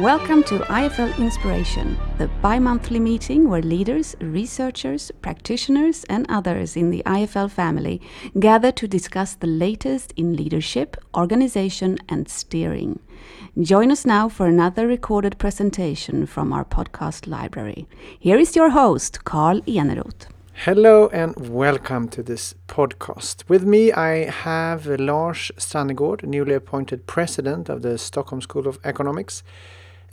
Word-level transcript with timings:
Welcome 0.00 0.42
to 0.44 0.58
IFL 0.58 1.16
Inspiration, 1.18 1.96
the 2.18 2.26
bi 2.42 2.58
monthly 2.58 2.98
meeting 2.98 3.48
where 3.48 3.62
leaders, 3.62 4.16
researchers, 4.20 5.12
practitioners, 5.22 6.02
and 6.10 6.26
others 6.28 6.76
in 6.76 6.90
the 6.90 7.04
IFL 7.06 7.48
family 7.48 8.02
gather 8.40 8.72
to 8.72 8.88
discuss 8.88 9.36
the 9.36 9.46
latest 9.46 10.12
in 10.16 10.34
leadership, 10.34 10.96
organization, 11.16 11.98
and 12.08 12.28
steering. 12.28 12.98
Join 13.60 13.92
us 13.92 14.04
now 14.04 14.28
for 14.28 14.46
another 14.46 14.88
recorded 14.88 15.38
presentation 15.38 16.26
from 16.26 16.52
our 16.52 16.64
podcast 16.64 17.28
library. 17.28 17.86
Here 18.18 18.36
is 18.36 18.56
your 18.56 18.70
host, 18.70 19.22
Carl 19.22 19.60
Eneroth. 19.60 20.26
Hello 20.54 21.08
and 21.12 21.36
welcome 21.50 22.08
to 22.08 22.22
this 22.24 22.54
podcast. 22.66 23.48
With 23.48 23.64
me, 23.64 23.92
I 23.92 24.28
have 24.28 24.86
Lars 24.86 25.52
Strannegård, 25.56 26.24
newly 26.24 26.54
appointed 26.54 27.06
president 27.06 27.68
of 27.68 27.82
the 27.82 27.96
Stockholm 27.96 28.40
School 28.40 28.66
of 28.66 28.80
Economics, 28.82 29.44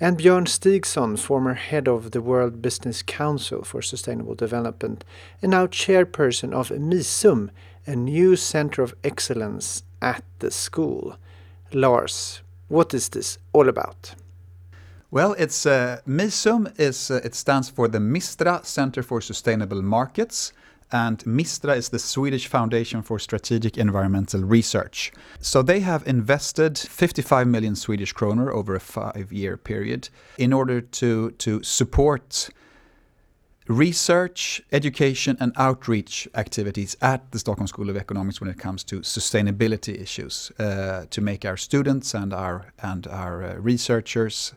and 0.02 0.18
Björn 0.18 0.48
Stigson, 0.48 1.18
former 1.18 1.54
head 1.54 1.88
of 1.88 2.10
the 2.10 2.24
World 2.24 2.60
Business 2.60 3.04
Council 3.04 3.64
for 3.64 3.84
Sustainable 3.84 4.34
Development, 4.34 5.06
and 5.44 5.52
now 5.52 5.68
chairperson 5.68 6.54
of 6.54 6.70
MISUM, 6.70 7.52
a 7.86 7.96
new 7.96 8.36
center 8.36 8.82
of 8.82 8.96
excellence 9.04 9.84
at 10.02 10.24
the 10.40 10.50
school. 10.50 11.18
Lars, 11.72 12.42
what 12.68 12.96
is 12.96 13.10
this 13.10 13.38
all 13.54 13.70
about? 13.70 14.16
Well, 15.12 15.34
it's 15.38 15.68
uh, 15.68 16.00
MISUM 16.08 16.74
is 16.80 17.12
uh, 17.12 17.22
it 17.24 17.36
stands 17.36 17.70
for 17.70 17.88
the 17.88 18.00
Mistra 18.00 18.66
Center 18.66 19.04
for 19.04 19.22
Sustainable 19.22 19.84
Markets, 19.84 20.52
and 20.92 21.20
Mistra 21.20 21.76
is 21.78 21.90
the 21.90 22.00
Swedish 22.00 22.48
Foundation 22.48 23.02
for 23.02 23.20
Strategic 23.20 23.78
Environmental 23.78 24.42
Research. 24.42 25.12
So 25.40 25.62
they 25.62 25.80
have 25.80 26.06
invested 26.08 26.78
55 26.78 27.48
million 27.48 27.76
Swedish 27.76 28.14
kroner 28.14 28.52
over 28.52 28.76
a 28.76 28.80
five-year 28.80 29.58
period 29.58 30.10
in 30.38 30.54
order 30.54 30.82
to 30.82 31.32
to 31.32 31.64
support 31.64 32.50
research, 33.68 34.62
education, 34.72 35.38
and 35.40 35.54
outreach 35.56 36.28
activities 36.36 36.98
at 37.02 37.32
the 37.32 37.40
Stockholm 37.40 37.68
School 37.68 37.90
of 37.90 37.96
Economics 37.98 38.42
when 38.42 38.50
it 38.50 38.58
comes 38.58 38.84
to 38.84 39.02
sustainability 39.02 40.02
issues, 40.02 40.52
uh, 40.60 41.06
to 41.10 41.22
make 41.22 41.46
our 41.46 41.58
students 41.58 42.14
and 42.14 42.34
our 42.34 42.74
and 42.82 43.08
our 43.08 43.44
uh, 43.44 43.56
researchers 43.56 44.54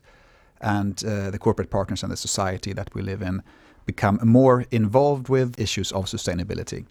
and 0.61 1.05
uh, 1.05 1.31
the 1.31 1.39
corporate 1.39 1.71
partners 1.71 2.03
and 2.03 2.11
the 2.11 2.17
society 2.17 2.73
that 2.73 2.95
we 2.95 3.03
live 3.03 3.23
in 3.23 3.43
become 3.87 4.19
more 4.23 4.65
involved 4.71 5.29
with 5.29 5.59
issues 5.59 5.93
of 5.93 6.07
sustainability. 6.07 6.85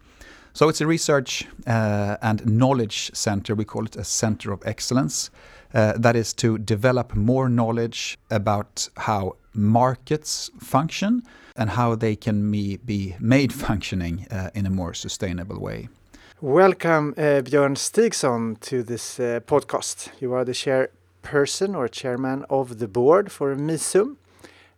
So 0.53 0.69
it's 0.69 0.81
a 0.81 0.87
research 0.87 1.47
uh, 1.65 2.17
and 2.21 2.45
knowledge 2.45 3.09
center. 3.13 3.55
We 3.55 3.65
call 3.65 3.85
it 3.85 3.95
a 3.95 4.03
center 4.03 4.51
of 4.51 4.61
excellence. 4.65 5.31
Uh, 5.73 5.93
that 5.97 6.15
is 6.15 6.33
to 6.33 6.59
develop 6.59 7.15
more 7.15 7.49
knowledge 7.49 8.19
about 8.29 8.87
how 8.95 9.37
markets 9.55 10.51
function 10.59 11.23
and 11.55 11.71
how 11.71 11.95
they 11.95 12.15
can 12.15 12.51
me, 12.51 12.77
be 12.77 13.15
made 13.19 13.51
functioning 13.67 14.27
uh, 14.29 14.51
in 14.53 14.67
a 14.67 14.69
more 14.69 14.93
sustainable 14.93 15.59
way. 15.59 15.89
Welcome, 16.41 17.15
uh, 17.17 17.41
Björn 17.41 17.75
Stigson, 17.75 18.59
to 18.59 18.83
this 18.83 19.19
uh, 19.19 19.39
podcast. 19.47 20.09
You 20.19 20.33
are 20.33 20.45
the 20.45 20.51
chairperson 20.51 21.75
or 21.75 21.87
chairman 21.87 22.45
of 22.49 22.77
the 22.77 22.87
board 22.87 23.31
for 23.31 23.55
MISUM 23.55 24.17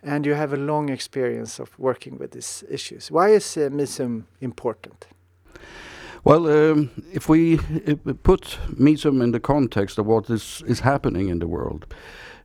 and 0.05 0.25
you 0.25 0.35
have 0.35 0.53
a 0.53 0.57
long 0.57 0.89
experience 0.89 1.59
of 1.59 1.77
working 1.79 2.17
with 2.19 2.31
these 2.31 2.63
issues. 2.69 3.11
Why 3.11 3.29
is 3.29 3.57
uh, 3.57 3.69
MISUM 3.71 4.25
important? 4.39 5.07
Well, 6.23 6.47
um, 6.47 6.89
if 7.13 7.29
we 7.29 7.59
if 7.85 7.99
put 8.23 8.57
MISUM 8.79 9.21
in 9.21 9.31
the 9.31 9.39
context 9.39 9.99
of 9.99 10.05
what 10.05 10.29
is, 10.29 10.63
is 10.67 10.79
happening 10.79 11.29
in 11.29 11.39
the 11.39 11.47
world, 11.47 11.85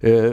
uh, 0.02 0.32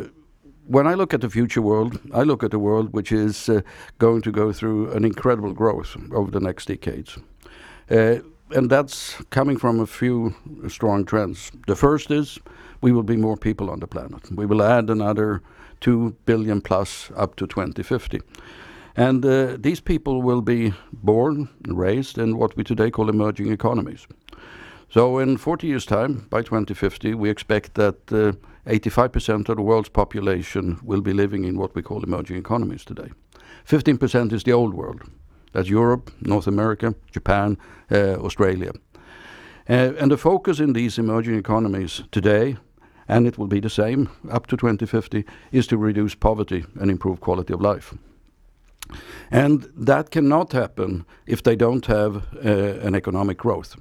when 0.67 0.85
I 0.85 0.95
look 0.95 1.13
at 1.13 1.21
the 1.21 1.29
future 1.29 1.61
world, 1.61 1.99
I 2.13 2.23
look 2.23 2.43
at 2.43 2.53
a 2.53 2.59
world 2.59 2.93
which 2.93 3.11
is 3.11 3.49
uh, 3.49 3.61
going 3.99 4.21
to 4.23 4.31
go 4.31 4.51
through 4.51 4.91
an 4.91 5.05
incredible 5.05 5.53
growth 5.53 5.95
over 6.11 6.29
the 6.31 6.41
next 6.41 6.67
decades. 6.67 7.17
Uh, 7.89 8.17
and 8.51 8.69
that's 8.69 9.15
coming 9.29 9.57
from 9.57 9.79
a 9.79 9.85
few 9.85 10.33
strong 10.67 11.05
trends. 11.05 11.51
The 11.67 11.75
first 11.75 12.11
is 12.11 12.39
we 12.81 12.91
will 12.91 13.03
be 13.03 13.17
more 13.17 13.37
people 13.37 13.69
on 13.69 13.79
the 13.79 13.87
planet. 13.87 14.29
We 14.31 14.45
will 14.45 14.61
add 14.61 14.89
another 14.89 15.41
2 15.81 16.15
billion 16.25 16.61
plus 16.61 17.11
up 17.15 17.35
to 17.35 17.47
2050. 17.47 18.21
And 18.95 19.23
uh, 19.23 19.57
these 19.59 19.79
people 19.79 20.21
will 20.23 20.41
be 20.41 20.73
born 20.91 21.49
raised 21.67 22.17
in 22.17 22.37
what 22.37 22.57
we 22.57 22.63
today 22.63 22.89
call 22.89 23.09
emerging 23.09 23.51
economies. 23.51 24.07
So 24.89 25.19
in 25.19 25.37
40 25.37 25.67
years' 25.67 25.85
time, 25.85 26.25
by 26.29 26.41
2050, 26.41 27.13
we 27.13 27.29
expect 27.29 27.75
that 27.75 28.05
85% 28.65 29.29
uh, 29.29 29.51
of 29.51 29.57
the 29.57 29.61
world's 29.61 29.89
population 29.89 30.79
will 30.81 31.01
be 31.01 31.13
living 31.13 31.43
in 31.43 31.57
what 31.57 31.75
we 31.75 31.81
call 31.81 32.03
emerging 32.03 32.37
economies 32.37 32.85
today. 32.85 33.11
15% 33.65 34.31
is 34.31 34.43
the 34.43 34.53
old 34.53 34.73
world. 34.73 35.01
That's 35.51 35.69
Europe, 35.69 36.11
North 36.21 36.47
America, 36.47 36.95
Japan, 37.11 37.57
uh, 37.91 38.15
Australia. 38.15 38.71
Uh, 39.69 39.93
and 39.99 40.09
the 40.09 40.17
focus 40.17 40.59
in 40.59 40.73
these 40.73 40.97
emerging 40.97 41.35
economies 41.35 42.03
today 42.11 42.57
and 43.07 43.27
it 43.27 43.37
will 43.37 43.47
be 43.47 43.59
the 43.59 43.69
same 43.69 44.09
up 44.29 44.47
to 44.47 44.57
2050, 44.57 45.25
is 45.51 45.67
to 45.67 45.77
reduce 45.77 46.15
poverty 46.15 46.65
and 46.79 46.91
improve 46.91 47.19
quality 47.19 47.53
of 47.53 47.61
life. 47.61 47.93
And 49.31 49.69
that 49.75 50.11
cannot 50.11 50.53
happen 50.53 51.05
if 51.25 51.43
they 51.43 51.55
don't 51.55 51.85
have 51.85 52.15
uh, 52.15 52.87
an 52.87 52.95
economic 52.95 53.37
growth. 53.37 53.75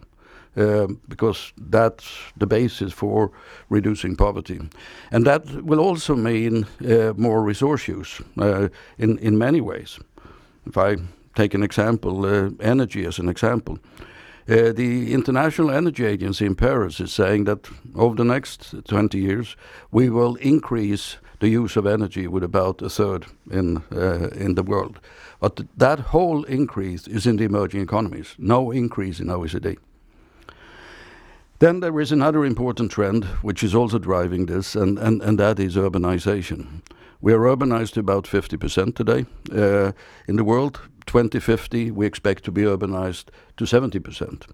Uh, 0.56 0.86
because 1.08 1.52
that's 1.70 2.32
the 2.38 2.46
basis 2.46 2.90
for 2.90 3.30
reducing 3.68 4.16
poverty. 4.16 4.58
And 5.10 5.26
that 5.26 5.44
will 5.62 5.80
also 5.80 6.14
mean 6.14 6.66
uh, 6.80 7.12
more 7.14 7.42
resource 7.42 7.86
use 7.86 8.22
uh, 8.38 8.68
in, 8.96 9.18
in 9.18 9.36
many 9.36 9.60
ways. 9.60 10.00
If 10.64 10.78
I 10.78 10.96
take 11.34 11.52
an 11.52 11.62
example, 11.62 12.24
uh, 12.24 12.50
energy 12.60 13.04
as 13.04 13.18
an 13.18 13.28
example, 13.28 13.78
uh, 14.48 14.72
the 14.72 15.12
International 15.12 15.70
Energy 15.70 16.04
Agency 16.04 16.46
in 16.46 16.54
Paris 16.54 17.00
is 17.00 17.12
saying 17.12 17.44
that 17.44 17.68
over 17.94 18.14
the 18.14 18.24
next 18.24 18.74
20 18.88 19.18
years, 19.18 19.56
we 19.90 20.08
will 20.08 20.36
increase 20.36 21.16
the 21.40 21.48
use 21.48 21.76
of 21.76 21.86
energy 21.86 22.26
with 22.26 22.44
about 22.44 22.82
a 22.82 22.88
third 22.88 23.26
in 23.50 23.82
uh, 23.92 24.28
in 24.34 24.54
the 24.54 24.62
world. 24.62 25.00
But 25.40 25.56
th 25.56 25.68
that 25.76 25.98
whole 26.12 26.46
increase 26.48 27.10
is 27.10 27.26
in 27.26 27.36
the 27.36 27.44
emerging 27.44 27.82
economies, 27.82 28.34
no 28.38 28.72
increase 28.72 29.22
in 29.22 29.28
OECD. 29.28 29.76
Then 31.58 31.80
there 31.80 32.02
is 32.02 32.12
another 32.12 32.44
important 32.44 32.92
trend 32.92 33.24
which 33.42 33.62
is 33.62 33.74
also 33.74 33.98
driving 33.98 34.46
this, 34.46 34.76
and, 34.76 34.98
and, 34.98 35.22
and 35.22 35.38
that 35.38 35.58
is 35.58 35.76
urbanization. 35.76 36.82
We 37.20 37.32
are 37.32 37.56
urbanized 37.56 37.92
to 37.92 38.00
about 38.00 38.26
50% 38.26 38.94
today 38.94 39.24
uh, 39.52 39.92
in 40.28 40.36
the 40.36 40.44
world. 40.44 40.80
2050, 41.06 41.90
we 41.90 42.06
expect 42.06 42.44
to 42.44 42.52
be 42.52 42.62
urbanized 42.62 43.26
to 43.56 43.64
70%. 43.64 44.46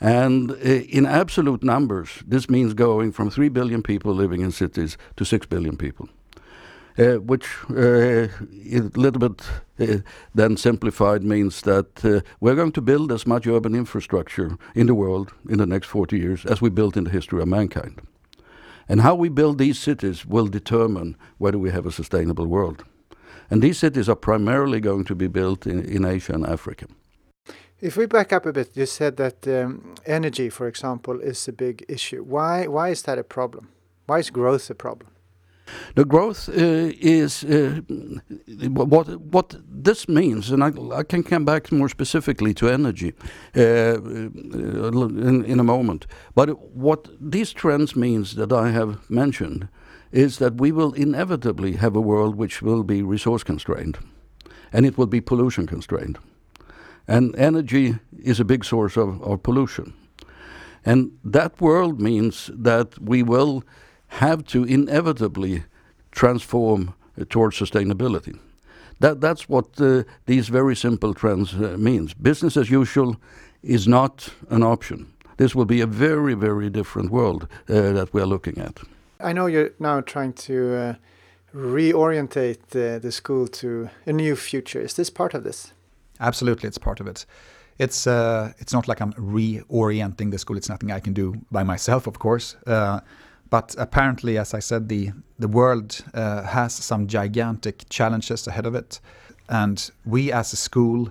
And 0.00 0.50
uh, 0.50 0.54
in 0.54 1.06
absolute 1.06 1.62
numbers, 1.62 2.22
this 2.26 2.50
means 2.50 2.74
going 2.74 3.12
from 3.12 3.30
3 3.30 3.48
billion 3.48 3.82
people 3.82 4.12
living 4.12 4.40
in 4.42 4.50
cities 4.50 4.98
to 5.16 5.24
6 5.24 5.46
billion 5.46 5.76
people. 5.76 6.08
Uh, 6.96 7.14
which 7.14 7.48
uh, 7.70 8.28
a 8.72 8.80
little 8.94 9.18
bit 9.18 9.42
uh, 9.80 9.98
then 10.32 10.56
simplified 10.56 11.24
means 11.24 11.62
that 11.62 12.04
uh, 12.04 12.20
we're 12.38 12.54
going 12.54 12.70
to 12.70 12.80
build 12.80 13.10
as 13.10 13.26
much 13.26 13.48
urban 13.48 13.74
infrastructure 13.74 14.56
in 14.76 14.86
the 14.86 14.94
world 14.94 15.32
in 15.48 15.58
the 15.58 15.66
next 15.66 15.88
40 15.88 16.16
years 16.16 16.46
as 16.46 16.62
we 16.62 16.70
built 16.70 16.96
in 16.96 17.02
the 17.02 17.10
history 17.10 17.42
of 17.42 17.48
mankind. 17.48 18.00
And 18.88 19.00
how 19.00 19.16
we 19.16 19.28
build 19.28 19.58
these 19.58 19.78
cities 19.78 20.24
will 20.24 20.46
determine 20.46 21.16
whether 21.38 21.58
we 21.58 21.70
have 21.70 21.84
a 21.84 21.90
sustainable 21.90 22.46
world. 22.46 22.84
And 23.50 23.62
these 23.62 23.78
cities 23.78 24.08
are 24.08 24.16
primarily 24.16 24.80
going 24.80 25.04
to 25.04 25.14
be 25.14 25.28
built 25.28 25.66
in, 25.66 25.84
in 25.84 26.04
Asia 26.04 26.32
and 26.34 26.46
Africa. 26.46 26.86
If 27.80 27.96
we 27.96 28.06
back 28.06 28.32
up 28.32 28.46
a 28.46 28.52
bit, 28.52 28.76
you 28.76 28.86
said 28.86 29.16
that 29.16 29.46
um, 29.46 29.94
energy, 30.06 30.48
for 30.48 30.66
example, 30.66 31.20
is 31.20 31.48
a 31.48 31.52
big 31.52 31.84
issue. 31.88 32.22
Why, 32.22 32.66
why 32.66 32.88
is 32.88 33.02
that 33.02 33.18
a 33.18 33.24
problem? 33.24 33.68
Why 34.06 34.18
is 34.18 34.30
growth 34.30 34.70
a 34.70 34.74
problem? 34.74 35.10
The 35.94 36.04
growth 36.04 36.48
uh, 36.48 36.92
is 37.00 37.44
uh, 37.44 37.80
what 38.68 39.06
what 39.20 39.56
this 39.66 40.08
means, 40.08 40.50
and 40.50 40.62
I, 40.62 40.72
I, 40.98 41.02
can 41.04 41.22
come 41.22 41.44
back 41.44 41.72
more 41.72 41.88
specifically 41.88 42.54
to 42.54 42.68
energy 42.68 43.14
uh, 43.56 43.60
uh 43.60 44.28
in, 45.28 45.44
in 45.44 45.60
a 45.60 45.64
moment. 45.64 46.06
But 46.34 46.48
what 46.74 47.08
these 47.20 47.52
trends 47.52 47.96
means 47.96 48.34
that 48.34 48.52
I 48.52 48.70
have 48.70 48.98
mentioned 49.08 49.68
is 50.14 50.38
that 50.38 50.60
we 50.60 50.70
will 50.70 50.92
inevitably 50.92 51.72
have 51.72 51.96
a 51.96 52.00
world 52.00 52.36
which 52.36 52.62
will 52.62 52.84
be 52.84 53.02
resource 53.02 53.42
constrained 53.42 53.98
and 54.72 54.86
it 54.86 54.96
will 54.96 55.06
be 55.06 55.20
pollution 55.20 55.66
constrained. 55.66 56.18
And 57.06 57.34
energy 57.36 57.96
is 58.22 58.40
a 58.40 58.44
big 58.44 58.64
source 58.64 58.96
of, 58.96 59.22
of 59.22 59.42
pollution. 59.42 59.92
And 60.84 61.18
that 61.24 61.60
world 61.60 62.00
means 62.00 62.50
that 62.54 62.98
we 63.00 63.22
will 63.22 63.62
have 64.06 64.44
to 64.46 64.64
inevitably 64.64 65.64
transform 66.12 66.94
uh, 67.20 67.24
towards 67.28 67.58
sustainability. 67.58 68.38
That, 69.00 69.20
that's 69.20 69.48
what 69.48 69.80
uh, 69.80 70.04
these 70.26 70.48
very 70.48 70.76
simple 70.76 71.14
trends 71.14 71.54
uh, 71.54 71.76
means. 71.78 72.14
Business 72.14 72.56
as 72.56 72.70
usual 72.70 73.16
is 73.62 73.88
not 73.88 74.28
an 74.50 74.62
option. 74.62 75.12
This 75.36 75.54
will 75.54 75.64
be 75.64 75.80
a 75.80 75.86
very, 75.86 76.34
very 76.34 76.70
different 76.70 77.10
world 77.10 77.48
uh, 77.68 77.92
that 77.92 78.12
we 78.12 78.20
are 78.20 78.26
looking 78.26 78.58
at. 78.58 78.80
I 79.20 79.32
know 79.32 79.46
you're 79.46 79.70
now 79.78 80.00
trying 80.00 80.32
to 80.32 80.74
uh, 80.74 80.94
reorientate 81.54 82.58
the, 82.70 82.98
the 83.00 83.12
school 83.12 83.46
to 83.48 83.88
a 84.06 84.12
new 84.12 84.36
future. 84.36 84.80
Is 84.80 84.94
this 84.94 85.10
part 85.10 85.34
of 85.34 85.44
this? 85.44 85.72
Absolutely, 86.20 86.68
it's 86.68 86.78
part 86.78 87.00
of 87.00 87.06
it. 87.06 87.26
It's 87.78 88.06
uh, 88.06 88.52
it's 88.58 88.72
not 88.72 88.86
like 88.86 89.00
I'm 89.00 89.12
reorienting 89.14 90.30
the 90.30 90.38
school. 90.38 90.56
It's 90.56 90.68
nothing 90.68 90.92
I 90.92 91.00
can 91.00 91.12
do 91.12 91.34
by 91.50 91.64
myself, 91.64 92.06
of 92.06 92.18
course. 92.18 92.56
Uh, 92.66 93.00
but 93.50 93.74
apparently, 93.78 94.38
as 94.38 94.54
I 94.54 94.60
said, 94.60 94.88
the 94.88 95.12
the 95.38 95.48
world 95.48 96.04
uh, 96.14 96.42
has 96.42 96.72
some 96.74 97.08
gigantic 97.08 97.88
challenges 97.88 98.46
ahead 98.46 98.66
of 98.66 98.74
it, 98.76 99.00
and 99.48 99.90
we 100.04 100.32
as 100.32 100.52
a 100.52 100.56
school, 100.56 101.10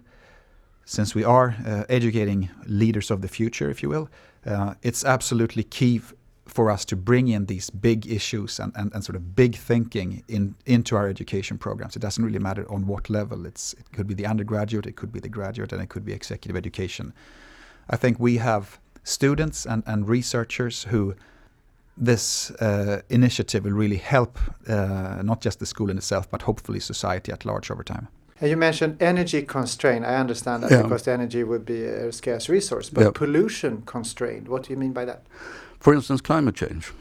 since 0.86 1.14
we 1.14 1.26
are 1.26 1.56
uh, 1.66 1.84
educating 1.90 2.50
leaders 2.66 3.12
of 3.12 3.22
the 3.22 3.28
future, 3.28 3.70
if 3.70 3.84
you 3.84 3.90
will, 3.90 4.10
uh, 4.46 4.74
it's 4.82 5.04
absolutely 5.04 5.64
key 5.64 6.02
for 6.46 6.70
us 6.70 6.84
to 6.86 6.96
bring 6.96 7.28
in 7.30 7.46
these 7.46 7.70
big 7.70 8.06
issues 8.06 8.60
and, 8.60 8.74
and, 8.76 8.94
and, 8.94 9.04
sort 9.04 9.16
of 9.16 9.36
big 9.36 9.56
thinking 9.56 10.24
in, 10.28 10.56
into 10.66 10.96
our 10.96 11.08
education 11.08 11.58
programs. 11.58 11.96
It 11.96 12.02
doesn't 12.02 12.24
really 12.24 12.40
matter 12.40 12.70
on 12.70 12.86
what 12.86 13.10
level. 13.10 13.46
It's, 13.46 13.74
it 13.74 13.92
could 13.94 14.08
be 14.08 14.14
the 14.14 14.26
undergraduate, 14.26 14.86
it 14.86 14.96
could 14.98 15.12
be 15.12 15.22
the 15.22 15.30
graduate, 15.30 15.72
and 15.72 15.82
it 15.82 15.88
could 15.88 16.04
be 16.04 16.12
executive 16.12 16.58
education. 16.58 17.14
I 17.90 17.96
think 17.96 18.20
we 18.20 18.38
have 18.38 18.80
students 19.04 19.66
and, 19.66 19.84
and 19.86 20.08
researchers 20.08 20.84
who 20.84 21.16
this 21.96 22.52
uh, 22.52 23.02
initiative 23.10 23.64
will 23.64 23.72
really 23.72 23.98
help 23.98 24.38
uh, 24.68 25.22
not 25.24 25.42
just 25.42 25.60
the 25.60 25.66
school 25.66 25.90
in 25.90 25.98
itself, 25.98 26.30
but 26.30 26.42
hopefully 26.42 26.80
society 26.80 27.32
at 27.32 27.46
large 27.46 27.70
over 27.72 27.84
time. 27.84 28.08
You 28.42 28.58
mentioned 28.58 29.02
energy 29.02 29.44
constraint. 29.44 30.04
I 30.04 30.16
understand 30.16 30.64
that 30.64 30.72
yeah. 30.72 30.82
because 30.82 31.04
the 31.04 31.12
energy 31.12 31.44
would 31.44 31.66
be 31.66 31.84
a 31.86 32.12
scarce 32.12 32.50
resource, 32.50 32.90
but 32.90 33.04
yeah. 33.04 33.12
pollution 33.14 33.84
constraint. 33.84 34.50
What 34.50 34.64
do 34.64 34.74
you 34.74 34.78
mean 34.78 34.92
by 34.92 35.06
that? 35.06 35.24
For 35.84 35.94
instance, 35.94 36.22
climate 36.22 36.56
change. 36.56 36.94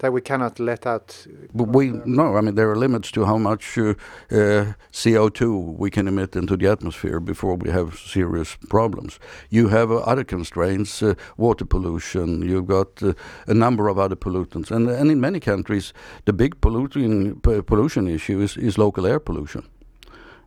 That 0.00 0.12
we 0.12 0.20
cannot 0.20 0.58
let 0.58 0.84
out. 0.84 1.26
But 1.54 1.68
we 1.68 1.92
no, 2.04 2.36
I 2.36 2.40
mean 2.40 2.56
there 2.56 2.68
are 2.68 2.74
limits 2.76 3.12
to 3.12 3.24
how 3.24 3.38
much 3.38 3.78
uh, 3.78 3.94
uh, 4.32 4.72
CO2 4.92 5.78
we 5.78 5.90
can 5.90 6.08
emit 6.08 6.34
into 6.34 6.56
the 6.56 6.66
atmosphere 6.66 7.20
before 7.20 7.54
we 7.54 7.70
have 7.70 7.96
serious 7.96 8.56
problems. 8.68 9.20
You 9.48 9.68
have 9.68 9.92
uh, 9.92 9.98
other 9.98 10.24
constraints, 10.24 11.02
uh, 11.04 11.14
water 11.36 11.64
pollution. 11.64 12.42
You've 12.42 12.66
got 12.66 13.00
uh, 13.00 13.12
a 13.46 13.54
number 13.54 13.86
of 13.86 13.96
other 13.96 14.16
pollutants, 14.16 14.72
and 14.72 14.90
and 14.90 15.08
in 15.08 15.20
many 15.20 15.38
countries, 15.38 15.92
the 16.24 16.32
big 16.32 16.60
polluting 16.60 17.40
pollution 17.66 18.08
issue 18.08 18.42
is, 18.42 18.56
is 18.56 18.76
local 18.76 19.06
air 19.06 19.20
pollution. 19.20 19.62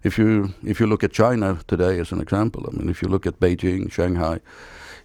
If 0.04 0.18
you 0.18 0.54
if 0.66 0.82
you 0.82 0.88
look 0.88 1.04
at 1.04 1.14
China 1.14 1.60
today 1.66 1.98
as 2.02 2.12
an 2.12 2.20
example, 2.20 2.66
I 2.68 2.76
mean 2.76 2.90
if 2.90 3.02
you 3.02 3.08
look 3.08 3.26
at 3.26 3.40
Beijing, 3.40 3.90
Shanghai 3.90 4.42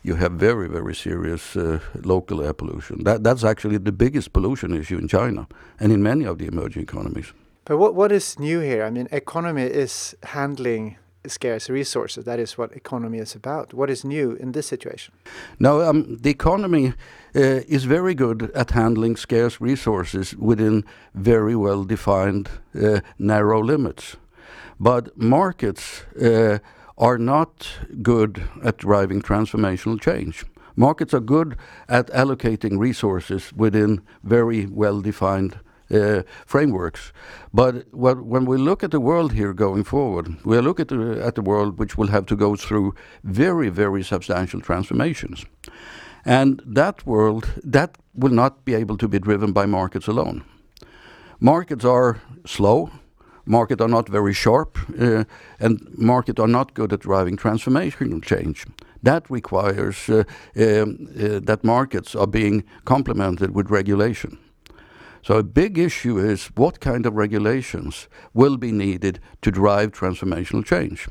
you 0.02 0.16
have 0.16 0.32
very, 0.32 0.69
very 0.69 0.94
serious 0.94 1.56
uh, 1.56 1.78
local 2.02 2.43
air 2.43 2.52
pollution. 2.52 3.04
That, 3.04 3.22
that's 3.22 3.44
actually 3.44 3.78
the 3.78 3.93
biggest 3.93 4.32
pollution 4.32 4.75
issue 4.75 4.99
in 4.99 5.08
China 5.08 5.46
and 5.78 5.93
in 5.93 6.02
many 6.02 6.25
of 6.25 6.38
the 6.38 6.46
emerging 6.46 6.82
economies. 6.82 7.32
But 7.64 7.78
what, 7.78 7.94
what 7.94 8.10
is 8.10 8.38
new 8.38 8.60
here? 8.60 8.84
I 8.84 8.90
mean, 8.90 9.08
economy 9.12 9.62
is 9.62 10.16
handling 10.22 10.96
scarce 11.26 11.69
resources. 11.69 12.25
That 12.25 12.40
is 12.40 12.58
what 12.58 12.72
economy 12.72 13.19
is 13.19 13.37
about. 13.37 13.72
What 13.72 13.90
is 13.90 14.04
new 14.04 14.32
in 14.32 14.52
this 14.52 14.66
situation? 14.66 15.14
No, 15.58 15.81
um, 15.82 16.19
the 16.20 16.31
economy 16.31 16.88
uh, 17.37 17.60
is 17.69 17.84
very 17.84 18.14
good 18.14 18.50
at 18.54 18.70
handling 18.72 19.16
scarce 19.16 19.60
resources 19.60 20.34
within 20.34 20.84
very 21.14 21.54
well 21.54 21.84
defined 21.84 22.49
uh, 22.75 23.00
narrow 23.19 23.62
limits. 23.62 24.16
But 24.81 25.16
markets 25.16 26.02
uh, 26.20 26.58
are 26.96 27.18
not 27.18 27.68
good 28.02 28.42
at 28.62 28.78
driving 28.78 29.22
transformational 29.22 30.00
change. 30.00 30.44
Markets 30.76 31.12
are 31.14 31.20
good 31.20 31.56
at 31.88 32.06
allocating 32.08 32.78
resources 32.78 33.52
within 33.52 34.00
very 34.22 34.66
well 34.66 35.00
defined 35.00 35.58
uh, 35.92 36.22
frameworks. 36.46 37.12
But 37.52 37.84
when 37.92 38.46
we 38.46 38.56
look 38.56 38.82
at 38.82 38.90
the 38.90 39.00
world 39.00 39.32
here 39.32 39.52
going 39.52 39.84
forward, 39.84 40.36
we 40.44 40.58
look 40.60 40.80
at 40.80 40.88
the, 40.88 41.22
at 41.22 41.34
the 41.34 41.42
world 41.42 41.78
which 41.78 41.98
will 41.98 42.08
have 42.08 42.26
to 42.26 42.36
go 42.36 42.56
through 42.56 42.94
very, 43.24 43.68
very 43.68 44.02
substantial 44.02 44.60
transformations. 44.60 45.44
And 46.24 46.62
that 46.64 47.04
world, 47.06 47.48
that 47.62 47.98
will 48.14 48.32
not 48.32 48.64
be 48.64 48.74
able 48.74 48.96
to 48.98 49.08
be 49.08 49.18
driven 49.18 49.52
by 49.52 49.66
markets 49.66 50.06
alone. 50.06 50.44
Markets 51.40 51.84
are 51.84 52.20
slow, 52.46 52.90
market 53.44 53.80
are 53.80 53.88
not 53.88 54.08
very 54.08 54.32
sharp, 54.32 54.78
uh, 55.00 55.24
and 55.58 55.98
market 55.98 56.38
are 56.38 56.48
not 56.48 56.74
good 56.74 56.92
at 56.92 57.00
driving 57.00 57.36
transformational 57.36 58.22
change. 58.22 58.66
That 59.02 59.28
requires 59.30 60.08
uh, 60.08 60.24
um, 60.56 61.08
uh, 61.18 61.40
that 61.40 61.60
markets 61.62 62.14
are 62.14 62.26
being 62.26 62.64
complemented 62.84 63.54
with 63.54 63.70
regulation. 63.70 64.38
So 65.22 65.36
a 65.36 65.42
big 65.42 65.78
issue 65.78 66.18
is 66.18 66.50
what 66.56 66.80
kind 66.80 67.06
of 67.06 67.14
regulations 67.14 68.08
will 68.34 68.56
be 68.56 68.72
needed 68.72 69.20
to 69.42 69.50
drive 69.50 69.92
transformational 69.92 70.64
change. 70.64 71.08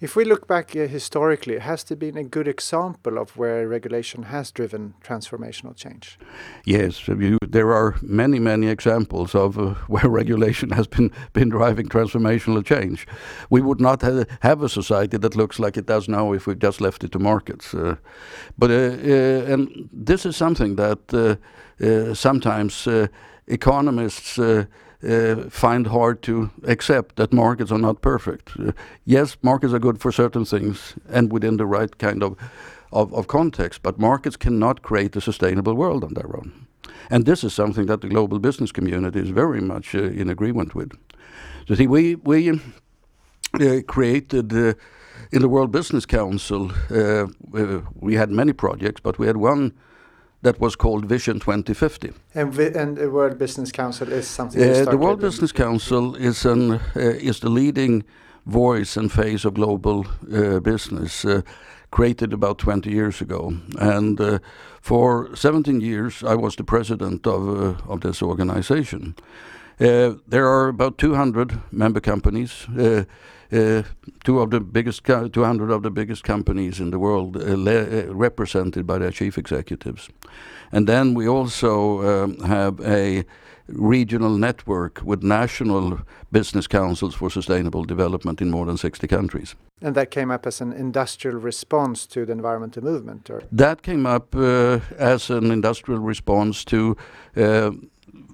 If 0.00 0.14
we 0.14 0.24
look 0.24 0.46
back 0.46 0.76
uh, 0.76 0.86
historically, 0.86 1.58
has 1.58 1.82
there 1.82 1.96
been 1.96 2.16
a 2.16 2.22
good 2.22 2.46
example 2.46 3.18
of 3.18 3.36
where 3.36 3.66
regulation 3.66 4.22
has 4.24 4.52
driven 4.52 4.94
transformational 5.02 5.74
change? 5.74 6.18
Yes, 6.64 7.08
you, 7.08 7.36
there 7.44 7.72
are 7.72 7.96
many, 8.00 8.38
many 8.38 8.68
examples 8.68 9.34
of 9.34 9.58
uh, 9.58 9.74
where 9.88 10.08
regulation 10.08 10.70
has 10.70 10.86
been, 10.86 11.10
been 11.32 11.48
driving 11.48 11.88
transformational 11.88 12.64
change. 12.64 13.08
We 13.50 13.60
would 13.60 13.80
not 13.80 14.02
ha 14.02 14.24
have 14.40 14.62
a 14.62 14.68
society 14.68 15.18
that 15.18 15.34
looks 15.34 15.58
like 15.58 15.76
it 15.76 15.86
does 15.86 16.08
now 16.08 16.32
if 16.32 16.46
we 16.46 16.54
just 16.54 16.80
left 16.80 17.02
it 17.02 17.10
to 17.12 17.18
markets. 17.18 17.74
Uh, 17.74 17.96
but 18.56 18.70
uh, 18.70 18.74
uh, 18.74 19.52
and 19.52 19.88
this 19.92 20.24
is 20.24 20.36
something 20.36 20.76
that 20.76 21.12
uh, 21.12 22.14
sometimes 22.14 22.88
economists 23.46 24.38
uh, 25.02 25.48
find 25.50 25.86
hard 25.86 26.22
to 26.22 26.50
accept 26.64 27.16
that 27.16 27.32
markets 27.32 27.70
are 27.70 27.78
not 27.78 28.00
perfect. 28.00 28.52
Uh, 28.58 28.72
yes, 29.04 29.36
markets 29.42 29.72
are 29.72 29.78
good 29.78 30.00
for 30.00 30.12
certain 30.12 30.44
things 30.44 30.94
and 31.08 31.32
within 31.32 31.56
the 31.56 31.66
right 31.66 31.98
kind 31.98 32.22
of, 32.22 32.36
of, 32.92 33.12
of 33.12 33.26
context, 33.26 33.82
but 33.82 33.98
markets 33.98 34.36
cannot 34.36 34.82
create 34.82 35.16
a 35.16 35.20
sustainable 35.20 35.74
world 35.74 36.04
on 36.04 36.14
their 36.14 36.36
own. 36.36 36.66
And 37.10 37.24
this 37.24 37.44
is 37.44 37.54
something 37.54 37.86
that 37.86 38.00
the 38.00 38.08
global 38.08 38.38
business 38.38 38.72
community 38.72 39.20
is 39.20 39.30
very 39.30 39.60
much 39.60 39.94
uh, 39.94 40.02
in 40.02 40.28
agreement 40.28 40.74
with. 40.74 40.92
So 41.66 41.74
see, 41.74 41.86
we, 41.86 42.16
we 42.16 42.60
uh, 43.54 43.80
created 43.86 44.52
uh, 44.52 44.74
in 45.30 45.42
the 45.42 45.48
World 45.48 45.70
Business 45.70 46.06
Council, 46.06 46.72
uh, 46.90 47.26
we 47.94 48.14
had 48.14 48.30
many 48.30 48.52
projects, 48.52 49.00
but 49.00 49.18
we 49.18 49.26
had 49.26 49.36
one 49.36 49.72
that 50.42 50.60
was 50.60 50.76
called 50.76 51.04
Vision 51.06 51.40
2050. 51.40 52.12
And, 52.34 52.52
vi 52.52 52.70
and 52.74 52.96
the 52.96 53.10
World 53.10 53.38
Business 53.38 53.72
Council 53.72 54.12
is 54.12 54.26
something. 54.26 54.62
Uh, 54.62 54.84
the 54.84 54.96
World 54.96 55.20
Business 55.20 55.52
Council 55.52 56.14
is 56.16 56.44
an 56.44 56.72
uh, 56.72 56.80
is 56.96 57.40
the 57.40 57.50
leading 57.50 58.04
voice 58.46 58.96
and 58.96 59.10
face 59.10 59.44
of 59.44 59.54
global 59.54 60.06
uh, 60.32 60.60
business. 60.60 61.24
Uh, 61.24 61.42
created 61.90 62.34
about 62.34 62.58
20 62.58 62.90
years 62.90 63.22
ago, 63.22 63.54
and 63.78 64.20
uh, 64.20 64.38
for 64.82 65.34
17 65.34 65.80
years 65.80 66.22
I 66.22 66.34
was 66.34 66.54
the 66.54 66.64
president 66.64 67.26
of 67.26 67.48
uh, 67.48 67.92
of 67.92 68.00
this 68.00 68.22
organization. 68.22 69.14
there 69.78 70.46
are 70.46 70.68
about 70.68 70.98
200 70.98 71.60
member 71.70 72.00
companies 72.00 72.66
uh, 73.52 73.82
two 74.24 74.40
of 74.40 74.50
the 74.50 74.60
biggest, 74.60 75.04
200 75.04 75.70
of 75.70 75.82
the 75.82 75.90
biggest 75.90 76.24
companies 76.24 76.80
in 76.80 76.90
the 76.90 76.98
world 76.98 77.36
uh, 77.36 77.40
uh, 77.40 78.12
represented 78.12 78.86
by 78.86 78.98
their 78.98 79.10
chief 79.10 79.38
executives. 79.38 80.08
And 80.70 80.86
then 80.86 81.14
we 81.14 81.26
also 81.26 82.24
um, 82.24 82.38
have 82.40 82.80
a 82.80 83.24
regional 83.68 84.38
network 84.38 85.00
with 85.04 85.22
national 85.22 86.00
business 86.32 86.66
councils 86.66 87.14
for 87.14 87.30
sustainable 87.30 87.84
development 87.84 88.40
in 88.40 88.50
more 88.50 88.66
than 88.66 88.76
60 88.76 89.06
countries. 89.06 89.54
And 89.82 89.94
that 89.94 90.10
came 90.10 90.30
up 90.30 90.46
as 90.46 90.60
an 90.60 90.72
industrial 90.72 91.38
response 91.38 92.06
to 92.06 92.24
the 92.26 92.32
environmental 92.32 92.82
movement? 92.82 93.30
Or? 93.30 93.42
That 93.52 93.82
came 93.82 94.06
up 94.06 94.34
uh, 94.34 94.80
as 94.98 95.30
an 95.30 95.50
industrial 95.50 96.00
response 96.00 96.64
to, 96.66 96.96
uh, 97.36 97.70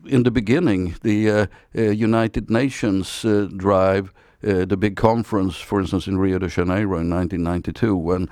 in 0.07 0.23
the 0.23 0.31
beginning, 0.31 0.95
the 1.03 1.31
uh, 1.31 1.81
United 1.81 2.51
Nations 2.51 3.23
drive 3.57 4.13
uh, 4.47 4.65
the 4.65 4.77
big 4.77 4.97
conference, 4.97 5.57
for 5.57 5.81
instance, 5.81 6.07
in 6.07 6.19
Rio 6.19 6.39
de 6.39 6.49
Janeiro 6.49 6.99
in 6.99 7.11
1992, 7.11 7.97
when 7.97 8.29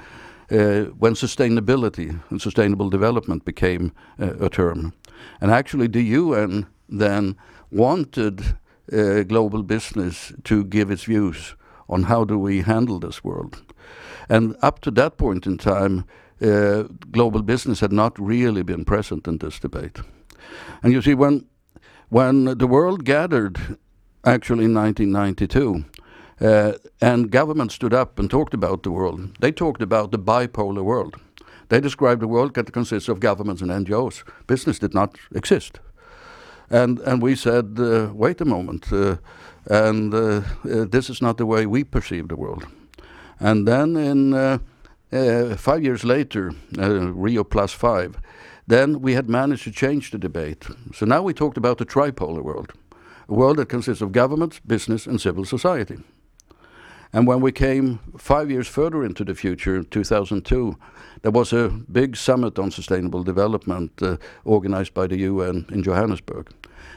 uh, 0.51 0.91
when 0.99 1.15
sustainability 1.15 2.21
and 2.31 2.43
sustainable 2.43 2.91
development 2.91 3.45
became 3.45 3.93
uh, 4.21 4.35
a 4.39 4.51
term, 4.51 4.93
and 5.41 5.51
actually 5.51 5.87
the 5.87 6.03
UN 6.03 6.67
then 6.89 7.37
wanted 7.71 8.41
uh, 8.93 9.23
global 9.23 9.63
business 9.63 10.33
to 10.45 10.65
give 10.65 10.91
its 10.91 11.05
views 11.05 11.55
on 11.89 12.03
how 12.03 12.25
do 12.25 12.39
we 12.39 12.61
handle 12.61 12.99
this 12.99 13.25
world, 13.25 13.63
and 14.29 14.55
up 14.61 14.81
to 14.81 14.91
that 14.91 15.17
point 15.17 15.47
in 15.47 15.57
time, 15.57 16.05
uh, 16.43 16.83
global 17.11 17.43
business 17.43 17.81
had 17.81 17.93
not 17.93 18.19
really 18.19 18.63
been 18.63 18.85
present 18.85 19.27
in 19.27 19.39
this 19.39 19.59
debate, 19.59 20.01
and 20.83 20.93
you 20.93 21.01
see 21.01 21.15
when 21.15 21.47
when 22.11 22.59
the 22.59 22.67
world 22.67 23.05
gathered 23.07 23.79
actually 24.25 24.67
in 24.67 24.75
1992 24.75 25.85
uh, 26.43 26.73
and 27.01 27.31
government 27.31 27.73
stood 27.73 27.95
up 27.95 28.19
and 28.19 28.29
talked 28.31 28.55
about 28.55 28.83
the 28.83 28.91
world. 28.91 29.39
They 29.41 29.53
talked 29.53 29.83
about 29.83 30.11
the 30.11 30.19
bipolar 30.19 30.83
world. 30.83 31.17
They 31.69 31.81
described 31.81 32.23
a 32.23 32.29
world 32.29 32.55
that 32.55 32.73
consists 32.73 33.09
of 33.09 33.21
governments 33.21 33.63
and 33.63 33.71
NGOs. 33.71 34.25
Business 34.47 34.79
did 34.79 34.93
not 34.93 35.17
exist. 35.35 35.81
And, 36.69 36.99
and 37.01 37.23
we 37.23 37.37
said, 37.37 37.79
uh, 37.79 38.11
wait 38.13 38.41
a 38.41 38.45
moment, 38.45 38.93
uh, 38.93 39.17
and 39.67 40.13
uh, 40.13 40.19
uh, 40.19 40.85
this 40.91 41.11
is 41.11 41.23
not 41.23 41.37
the 41.37 41.47
way 41.47 41.67
we 41.67 41.85
perceive 41.85 42.29
the 42.29 42.37
world. 42.37 42.67
And 43.39 43.69
then 43.69 43.97
in 43.97 44.35
uh, 44.35 44.59
five 45.57 45.83
years 45.83 46.05
later, 46.05 46.53
Rio 46.77 47.45
plus 47.45 47.73
five, 47.73 48.17
then 48.67 49.01
we 49.01 49.15
had 49.15 49.29
managed 49.29 49.65
to 49.65 49.71
change 49.71 50.11
the 50.11 50.19
debate. 50.19 50.67
So 50.95 51.07
now 51.07 51.23
we 51.23 51.35
talked 51.35 51.59
about 51.59 51.79
the 51.79 51.87
tripolar 51.87 52.43
world, 52.43 52.73
a 53.29 53.35
world 53.35 53.59
that 53.59 53.69
consists 53.69 54.03
of 54.03 54.13
governments, 54.13 54.61
business, 54.67 55.07
and 55.07 55.21
civil 55.21 55.45
society. 55.45 55.99
And 57.13 57.27
when 57.27 57.41
we 57.41 57.53
came 57.53 57.99
five 58.17 58.51
years 58.51 58.67
further 58.67 59.05
into 59.05 59.25
the 59.25 59.35
future, 59.35 59.83
2002, 59.83 60.77
there 61.21 61.31
was 61.31 61.53
a 61.53 61.69
big 61.69 62.17
summit 62.17 62.59
on 62.59 62.71
sustainable 62.71 63.23
development 63.23 64.03
uh, 64.03 64.17
organized 64.45 64.95
by 64.95 65.07
the 65.07 65.19
UN 65.19 65.67
in 65.71 65.83
Johannesburg. 65.83 66.51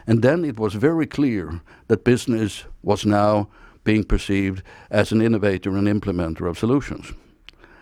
And 0.08 0.22
then 0.22 0.46
it 0.46 0.58
was 0.58 0.74
very 0.74 1.06
clear 1.06 1.62
that 1.88 2.06
business 2.06 2.64
was 2.82 3.06
now 3.06 3.50
being 3.84 4.04
perceived 4.04 4.64
as 4.90 5.12
an 5.12 5.22
innovator 5.22 5.76
and 5.76 5.88
implementer 5.88 6.50
of 6.50 6.58
solutions. 6.58 7.14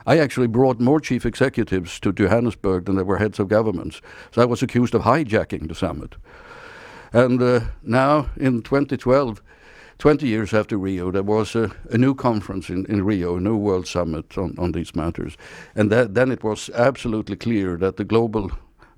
I 0.06 0.18
actually 0.18 0.48
brought 0.48 0.80
more 0.80 1.00
chief 1.00 1.26
executives 1.26 2.00
to 2.02 2.12
Johannesburg 2.12 2.86
than 2.86 2.96
there 2.96 3.06
were 3.06 3.20
heads 3.20 3.40
of 3.40 3.48
governments. 3.48 4.02
So 4.32 4.42
I 4.42 4.46
was 4.46 4.62
accused 4.62 4.96
of 4.96 5.04
hijacking 5.04 5.68
the 5.68 5.76
summit. 5.76 6.16
And 7.14 7.42
uh, 7.42 7.62
now 7.84 8.30
in 8.36 8.64
2012, 8.64 9.42
20 10.00 10.28
years 10.28 10.54
after 10.54 10.78
Rio, 10.78 11.12
there 11.12 11.24
was 11.24 11.56
a, 11.56 11.72
a 11.92 11.98
new 11.98 12.16
conference 12.16 12.70
in, 12.70 12.86
in, 12.86 13.06
Rio, 13.06 13.38
a 13.38 13.40
new 13.40 13.58
World 13.58 13.88
Summit 13.88 14.38
on, 14.38 14.56
on 14.58 14.72
these 14.72 14.96
matters. 14.96 15.38
And 15.76 15.92
that, 15.92 16.14
then 16.14 16.32
it 16.32 16.44
was 16.44 16.70
absolutely 16.76 17.36
clear 17.36 17.78
that 17.78 17.98
the 17.98 18.04
global 18.04 18.52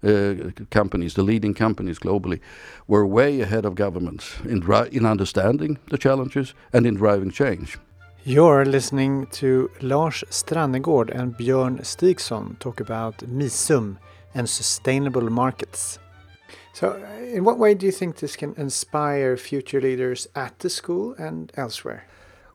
uh, 0.04 0.52
companies, 0.70 1.14
the 1.14 1.24
leading 1.24 1.54
companies 1.54 2.00
globally, 2.00 2.40
were 2.88 3.06
way 3.06 3.42
ahead 3.42 3.66
of 3.66 3.76
governments 3.76 4.36
in, 4.46 4.64
in 4.92 5.06
understanding 5.06 5.78
the 5.90 5.98
challenges 5.98 6.54
and 6.74 6.86
in 6.86 6.96
driving 6.96 7.32
change. 7.32 7.78
You're 8.24 8.66
listening 8.66 9.28
to 9.34 9.70
Lars 9.82 10.24
Strannegård 10.30 11.12
and 11.12 11.38
Björn 11.38 11.82
Stigson 11.82 12.58
talk 12.60 12.80
about 12.80 13.18
MISUM 13.20 13.98
and 14.34 14.50
sustainable 14.50 15.30
markets. 15.30 16.00
So, 16.76 17.02
in 17.34 17.46
what 17.46 17.58
way 17.58 17.74
do 17.74 17.86
you 17.86 17.92
think 17.94 18.18
this 18.18 18.36
can 18.36 18.54
inspire 18.58 19.38
future 19.38 19.80
leaders 19.80 20.28
at 20.36 20.60
the 20.60 20.70
school 20.70 21.16
and 21.18 21.50
elsewhere? 21.56 22.04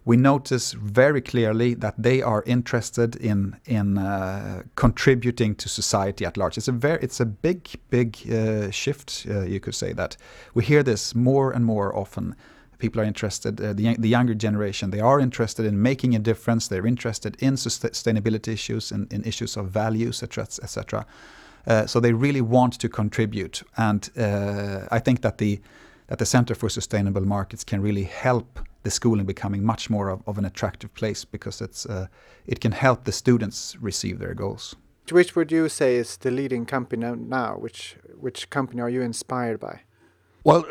we 0.04 0.16
notice 0.16 0.72
very 0.72 1.20
clearly 1.20 1.74
that 1.74 1.94
they 2.02 2.22
are 2.22 2.42
interested 2.46 3.16
in 3.16 3.56
in 3.64 3.98
uh, 3.98 4.62
contributing 4.74 5.54
to 5.54 5.68
society 5.68 6.24
at 6.26 6.36
large. 6.36 6.58
It's 6.58 6.68
a 6.68 6.72
very 6.72 6.98
it's 7.02 7.20
a 7.20 7.26
big 7.26 7.68
big 7.90 8.16
uh, 8.30 8.70
shift. 8.70 9.26
Uh, 9.28 9.42
you 9.42 9.60
could 9.60 9.74
say 9.74 9.94
that 9.94 10.16
we 10.54 10.64
hear 10.64 10.82
this 10.82 11.14
more 11.14 11.52
and 11.52 11.64
more 11.64 11.96
often. 11.96 12.34
People 12.78 13.00
are 13.02 13.06
interested. 13.06 13.60
Uh, 13.60 13.72
the 13.74 13.96
the 13.98 14.08
younger 14.08 14.34
generation 14.34 14.90
they 14.90 15.02
are 15.02 15.20
interested 15.22 15.66
in 15.66 15.82
making 15.82 16.14
a 16.14 16.18
difference. 16.18 16.68
They're 16.68 16.88
interested 16.88 17.36
in 17.38 17.56
sustainability 17.56 18.52
issues 18.52 18.92
and 18.92 19.12
in 19.12 19.24
issues 19.24 19.56
of 19.56 19.70
values, 19.70 20.22
etc., 20.22 20.44
etc. 20.62 21.06
Uh, 21.66 21.86
so 21.86 22.00
they 22.00 22.12
really 22.12 22.40
want 22.40 22.78
to 22.78 22.88
contribute, 22.88 23.62
and 23.76 24.10
uh, 24.16 24.86
I 24.90 24.98
think 24.98 25.20
that 25.20 25.38
the 25.38 25.60
that 26.06 26.18
the 26.18 26.26
Center 26.26 26.56
for 26.56 26.68
Sustainable 26.68 27.24
Markets 27.24 27.64
can 27.64 27.80
really 27.80 28.02
help 28.02 28.58
the 28.82 28.90
schooling 28.90 29.26
becoming 29.26 29.64
much 29.64 29.88
more 29.88 30.08
of, 30.08 30.22
of 30.26 30.38
an 30.38 30.44
attractive 30.44 30.92
place 30.94 31.24
because 31.24 31.60
it's 31.60 31.86
uh, 31.86 32.06
it 32.46 32.60
can 32.60 32.72
help 32.72 33.04
the 33.04 33.12
students 33.12 33.76
receive 33.80 34.18
their 34.18 34.34
goals. 34.34 34.76
Which 35.10 35.36
would 35.36 35.52
you 35.52 35.68
say 35.68 35.96
is 35.96 36.16
the 36.16 36.30
leading 36.30 36.66
company 36.66 37.06
now? 37.16 37.56
Which 37.58 37.96
which 38.20 38.50
company 38.50 38.82
are 38.82 38.90
you 38.90 39.02
inspired 39.02 39.60
by? 39.60 39.80
Well, 40.44 40.64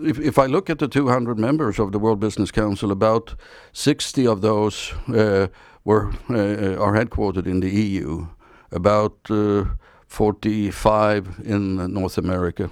if, 0.00 0.18
if 0.18 0.38
I 0.38 0.46
look 0.46 0.68
at 0.68 0.78
the 0.78 0.88
200 0.88 1.38
members 1.38 1.78
of 1.78 1.92
the 1.92 1.98
World 1.98 2.18
Business 2.18 2.50
Council, 2.50 2.90
about 2.90 3.36
60 3.72 4.26
of 4.26 4.40
those 4.40 4.92
uh, 5.14 5.46
were 5.84 6.12
uh, 6.28 6.76
are 6.76 6.94
headquartered 6.94 7.46
in 7.46 7.60
the 7.60 7.70
EU, 7.70 8.26
about 8.72 9.30
uh, 9.30 9.64
45 10.12 11.40
in 11.42 11.92
North 11.92 12.18
America, 12.18 12.70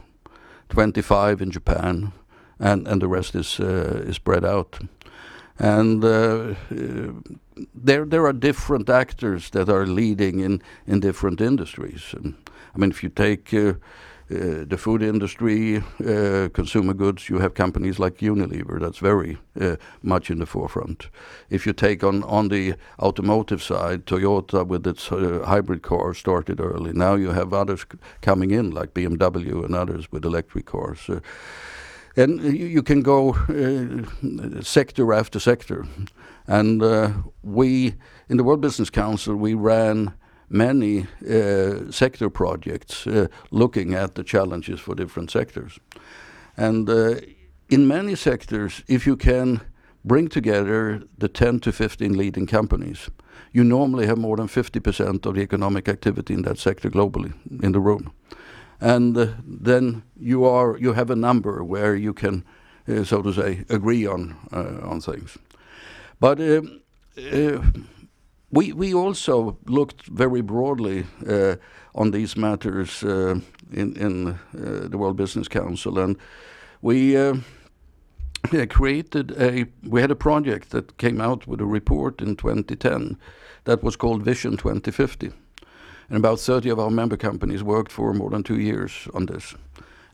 25 0.69 1.41
in 1.41 1.51
Japan, 1.51 2.13
and 2.59 2.87
and 2.87 3.01
the 3.01 3.09
rest 3.09 3.35
is 3.35 3.61
uh, 3.61 4.05
is 4.09 4.17
spread 4.17 4.45
out. 4.45 4.79
And 5.59 6.05
uh, 6.05 6.55
there 7.85 8.05
there 8.05 8.27
are 8.27 8.35
different 8.35 8.91
actors 8.91 9.51
that 9.51 9.69
are 9.69 9.87
leading 9.87 10.41
in 10.41 10.63
in 10.87 11.01
different 11.01 11.41
industries. 11.41 12.15
I 12.75 12.79
mean, 12.79 12.91
if 12.91 13.03
you 13.03 13.09
take 13.09 13.77
uh, 14.31 14.41
uh, 14.61 14.65
the 14.67 14.77
food 14.77 15.03
industry, 15.03 15.79
uh, 15.79 16.49
consumer 16.53 16.95
goods, 16.95 17.29
you 17.29 17.39
have 17.39 17.55
companies 17.55 17.99
like 17.99 18.19
Unilever 18.19 18.81
that's 18.81 18.99
very 18.99 19.39
uh, 19.61 19.77
much 20.03 20.31
in 20.31 20.39
the 20.39 20.47
forefront. 20.47 21.09
If 21.51 21.67
you 21.67 21.73
take 21.73 22.05
on, 22.05 22.23
on 22.25 22.49
the 22.49 22.75
automotive 22.99 23.63
side, 23.63 24.07
Toyota 24.07 24.67
with 24.67 24.87
its 24.87 25.09
hybrid 25.09 25.83
car 25.83 26.15
started 26.15 26.61
early. 26.61 26.93
Now 26.93 27.15
you 27.15 27.31
have 27.31 27.53
others 27.53 27.87
coming 28.23 28.51
in 28.51 28.71
like 28.71 28.95
BMW 28.95 29.65
and 29.65 29.75
others 29.75 30.11
with 30.13 30.25
electric 30.25 30.67
cars. 30.67 31.11
And 32.17 32.41
you, 32.43 32.67
you 32.67 32.83
can 32.83 33.03
go 33.03 33.35
uh, 33.35 34.63
sector 34.63 35.13
after 35.13 35.41
sector. 35.41 35.87
And 36.47 36.83
uh, 36.83 37.13
we, 37.43 37.95
in 38.29 38.37
the 38.37 38.45
World 38.45 38.61
Business 38.61 38.91
Council, 38.91 39.37
we 39.37 39.55
ran 39.55 40.13
many 40.51 41.07
uh, 41.29 41.91
sector 41.91 42.29
projects 42.31 43.07
uh, 43.07 43.27
looking 43.51 43.95
at 43.95 44.15
the 44.15 44.25
challenges 44.25 44.81
for 44.81 44.95
different 44.95 45.31
sectors. 45.31 45.79
And 46.57 46.91
uh, 46.91 47.21
in 47.69 47.87
many 47.87 48.17
sectors, 48.17 48.83
if 48.87 49.07
you 49.07 49.17
can 49.17 49.61
bring 50.05 50.29
together 50.29 51.03
the 51.19 51.29
10 51.29 51.61
to 51.61 51.73
15 51.73 52.17
leading 52.17 52.47
companies, 52.47 53.11
you 53.53 53.65
normally 53.65 54.07
have 54.07 54.19
more 54.19 54.37
than 54.37 54.49
50% 54.49 55.27
of 55.27 55.35
the 55.35 55.41
economic 55.41 55.89
activity 55.89 56.35
in 56.35 56.43
that 56.43 56.59
sector 56.59 56.91
globally 56.91 57.33
in 57.63 57.73
the 57.73 57.81
room 57.81 58.13
and 58.81 59.17
uh, 59.17 59.27
then 59.45 60.03
you 60.19 60.45
are 60.45 60.77
you 60.79 60.95
have 60.95 61.11
a 61.11 61.17
number 61.17 61.63
where 61.63 61.95
you 61.95 62.15
can, 62.15 62.45
uh, 62.89 63.05
so 63.05 63.23
to 63.23 63.33
say, 63.33 63.65
agree 63.69 64.07
on 64.07 64.37
uh, 64.53 64.89
on 64.89 65.01
things. 65.01 65.39
But 66.19 66.39
we 68.51 68.73
we 68.73 68.95
also 68.95 69.57
looked 69.67 70.07
very 70.07 70.43
broadly 70.43 71.07
uh, 71.29 71.57
on 71.95 72.11
these 72.11 72.37
matters 72.37 73.03
uh, 73.03 73.41
in 73.73 73.97
in 73.97 74.29
uh, 74.29 74.89
the 74.89 74.99
World 74.99 75.17
Business 75.17 75.49
Council, 75.49 75.99
and 75.99 76.17
we. 76.83 77.17
created 78.71 79.33
a 79.33 79.67
we 79.83 80.01
had 80.01 80.11
a 80.11 80.17
project 80.17 80.71
that 80.71 80.97
came 80.97 81.21
out 81.21 81.47
with 81.47 81.61
a 81.61 81.67
report 81.67 82.23
in 82.23 82.35
2010 82.35 83.19
that 83.65 83.83
was 83.83 83.97
called 83.97 84.23
Vision 84.23 84.57
2050 84.57 85.31
and 86.11 86.19
about 86.19 86.41
30 86.41 86.71
of 86.71 86.79
our 86.79 86.91
member 86.91 87.17
companies 87.17 87.63
worked 87.63 87.93
for 87.93 88.13
more 88.13 88.31
than 88.31 88.43
two 88.43 88.59
years 88.59 89.09
on 89.15 89.27
this. 89.27 89.55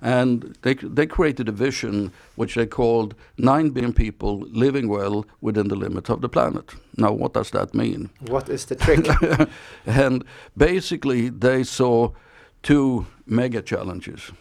And 0.03 0.57
they, 0.63 0.75
they 0.75 1.07
created 1.07 1.49
a 1.49 1.53
vision 1.53 2.13
which 2.35 2.55
they 2.55 2.67
called 2.67 3.15
9 3.39 3.71
billion 3.71 3.93
people 3.93 4.41
living 4.51 4.89
well 4.89 5.25
within 5.41 5.69
the 5.69 5.77
limits 5.77 6.11
of 6.11 6.21
the 6.21 6.29
planet. 6.29 6.75
Now, 6.97 7.13
what 7.13 7.33
does 7.33 7.51
that 7.51 7.75
mean? 7.75 8.11
What 8.21 8.49
is 8.49 8.67
the 8.67 8.77
trick? 8.77 9.07
and 9.87 10.25
basically, 10.57 11.31
they 11.31 11.65
saw 11.65 12.11
two 12.63 13.07
mega 13.27 13.63
challenges. 13.63 14.33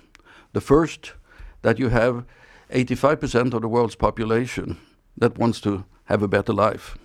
The 0.54 0.62
first, 0.62 1.14
that 1.62 1.80
you 1.80 1.90
have 1.90 2.26
85% 2.72 3.54
of 3.54 3.62
the 3.62 3.68
world's 3.68 3.96
population 3.96 4.78
that 5.18 5.38
wants 5.38 5.62
to 5.62 5.86
have 6.06 6.22
a 6.22 6.28
better 6.28 6.54
life. 6.54 6.98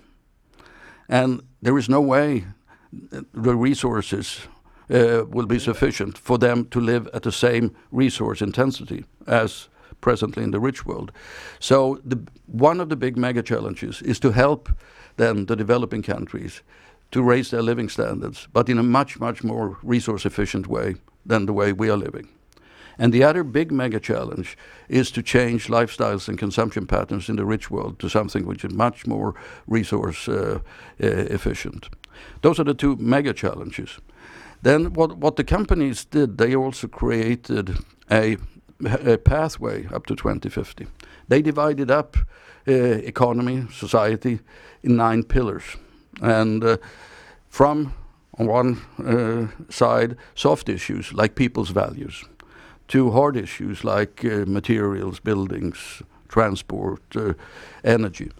And 1.08 1.42
there 1.62 1.78
is 1.78 1.88
no 1.88 2.00
way 2.00 2.44
the 2.92 3.56
resources 3.56 4.40
uh, 4.40 4.59
will 4.90 5.46
be 5.46 5.58
sufficient 5.58 6.18
for 6.18 6.38
them 6.38 6.64
to 6.66 6.80
live 6.80 7.08
at 7.14 7.22
the 7.22 7.32
same 7.32 7.74
resource 7.92 8.42
intensity 8.42 9.04
as 9.26 9.68
presently 10.00 10.42
in 10.42 10.50
the 10.50 10.60
rich 10.60 10.84
world. 10.86 11.12
So 11.58 12.00
the, 12.04 12.18
one 12.46 12.80
of 12.80 12.88
the 12.88 12.96
big 12.96 13.16
mega 13.16 13.42
challenges 13.42 14.02
is 14.02 14.18
to 14.20 14.32
help 14.32 14.68
then 15.16 15.46
the 15.46 15.56
developing 15.56 16.02
countries 16.02 16.62
to 17.10 17.22
raise 17.22 17.50
their 17.50 17.62
living 17.62 17.88
standards, 17.88 18.48
but 18.52 18.68
in 18.68 18.78
a 18.78 18.82
much, 18.82 19.18
much 19.18 19.42
more 19.42 19.78
resource 19.82 20.24
efficient 20.24 20.66
way 20.66 20.94
than 21.26 21.46
the 21.46 21.52
way 21.52 21.72
we 21.72 21.90
are 21.90 21.96
living. 21.96 22.28
And 22.98 23.12
the 23.12 23.24
other 23.24 23.42
big 23.42 23.72
mega 23.72 23.98
challenge 23.98 24.58
is 24.88 25.10
to 25.12 25.22
change 25.22 25.68
lifestyles 25.68 26.28
and 26.28 26.38
consumption 26.38 26.86
patterns 26.86 27.28
in 27.28 27.36
the 27.36 27.46
rich 27.46 27.70
world 27.70 27.98
to 27.98 28.08
something 28.08 28.44
which 28.44 28.64
is 28.64 28.72
much 28.72 29.06
more 29.06 29.34
resource 29.66 30.28
uh, 30.28 30.60
uh, 31.02 31.06
efficient. 31.06 31.88
Those 32.42 32.60
are 32.60 32.64
the 32.64 32.74
two 32.74 32.96
mega 32.96 33.32
challenges. 33.32 33.98
Then 34.62 34.92
what, 34.92 35.16
what 35.16 35.36
the 35.36 35.44
companies 35.44 36.04
did, 36.04 36.38
they 36.38 36.54
also 36.54 36.86
created 36.88 37.78
a, 38.10 38.36
a 38.84 39.16
pathway 39.16 39.86
up 39.86 40.06
to 40.06 40.14
2050. 40.14 40.86
They 41.28 41.42
divided 41.42 41.90
up 41.90 42.16
uh, 42.68 42.72
economy, 42.72 43.66
society 43.72 44.40
in 44.82 44.96
nine 44.96 45.22
pillars. 45.22 45.64
And 46.20 46.62
uh, 46.62 46.76
from 47.48 47.94
on 48.38 48.46
one 48.46 48.80
uh, 48.98 49.48
side, 49.70 50.16
soft 50.34 50.68
issues 50.68 51.12
like 51.12 51.34
people's 51.34 51.70
values, 51.70 52.24
to 52.88 53.10
hard 53.10 53.36
issues 53.36 53.84
like 53.84 54.24
materials, 54.24 55.20
buildings, 55.20 56.02
transport, 56.28 57.02
energy. 57.84 58.30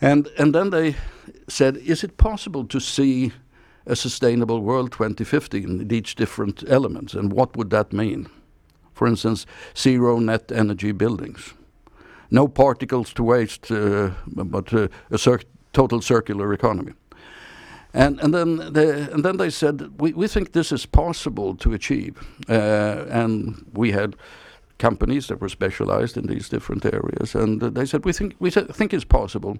And, 0.00 0.28
and 0.38 0.54
then 0.54 0.70
they 0.70 0.96
said, 1.48 1.76
is 1.76 2.04
it 2.04 2.16
possible 2.16 2.64
to 2.66 2.80
see 2.80 3.32
a 3.90 3.96
sustainable 3.96 4.60
world 4.60 4.92
2050 4.92 5.64
in 5.64 5.92
each 5.92 6.14
different 6.14 6.64
elements, 6.68 7.14
and 7.14 7.32
what 7.32 7.56
would 7.56 7.70
that 7.70 7.92
mean? 7.92 8.28
For 8.94 9.06
instance, 9.06 9.46
zero 9.76 10.18
net 10.18 10.52
energy 10.52 10.92
buildings, 10.92 11.54
no 12.30 12.48
particles 12.48 13.12
to 13.14 13.24
waste, 13.24 13.70
uh, 13.70 14.10
but 14.26 14.72
uh, 14.72 14.88
a 15.10 15.18
cir 15.18 15.40
total 15.72 16.00
circular 16.00 16.52
economy. 16.52 16.92
And, 17.92 18.20
and, 18.20 18.32
then 18.32 18.72
they, 18.72 18.88
and 19.12 19.24
then 19.24 19.36
they 19.36 19.50
said, 19.50 20.00
we, 20.00 20.12
we 20.12 20.28
think 20.28 20.52
this 20.52 20.72
is 20.72 20.86
possible 20.86 21.56
to 21.56 21.72
achieve. 21.72 22.14
Uh, 22.48 23.04
and 23.10 23.66
we 23.72 23.92
had 23.92 24.16
companies 24.78 25.26
that 25.26 25.40
were 25.40 25.48
specialized 25.48 26.16
in 26.16 26.26
these 26.26 26.48
different 26.48 26.84
areas. 26.84 27.34
And 27.34 27.60
they 27.60 27.86
said, 27.86 28.04
we 28.04 28.12
think, 28.12 28.34
we 28.38 28.50
think 28.50 28.94
it's 28.94 29.04
possible. 29.04 29.58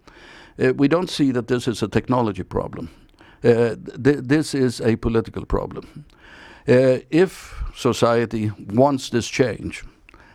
Uh, 0.58 0.72
we 0.74 0.88
don't 0.88 1.10
see 1.10 1.32
that 1.32 1.48
this 1.48 1.66
is 1.66 1.82
a 1.82 1.88
technology 1.88 2.44
problem. 2.44 2.88
Uh, 3.42 3.76
th 4.04 4.28
this 4.28 4.54
is 4.54 4.80
a 4.80 4.96
political 4.96 5.44
problem. 5.46 6.04
Uh, 6.68 6.98
if 7.10 7.54
society 7.74 8.50
wants 8.74 9.10
this 9.10 9.28
change, 9.28 9.84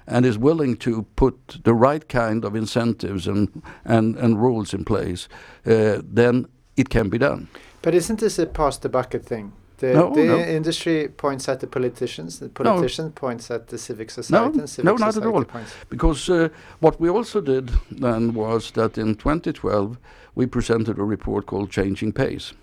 and 0.07 0.25
is 0.25 0.37
willing 0.37 0.77
to 0.77 1.05
put 1.15 1.59
the 1.63 1.73
right 1.73 2.07
kind 2.07 2.45
of 2.45 2.55
incentives 2.55 3.27
and, 3.27 3.61
and, 3.83 4.15
and 4.17 4.41
rules 4.41 4.73
in 4.73 4.85
place, 4.85 5.27
uh, 5.65 6.01
then 6.03 6.45
it 6.77 6.89
can 6.89 7.09
be 7.09 7.17
done. 7.17 7.47
But 7.81 7.93
isn't 7.93 8.19
this 8.19 8.39
a 8.39 8.45
pass 8.45 8.77
the 8.77 8.89
bucket 8.89 9.25
thing? 9.25 9.51
The, 9.77 9.93
No, 9.93 10.13
the 10.13 10.25
no. 10.25 10.37
industry 10.37 11.09
points 11.09 11.49
at 11.49 11.59
the 11.59 11.67
politicians, 11.67 12.39
the 12.39 12.49
politician 12.49 13.11
points 13.11 13.51
at 13.51 13.67
the 13.67 13.77
civic 13.77 14.09
society, 14.09 14.55
No, 14.57 14.59
and 14.61 14.69
civic 14.69 14.85
no, 14.85 15.05
not 15.05 15.17
at 15.17 15.25
all. 15.25 15.43
points. 15.43 15.73
Because 15.89 16.29
uh, 16.29 16.49
what 16.79 16.99
we 16.99 17.09
also 17.09 17.41
did 17.41 17.71
then 17.91 18.33
was 18.33 18.71
that 18.71 18.97
in 18.97 19.15
2012 19.15 19.97
we 20.35 20.45
presented 20.45 20.97
a 20.97 21.03
report 21.03 21.45
called 21.45 21.71
Changing 21.71 22.13
Pace, 22.13 22.53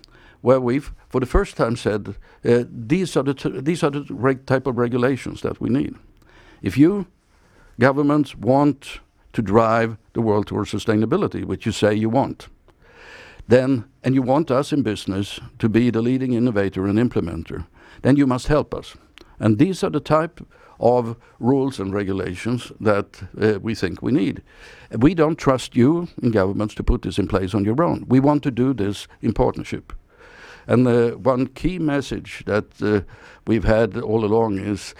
where 0.43 0.59
we've 0.59 0.91
for 1.07 1.21
the 1.21 1.25
first 1.25 1.55
time 1.55 1.75
said 1.75 2.15
uh, 2.45 2.63
these 2.69 3.15
are 3.17 3.23
the 3.23 3.61
these 3.63 3.81
are 3.81 3.89
the 3.89 4.39
type 4.45 4.67
of 4.67 4.77
regulations 4.77 5.41
that 5.41 5.59
we 5.61 5.69
need. 5.69 5.95
If 6.61 6.77
you 6.77 7.07
governments 7.79 8.35
want 8.35 8.99
to 9.31 9.41
drive 9.41 9.97
the 10.11 10.21
world 10.21 10.47
towards 10.47 10.71
sustainability, 10.71 11.45
which 11.45 11.65
you 11.65 11.71
say 11.71 11.95
you 11.95 12.09
want, 12.09 12.49
then 13.47 13.85
and 14.03 14.15
you 14.15 14.21
want 14.21 14.51
us 14.51 14.73
in 14.73 14.83
business 14.83 15.39
to 15.59 15.69
be 15.69 15.89
the 15.89 16.01
leading 16.01 16.33
innovator 16.33 16.85
and 16.85 16.99
implementer, 16.99 17.65
then 18.01 18.17
you 18.17 18.27
must 18.27 18.47
help 18.47 18.73
us. 18.75 18.97
And 19.39 19.57
these 19.57 19.81
are 19.81 19.91
the 19.91 20.01
type 20.01 20.45
of 20.77 21.15
rules 21.39 21.79
and 21.79 21.93
regulations 21.93 22.73
that 22.81 23.23
uh, 23.41 23.59
we 23.61 23.75
think 23.75 24.01
we 24.01 24.11
need. 24.11 24.41
We 24.91 25.15
don't 25.15 25.37
trust 25.37 25.73
you 25.73 26.09
in 26.21 26.31
governments 26.31 26.75
to 26.75 26.83
put 26.83 27.03
this 27.03 27.17
in 27.17 27.27
place 27.29 27.55
on 27.55 27.63
your 27.63 27.81
own. 27.81 28.03
We 28.09 28.19
want 28.19 28.43
to 28.43 28.51
do 28.51 28.73
this 28.73 29.07
in 29.21 29.31
partnership. 29.31 29.93
And 30.67 30.87
uh, 30.87 31.11
one 31.11 31.47
key 31.47 31.79
message 31.79 32.43
that 32.45 32.81
uh, 32.81 33.01
we've 33.47 33.63
had 33.63 33.97
all 33.97 34.25
along 34.25 34.59
is 34.59 34.95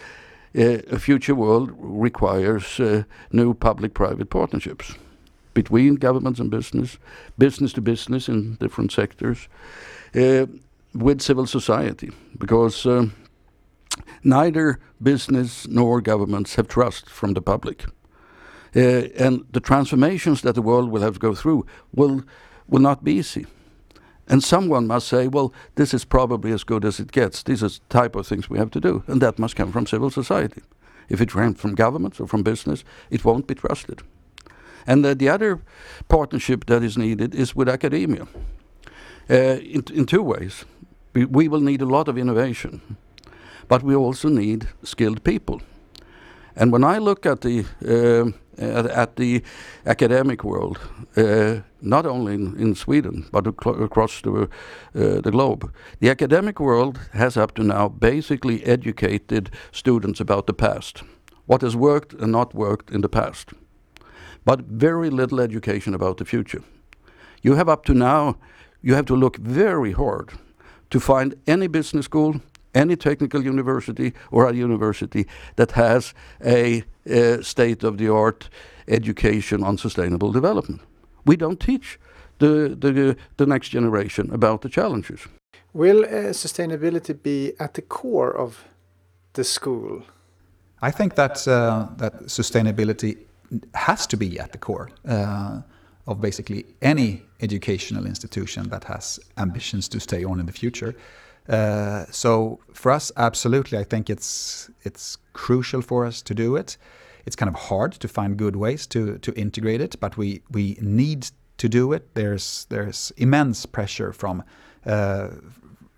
uh, 0.56 0.82
a 0.92 1.00
future 1.00 1.36
world 1.36 1.72
requires 1.78 2.80
uh, 2.80 3.04
new 3.32 3.54
public-private 3.54 4.30
partnerships 4.30 4.96
between 5.54 5.96
governments 5.96 6.40
and 6.40 6.50
business, 6.50 6.98
business 7.38 7.74
to 7.74 7.82
business 7.82 8.28
in 8.28 8.56
different 8.56 8.92
sectors, 8.92 9.48
uh, 10.16 10.46
with 10.94 11.22
civil 11.22 11.48
society, 11.48 12.12
because 12.38 12.86
um, 12.86 13.14
neither 14.24 14.80
business 15.02 15.68
nor 15.68 16.02
governments 16.02 16.56
have 16.56 16.68
trust 16.68 17.10
from 17.10 17.34
the 17.34 17.42
public. 17.42 17.86
Uh, 18.76 19.08
and 19.18 19.46
the 19.52 19.60
transformations 19.60 20.42
that 20.42 20.56
the 20.56 20.62
world 20.62 20.90
will 20.90 21.02
have 21.02 21.14
to 21.14 21.20
go 21.20 21.36
through 21.36 21.66
will, 21.94 22.24
will 22.68 22.82
not 22.82 23.04
be 23.04 23.14
easy. 23.14 23.46
And 24.28 24.44
someone 24.44 24.88
must 24.88 25.08
say, 25.08 25.28
well, 25.28 25.54
this 25.76 25.94
is 25.94 26.06
probably 26.06 26.52
as 26.52 26.64
good 26.64 26.86
as 26.86 27.00
it 27.00 27.12
gets. 27.12 27.44
These 27.44 27.64
are 27.64 27.70
the 27.70 27.80
type 27.90 28.16
of 28.16 28.26
things 28.26 28.50
we 28.50 28.58
have 28.58 28.72
to 28.72 28.80
do. 28.80 29.04
And 29.08 29.22
that 29.22 29.38
must 29.38 29.56
come 29.56 29.72
from 29.72 29.86
civil 29.86 30.10
society. 30.10 30.62
If 31.10 31.22
it 31.22 31.32
comes 31.32 31.60
from 31.60 31.76
governments 31.76 32.20
or 32.20 32.28
from 32.28 32.44
business, 32.44 32.84
it 33.10 33.26
won't 33.26 33.48
be 33.48 33.56
trusted. 33.56 34.02
And 34.88 35.06
uh, 35.06 35.14
the 35.14 35.30
other 35.30 35.62
partnership 36.08 36.66
that 36.66 36.84
is 36.84 36.98
needed 36.98 37.36
is 37.36 37.56
with 37.56 37.70
academia 37.70 38.28
uh, 39.30 39.34
in, 39.34 39.84
in 39.94 40.06
two 40.06 40.24
ways. 40.24 40.66
We, 41.14 41.26
we 41.26 41.48
will 41.48 41.62
need 41.62 41.82
a 41.82 41.86
lot 41.86 42.08
of 42.08 42.18
innovation, 42.18 42.82
but 43.68 43.84
we 43.84 43.96
also 43.96 44.30
need 44.30 44.68
skilled 44.84 45.24
people. 45.24 45.62
And 46.56 46.72
when 46.72 46.84
I 46.84 46.98
look 46.98 47.26
at 47.26 47.42
the 47.42 47.66
uh, 47.86 48.32
at, 48.58 49.16
the 49.16 49.44
academic 49.86 50.44
world, 50.44 50.80
uh, 51.18 51.62
not 51.82 52.06
only 52.06 52.34
in, 52.34 52.56
in 52.58 52.76
Sweden 52.76 53.26
but 53.32 53.48
acro- 53.48 53.84
across 53.84 54.22
the 54.22 54.32
uh, 54.32 55.22
the 55.22 55.32
globe, 55.32 55.72
the 56.00 56.10
academic 56.10 56.60
world 56.60 57.00
has 57.12 57.38
up 57.38 57.54
to 57.56 57.64
now 57.64 57.90
basically 57.90 58.64
educated 58.64 59.50
students 59.72 60.20
about 60.20 60.46
the 60.46 60.54
past, 60.54 61.04
what 61.46 61.62
has 61.62 61.76
worked 61.76 62.14
and 62.14 62.32
not 62.32 62.54
worked 62.54 62.92
in 62.92 63.02
the 63.02 63.10
past, 63.10 63.54
but 64.46 64.60
very 64.62 65.10
little 65.10 65.40
education 65.40 65.94
about 65.94 66.18
the 66.18 66.26
future. 66.26 66.62
You 67.42 67.56
have 67.56 67.70
up 67.70 67.86
to 67.86 67.94
now, 67.94 68.38
you 68.82 68.96
have 68.96 69.06
to 69.06 69.16
look 69.16 69.38
very 69.38 69.92
hard 69.92 70.32
to 70.90 71.00
find 71.00 71.36
any 71.48 71.68
business 71.68 72.06
school 72.06 72.42
any 72.74 72.96
technical 72.96 73.44
university 73.44 74.14
or 74.32 74.50
a 74.50 74.54
university 74.54 75.26
that 75.56 75.72
has 75.72 76.14
a, 76.44 76.84
uh 77.10 77.42
state 77.42 77.84
of 77.84 77.98
the 77.98 78.10
art 78.10 78.50
education 78.88 79.64
on 79.64 79.78
sustainable 79.78 80.32
development. 80.32 80.82
We 81.26 81.36
don't 81.36 81.60
teach 81.60 82.00
the, 82.40 82.76
the, 82.80 83.16
the 83.38 83.46
next 83.46 83.70
generation 83.70 84.30
about 84.34 84.62
the 84.62 84.70
challenges. 84.70 85.28
Will 85.74 86.04
uh, 86.04 86.34
sustainability 86.34 87.22
be 87.22 87.54
at 87.60 87.74
the 87.74 87.82
core 87.82 88.36
of 88.36 88.66
the 89.34 89.44
school? 89.44 90.04
I 90.82 90.92
think 90.92 91.16
that 91.16 91.48
uh, 91.48 91.88
that 91.98 92.26
sustainability 92.26 93.18
has 93.74 94.08
to 94.08 94.18
be 94.18 94.40
at 94.40 94.52
the 94.52 94.58
core 94.58 94.90
uh, 95.08 95.62
of 96.06 96.20
basically 96.20 96.66
any 96.82 97.22
educational 97.40 98.06
institution 98.06 98.70
that 98.70 98.84
has 98.84 99.20
ambitions 99.38 99.88
to 99.90 100.00
stay 100.00 100.24
on 100.24 100.40
in 100.40 100.46
the 100.46 100.52
future. 100.52 100.94
Uh, 101.50 102.06
so 102.12 102.60
for 102.74 102.92
us, 102.92 103.12
absolutely, 103.18 103.78
I 103.78 103.84
think 103.84 104.10
it's 104.10 104.70
it's 104.84 105.18
crucial 105.34 105.82
for 105.82 106.06
us 106.06 106.22
to 106.24 106.34
do 106.34 106.56
it. 106.56 106.78
It's 107.26 107.36
kind 107.36 107.50
of 107.50 107.56
hard 107.56 107.92
to 107.94 108.08
find 108.08 108.38
good 108.38 108.56
ways 108.56 108.88
to 108.88 109.18
to 109.20 109.34
integrate 109.34 109.82
it, 109.82 110.00
but 110.00 110.18
we 110.18 110.42
we 110.52 110.78
need 110.82 111.32
to 111.58 111.70
do 111.70 111.94
it. 111.94 112.14
There's 112.14 112.66
there's 112.70 113.12
immense 113.18 113.66
pressure 113.66 114.14
from 114.14 114.44
uh, 114.86 115.30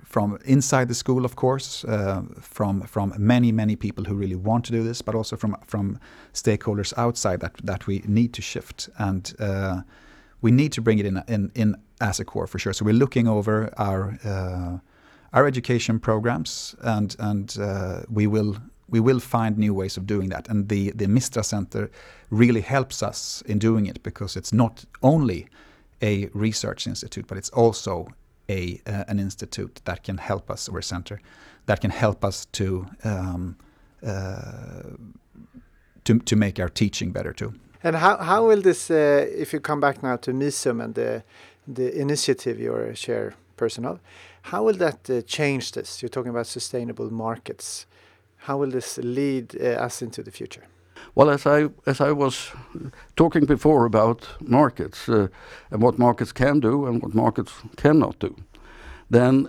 from 0.03 0.37
inside 0.45 0.87
the 0.87 0.95
school, 0.95 1.25
of 1.25 1.35
course, 1.35 1.83
uh, 1.83 2.21
from 2.41 2.81
from 2.81 3.13
many 3.17 3.51
many 3.51 3.75
people 3.75 4.03
who 4.05 4.15
really 4.15 4.35
want 4.35 4.65
to 4.65 4.71
do 4.71 4.83
this, 4.83 5.01
but 5.01 5.15
also 5.15 5.35
from 5.35 5.55
from 5.67 5.99
stakeholders 6.33 6.93
outside 6.97 7.39
that 7.39 7.53
that 7.63 7.87
we 7.87 8.01
need 8.07 8.33
to 8.33 8.41
shift, 8.41 8.89
and 8.97 9.33
uh, 9.39 9.81
we 10.41 10.51
need 10.51 10.71
to 10.71 10.81
bring 10.81 10.99
it 10.99 11.05
in 11.05 11.23
in 11.27 11.51
in 11.53 11.75
as 11.99 12.19
a 12.19 12.25
core 12.25 12.47
for 12.47 12.59
sure. 12.59 12.73
So 12.73 12.85
we're 12.85 12.99
looking 12.99 13.27
over 13.27 13.69
our 13.77 14.17
uh, 14.23 14.77
our 15.35 15.47
education 15.47 15.99
programs, 15.99 16.75
and 16.81 17.15
and 17.19 17.57
uh, 17.59 18.01
we 18.09 18.27
will 18.27 18.55
we 18.89 18.99
will 18.99 19.19
find 19.19 19.57
new 19.57 19.73
ways 19.73 19.97
of 19.97 20.05
doing 20.05 20.29
that. 20.29 20.49
And 20.49 20.69
the 20.69 20.91
the 20.91 21.07
Mistra 21.07 21.43
Center 21.43 21.89
really 22.31 22.61
helps 22.61 23.03
us 23.03 23.43
in 23.45 23.59
doing 23.59 23.87
it 23.87 24.03
because 24.03 24.39
it's 24.39 24.53
not 24.53 24.85
only 25.01 25.47
a 26.01 26.29
research 26.33 26.87
institute, 26.87 27.27
but 27.27 27.37
it's 27.37 27.51
also 27.53 28.07
a 28.49 28.81
uh, 28.87 29.03
an 29.07 29.19
institute 29.19 29.81
that 29.83 30.03
can 30.03 30.17
help 30.17 30.49
us 30.49 30.69
or 30.69 30.79
a 30.79 30.83
center 30.83 31.19
that 31.65 31.81
can 31.81 31.91
help 31.91 32.25
us 32.25 32.45
to 32.45 32.87
um, 33.03 33.55
uh, 34.07 34.97
to 36.03 36.19
to 36.19 36.35
make 36.35 36.59
our 36.59 36.69
teaching 36.69 37.11
better 37.11 37.33
too. 37.33 37.53
And 37.85 37.95
how, 37.97 38.17
how 38.17 38.47
will 38.47 38.61
this, 38.61 38.89
uh, 38.89 39.27
if 39.29 39.53
you 39.53 39.59
come 39.59 39.79
back 39.79 40.01
now 40.01 40.15
to 40.15 40.33
MISUM 40.33 40.83
and 40.83 40.95
the, 40.95 41.23
the 41.67 41.95
initiative 41.95 42.59
you're 42.59 42.93
chairperson 42.93 43.85
of, 43.85 43.99
how 44.51 44.63
will 44.63 44.77
that 44.77 45.09
uh, 45.09 45.21
change 45.21 45.71
this? 45.71 46.01
You're 46.01 46.09
talking 46.09 46.29
about 46.29 46.45
sustainable 46.45 47.11
markets. 47.11 47.87
How 48.37 48.57
will 48.59 48.69
this 48.69 48.97
lead 48.97 49.55
uh, 49.59 49.85
us 49.85 50.01
into 50.01 50.21
the 50.21 50.31
future? 50.31 50.63
Well, 51.15 51.29
as 51.29 51.45
I 51.45 51.69
as 51.85 51.99
I 51.99 52.11
was 52.11 52.51
talking 53.15 53.45
before 53.45 53.85
about 53.85 54.27
markets 54.39 55.09
uh, 55.09 55.27
and 55.71 55.81
what 55.81 55.97
markets 55.97 56.33
can 56.33 56.59
do 56.59 56.85
and 56.85 57.01
what 57.01 57.13
markets 57.13 57.53
cannot 57.75 58.19
do, 58.19 58.35
then 59.09 59.47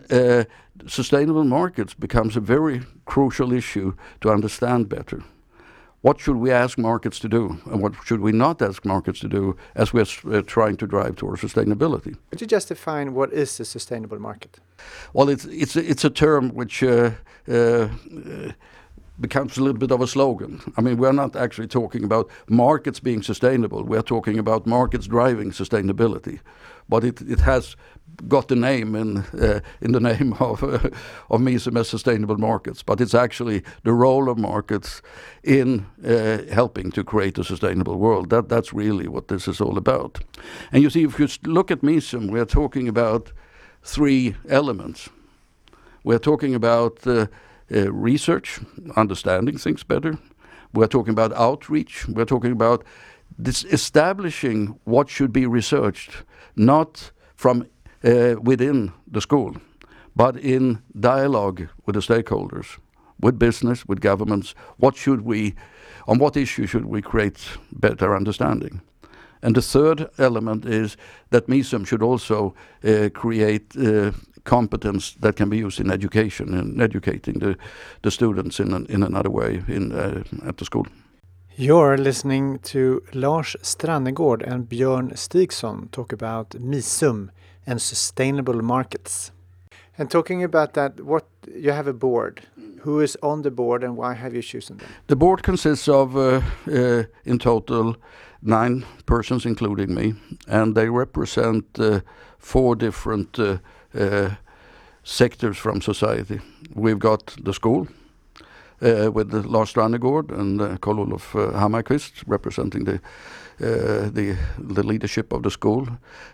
sustainable 0.87 1.45
markets 1.45 1.95
becomes 1.95 2.37
a 2.37 2.41
very 2.41 2.81
crucial 3.05 3.53
issue 3.53 3.93
to 4.21 4.31
understand 4.31 4.89
better. 4.89 5.23
What 6.07 6.21
should 6.21 6.37
we 6.37 6.53
ask 6.53 6.79
markets 6.79 7.19
to 7.19 7.29
do, 7.29 7.59
and 7.65 7.83
what 7.83 7.93
should 8.05 8.21
we 8.21 8.31
not 8.31 8.63
ask 8.63 8.85
markets 8.85 9.19
to 9.21 9.29
do 9.29 9.57
as 9.75 9.93
we're 9.93 10.07
uh, 10.31 10.43
trying 10.43 10.77
to 10.77 10.87
drive 10.87 11.17
towards 11.17 11.43
sustainability? 11.43 12.15
Could 12.31 12.41
you 12.41 12.47
just 12.47 12.69
define 12.69 13.13
what 13.13 13.33
is 13.33 13.57
the 13.57 13.65
sustainable 13.65 14.21
market? 14.21 14.61
Well, 15.13 15.29
it's 15.29 15.47
it's 15.47 15.75
a, 15.75 15.91
it's 15.91 16.05
a 16.05 16.11
term 16.11 16.51
which 16.55 16.85
uh, 16.85 17.11
uh, 17.49 17.89
becomes 19.21 19.57
a 19.57 19.63
little 19.63 19.79
bit 19.79 19.91
of 19.91 20.01
a 20.01 20.07
slogan. 20.07 20.61
I 20.77 20.81
mean, 20.81 20.99
we're 20.99 21.13
not 21.13 21.37
actually 21.37 21.69
talking 21.69 22.05
about 22.05 22.31
markets 22.49 23.01
being 23.01 23.23
sustainable. 23.23 23.83
We're 23.85 24.03
talking 24.03 24.39
about 24.39 24.67
markets 24.67 25.07
driving 25.07 25.53
sustainability. 25.53 26.41
But 26.89 27.05
it, 27.05 27.21
it 27.23 27.41
has 27.41 27.77
got 28.29 28.49
the 28.49 28.57
name 28.57 28.95
in 28.95 29.19
uh, 29.19 29.61
in 29.81 29.93
the 29.93 30.01
name 30.13 30.35
of 30.35 30.63
uh, 30.63 30.91
of 31.31 31.41
MISUM 31.41 31.77
as 31.77 31.89
sustainable 31.89 32.39
markets, 32.39 32.83
but 32.83 33.01
it's 33.01 33.15
actually 33.15 33.63
the 33.83 33.93
role 33.93 34.29
of 34.31 34.39
markets 34.39 35.03
in 35.43 35.87
uh, 36.05 36.39
helping 36.53 36.93
to 36.93 37.05
create 37.05 37.39
a 37.39 37.45
sustainable 37.45 37.97
world. 37.97 38.31
That 38.31 38.49
that's 38.49 38.73
really 38.73 39.09
what 39.09 39.29
this 39.29 39.49
is 39.49 39.61
all 39.61 39.77
about. 39.77 40.21
And 40.73 40.83
you 40.83 40.91
see, 40.91 41.05
if 41.05 41.19
you 41.19 41.29
look 41.53 41.71
at 41.71 41.83
MISUM, 41.83 42.31
we 42.31 42.41
are 42.41 42.47
talking 42.47 42.89
about 42.89 43.33
three 43.83 44.35
elements. 44.49 45.09
We're 46.05 46.21
talking 46.21 46.55
about 46.55 47.07
uh, 47.07 47.27
uh, 47.75 47.93
research, 47.93 48.61
understanding 48.97 49.59
things 49.59 49.83
better. 49.83 50.19
We're 50.73 50.89
talking 50.89 51.13
about 51.13 51.33
outreach. 51.33 52.07
We're 52.09 52.25
talking 52.25 52.53
about 52.53 52.85
this 53.39 53.65
establishing 53.65 54.79
what 54.85 55.09
should 55.09 55.33
be 55.33 55.47
researched, 55.47 56.25
not 56.55 57.13
from 57.35 57.67
uh, 58.05 58.37
within 58.41 58.93
the 59.11 59.21
school, 59.21 59.57
but 60.15 60.37
in 60.37 60.83
dialogue 60.99 61.69
with 61.85 61.95
the 61.95 62.01
stakeholders, 62.01 62.79
with 63.21 63.39
business, 63.39 63.87
with 63.87 64.01
governments. 64.01 64.55
What 64.79 64.97
should 64.97 65.23
we, 65.23 65.55
on 66.07 66.19
what 66.19 66.37
issue 66.37 66.67
should 66.67 66.87
we 66.87 67.03
create 67.03 67.59
better 67.73 68.15
understanding? 68.17 68.81
And 69.43 69.55
the 69.55 69.63
third 69.63 70.09
element 70.19 70.65
is 70.65 70.97
that 71.31 71.47
MISUM 71.49 71.87
should 71.87 72.03
also 72.03 72.55
uh, 72.83 73.11
create 73.13 73.77
uh, 73.77 74.13
competence 74.47 75.17
that 75.21 75.37
can 75.37 75.51
be 75.51 75.59
used 75.59 75.81
in 75.81 75.91
education 75.91 76.55
and 76.55 76.81
educating 76.81 77.41
the, 77.41 77.57
the 78.03 78.11
students 78.11 78.61
in, 78.61 78.73
an, 78.73 78.87
in 78.89 79.03
another 79.03 79.31
way 79.31 79.63
in, 79.69 79.93
uh, 79.93 80.49
at 80.49 80.57
the 80.57 80.65
school. 80.65 80.87
You're 81.59 81.97
listening 81.97 82.59
to 82.65 83.03
Lars 83.13 83.57
Strannegård 83.63 84.43
and 84.43 84.69
Björn 84.69 85.13
Stigson 85.17 85.91
talk 85.91 86.13
about 86.13 86.51
MISUM 86.51 87.31
and 87.67 87.81
sustainable 87.81 88.63
markets. 88.63 89.33
And 89.99 90.11
talking 90.11 90.45
about 90.45 90.75
that, 90.75 91.01
what 91.01 91.25
you 91.55 91.73
have 91.73 91.87
a 91.87 91.95
board. 91.95 92.43
Who 92.81 93.01
is 93.01 93.17
on 93.23 93.43
the 93.43 93.51
board 93.51 93.83
and 93.83 93.97
why 93.97 94.15
have 94.15 94.35
you 94.35 94.43
chosen 94.43 94.77
them? 94.77 94.89
The 95.07 95.17
board 95.17 95.43
consists 95.43 95.89
of, 95.89 96.17
uh, 96.17 96.43
uh, 96.71 97.05
in 97.25 97.39
total, 97.39 97.97
nine 98.43 98.85
persons, 99.07 99.47
including 99.47 99.95
me, 99.95 100.15
and 100.47 100.75
they 100.75 100.89
represent 100.89 101.65
uh, 101.79 102.01
four 102.39 102.77
different 102.77 103.39
uh, 103.39 103.59
sectors 105.03 105.57
from 105.59 105.81
society. 105.81 106.41
We've 106.75 106.99
got 106.99 107.37
the 107.45 107.53
school, 107.53 107.87
uh, 108.83 109.11
with 109.13 109.33
Lars 109.33 109.73
Strannegård 109.73 110.31
and 110.31 110.61
uh, 110.61 110.77
Karl-Olof 110.79 111.35
uh, 111.35 111.53
Hammarkvist 111.53 112.25
representing 112.27 112.85
the 112.85 113.01
uh, 113.59 114.11
the 114.13 114.37
the 114.59 114.83
leadership 114.83 115.33
of 115.33 115.43
the 115.43 115.51
school. 115.51 115.89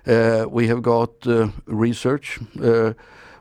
Uh, 0.07 0.45
we 0.51 0.67
have 0.67 0.83
got 0.83 1.27
uh, 1.27 1.49
research 1.67 2.41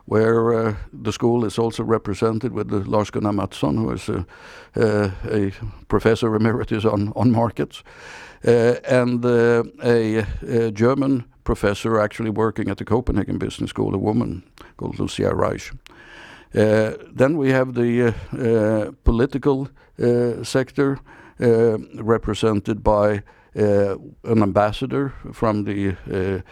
where 0.04 0.76
the 0.92 1.12
school 1.12 1.44
is 1.44 1.58
also 1.58 1.84
represented 1.84 2.52
with 2.52 2.70
Lars 2.72 3.10
Gunnar 3.10 3.32
Mattsson, 3.32 3.76
who 3.76 3.90
is 3.92 4.08
a 4.76 5.52
professor 5.88 6.34
emeritus 6.36 6.84
on 6.84 7.12
on 7.14 7.30
markets, 7.30 7.82
and 8.44 9.24
a, 9.24 9.64
a, 9.82 10.70
German 10.70 11.24
professor 11.44 12.00
actually 12.00 12.30
working 12.30 12.70
at 12.70 12.76
the 12.76 12.84
Copenhagen 12.84 13.38
Business 13.38 13.70
School, 13.70 13.94
a 13.94 13.98
woman 13.98 14.42
called 14.76 14.98
Lucia 14.98 15.30
Reisch. 15.34 15.72
Uh, 16.54 16.92
then 17.10 17.38
we 17.38 17.50
have 17.50 17.72
the 17.74 18.08
uh, 18.08 18.92
political 19.04 19.68
uh, 19.98 20.44
sector 20.44 20.98
represented 21.94 22.82
by 22.84 23.22
an 23.54 24.42
ambassador 24.42 25.12
from 25.32 25.64
the 25.64 26.42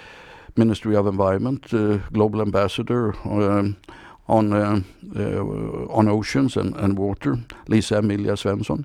Ministry 0.57 0.96
of 0.96 1.07
Environment, 1.07 1.64
global 2.12 2.40
ambassador 2.42 3.14
um, 3.24 3.76
on 4.26 4.53
on 5.90 6.09
oceans 6.09 6.57
and, 6.57 6.74
and 6.76 6.98
water, 6.98 7.38
Lisa 7.68 7.98
Emelia 7.98 8.37
Svensson. 8.37 8.85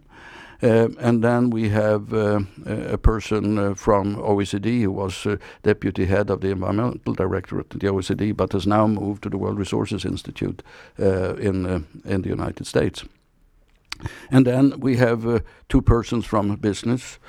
Uh, 0.63 0.89
and 1.00 1.24
then 1.24 1.50
we 1.50 1.70
have 1.70 2.13
uh, 2.13 2.39
a 2.65 2.98
person 2.98 3.58
uh, 3.58 3.74
from 3.74 4.15
OECD 4.15 4.82
who 4.82 4.91
was 4.91 5.28
deputy 5.63 6.06
head 6.06 6.30
of 6.30 6.41
the 6.41 6.50
environmental 6.50 7.13
directorate 7.13 7.74
at 7.74 7.80
the 7.82 7.88
OECD, 7.88 8.36
but 8.36 8.54
has 8.54 8.65
now 8.65 8.88
moved 8.88 9.24
to 9.24 9.30
the 9.30 9.38
World 9.38 9.60
Resources 9.60 10.06
Institute 10.06 10.63
in 10.98 11.86
in 12.06 12.22
the 12.22 12.30
United 12.30 12.68
States. 12.68 13.06
And 14.32 14.46
then 14.46 14.80
we 14.80 14.98
have 14.98 15.44
two 15.68 15.82
persons 15.82 16.26
from 16.26 16.56
business. 16.56 17.20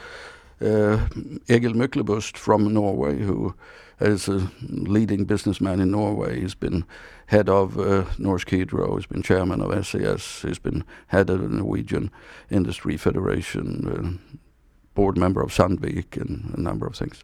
Egil 0.61 1.75
Myklebust 1.75 2.37
from 2.39 2.73
Norway, 2.73 3.19
who 3.19 3.55
is 4.01 4.29
a 4.29 4.51
leading 4.69 5.25
businessman 5.25 5.81
in 5.81 5.91
Norway. 5.91 6.41
He's 6.41 6.55
been 6.55 6.85
head 7.27 7.49
of 7.49 7.79
uh, 7.79 8.05
Norsk 8.19 8.51
Hydro, 8.51 8.97
he's 8.97 9.07
been 9.07 9.23
chairman 9.23 9.61
of 9.61 9.87
SAS, 9.87 10.43
he's 10.43 10.59
been 10.59 10.85
head 11.09 11.31
of 11.31 11.43
the 11.43 11.49
Norwegian 11.49 12.11
Industry 12.51 12.97
Federation, 12.97 14.21
uh, 14.23 14.37
board 14.95 15.19
member 15.19 15.43
of 15.43 15.51
Sandvik, 15.51 16.17
and 16.21 16.55
a 16.57 16.61
number 16.61 16.87
of 16.87 16.97
things. 16.97 17.23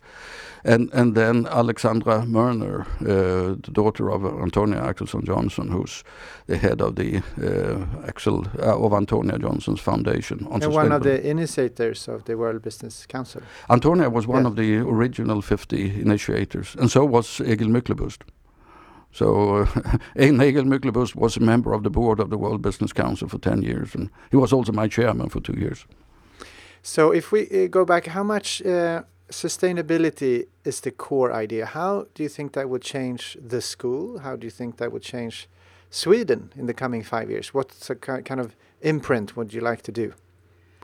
And 0.65 0.93
and 0.93 1.15
then 1.15 1.47
Alexandra 1.47 2.23
Mörner, 2.27 2.87
uh, 3.01 3.57
the 3.63 3.73
daughter 3.73 4.11
of 4.11 4.25
Antonia 4.25 4.81
Axelsson 4.81 5.25
Johnson, 5.25 5.69
who's 5.69 6.05
the 6.47 6.57
head 6.57 6.81
of 6.81 6.95
the 6.95 7.23
uh, 7.41 8.07
Axel 8.07 8.47
uh, 8.59 8.85
of 8.85 8.93
Antonia 8.93 9.39
Johnson's 9.39 9.81
foundation. 9.81 10.47
On 10.51 10.63
and 10.63 10.73
one 10.73 10.93
of 10.93 11.03
the 11.03 11.21
initiators 11.29 12.09
of 12.09 12.25
the 12.25 12.37
World 12.37 12.63
Business 12.63 13.07
Council. 13.07 13.43
Antonia 13.69 14.09
was 14.09 14.27
one 14.27 14.47
of 14.47 14.55
the 14.55 14.77
original 14.77 15.43
50 15.43 16.01
initiators, 16.01 16.77
and 16.79 16.91
so 16.91 17.05
was 17.05 17.41
Egil 17.41 17.69
Myklebust. 17.69 18.23
So 19.13 19.57
uh, 19.57 19.99
Egil 20.17 20.65
Myklebust 20.65 21.15
was 21.15 21.37
a 21.37 21.41
member 21.41 21.75
of 21.75 21.83
the 21.83 21.91
board 21.91 22.21
of 22.21 22.31
the 22.31 22.39
World 22.39 22.63
Business 22.63 22.93
Council 22.93 23.29
for 23.29 23.39
10 23.39 23.63
years, 23.63 23.95
and 23.95 24.11
he 24.31 24.37
was 24.37 24.53
also 24.53 24.73
my 24.73 24.89
chairman 24.89 25.29
for 25.29 25.41
two 25.41 25.55
years. 25.59 25.87
So 26.83 27.13
if 27.13 27.31
we 27.31 27.49
uh, 27.51 27.69
go 27.69 27.85
back, 27.85 28.07
how 28.07 28.25
much 28.25 28.63
uh, 28.63 29.03
sustainability 29.33 30.47
is 30.65 30.81
the 30.81 30.91
core 30.91 31.33
idea. 31.33 31.67
How 31.67 32.07
do 32.15 32.23
you 32.23 32.29
think 32.29 32.53
that 32.53 32.69
would 32.69 32.83
change 32.83 33.37
the 33.41 33.61
school? 33.61 34.19
How 34.19 34.37
do 34.37 34.47
you 34.47 34.51
think 34.51 34.77
that 34.77 34.93
would 34.93 35.03
change 35.03 35.49
Sweden 35.91 36.53
in 36.57 36.67
the 36.67 36.75
coming 36.75 37.03
five 37.03 37.31
years? 37.31 37.53
What 37.55 37.69
kind 38.03 38.41
of 38.41 38.55
imprint 38.81 39.37
would 39.37 39.53
you 39.53 39.61
like 39.61 39.83
to 39.83 39.93
do 39.93 40.15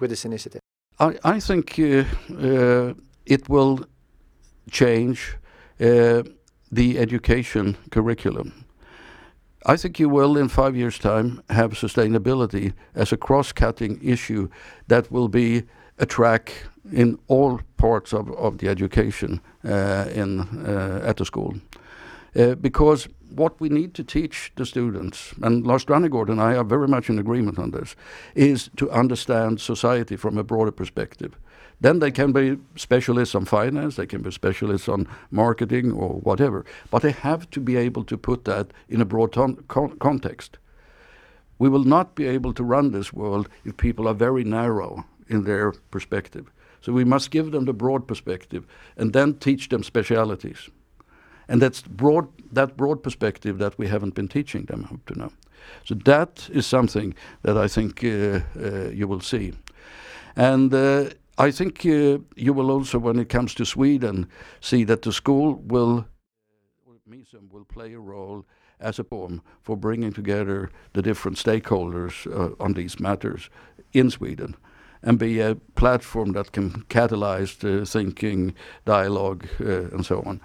with 0.00 0.10
this 0.10 0.24
initiative? 0.24 0.60
I, 0.98 1.18
I 1.24 1.40
think 1.40 1.78
uh, 1.78 2.04
uh, 2.34 2.94
it 3.26 3.48
will 3.48 3.84
change 4.70 5.36
uh, 5.80 6.22
the 6.70 6.98
education 6.98 7.76
curriculum. 7.90 8.64
I 9.66 9.76
think 9.76 9.98
you 9.98 10.08
will, 10.08 10.36
in 10.36 10.48
five 10.48 10.76
years' 10.76 10.98
time, 10.98 11.42
have 11.50 11.72
sustainability 11.72 12.72
as 12.94 13.12
a 13.12 13.16
cross 13.16 13.52
cutting 13.52 14.00
issue 14.02 14.48
that 14.86 15.10
will 15.10 15.28
be 15.28 15.64
a 15.98 16.06
track 16.06 16.52
in 16.92 17.18
all 17.26 17.60
parts 17.76 18.12
of, 18.12 18.30
of 18.30 18.58
the 18.58 18.68
education 18.68 19.40
uh, 19.64 20.06
in 20.14 20.40
uh, 20.64 21.02
at 21.04 21.16
the 21.16 21.24
school. 21.24 21.54
Uh, 22.36 22.54
because 22.54 23.08
what 23.34 23.60
we 23.60 23.68
need 23.68 23.94
to 23.94 24.04
teach 24.04 24.52
the 24.56 24.64
students, 24.64 25.34
and 25.42 25.66
Lars 25.66 25.84
Strannegård 25.84 26.30
and 26.30 26.40
I 26.40 26.56
are 26.56 26.64
very 26.64 26.88
much 26.88 27.10
in 27.10 27.18
agreement 27.18 27.58
on 27.58 27.70
this, 27.70 27.96
is 28.34 28.70
to 28.76 28.90
understand 28.90 29.60
society 29.60 30.16
from 30.16 30.38
a 30.38 30.44
broader 30.44 30.72
perspective. 30.72 31.36
Then 31.80 32.00
they 32.00 32.10
can 32.10 32.32
be 32.32 32.58
specialists 32.74 33.34
on 33.34 33.44
finance, 33.44 33.96
they 33.96 34.06
can 34.06 34.22
be 34.22 34.32
specialists 34.32 34.88
on 34.88 35.06
marketing 35.30 35.92
or 35.92 36.20
whatever, 36.20 36.64
but 36.90 37.02
they 37.02 37.12
have 37.12 37.48
to 37.50 37.60
be 37.60 37.76
able 37.76 38.04
to 38.04 38.18
put 38.18 38.44
that 38.44 38.72
in 38.88 39.00
a 39.00 39.04
broad 39.04 39.32
con 39.32 39.96
context. 39.98 40.58
We 41.58 41.68
will 41.68 41.84
not 41.84 42.14
be 42.14 42.26
able 42.26 42.52
to 42.54 42.64
run 42.64 42.92
this 42.92 43.12
world 43.12 43.48
if 43.64 43.76
people 43.76 44.08
are 44.08 44.14
very 44.14 44.44
narrow 44.44 45.04
in 45.28 45.44
their 45.44 45.72
perspective. 45.90 46.50
So 46.80 46.92
we 46.92 47.04
must 47.04 47.30
give 47.30 47.50
them 47.50 47.64
the 47.64 47.72
broad 47.72 48.06
perspective 48.06 48.64
and 48.96 49.12
then 49.12 49.34
teach 49.34 49.68
them 49.68 49.82
specialities. 49.82 50.70
And 51.48 51.62
that's 51.62 51.82
broad, 51.82 52.28
that 52.52 52.76
broad 52.76 53.02
perspective 53.02 53.58
that 53.58 53.78
we 53.78 53.88
haven't 53.88 54.14
been 54.14 54.28
teaching 54.28 54.66
them 54.66 54.88
up 54.92 55.04
to 55.06 55.18
now. 55.18 55.32
So 55.84 55.94
that 55.94 56.48
is 56.52 56.66
something 56.66 57.14
that 57.42 57.56
I 57.56 57.68
think 57.68 58.04
uh, 58.04 58.40
uh, 58.56 58.90
you 58.90 59.08
will 59.08 59.20
see. 59.20 59.52
And 60.36 60.72
uh, 60.72 61.10
I 61.40 61.52
think 61.52 61.86
uh, 61.86 62.18
you 62.34 62.52
will 62.52 62.70
also, 62.70 62.98
when 62.98 63.18
it 63.20 63.28
comes 63.28 63.54
to 63.54 63.64
Sweden, 63.64 64.26
see 64.60 64.82
that 64.84 65.02
the 65.02 65.12
school 65.12 65.54
will, 65.54 66.04
MISUM 67.08 67.48
will 67.52 67.64
play 67.64 67.94
a 67.94 68.00
role 68.00 68.44
as 68.80 68.98
a 68.98 69.04
form 69.04 69.42
for 69.62 69.76
bringing 69.76 70.12
together 70.12 70.70
the 70.94 71.02
different 71.02 71.36
stakeholders 71.36 72.26
uh, 72.26 72.54
on 72.58 72.72
these 72.72 72.98
matters 72.98 73.50
in 73.92 74.10
Sweden 74.10 74.56
and 75.02 75.16
be 75.16 75.38
a 75.38 75.54
platform 75.76 76.32
that 76.32 76.50
can 76.50 76.70
catalyze 76.88 77.56
the 77.58 77.86
thinking, 77.86 78.52
dialogue, 78.84 79.46
uh, 79.60 79.90
and 79.92 80.04
so 80.04 80.22
on. 80.22 80.40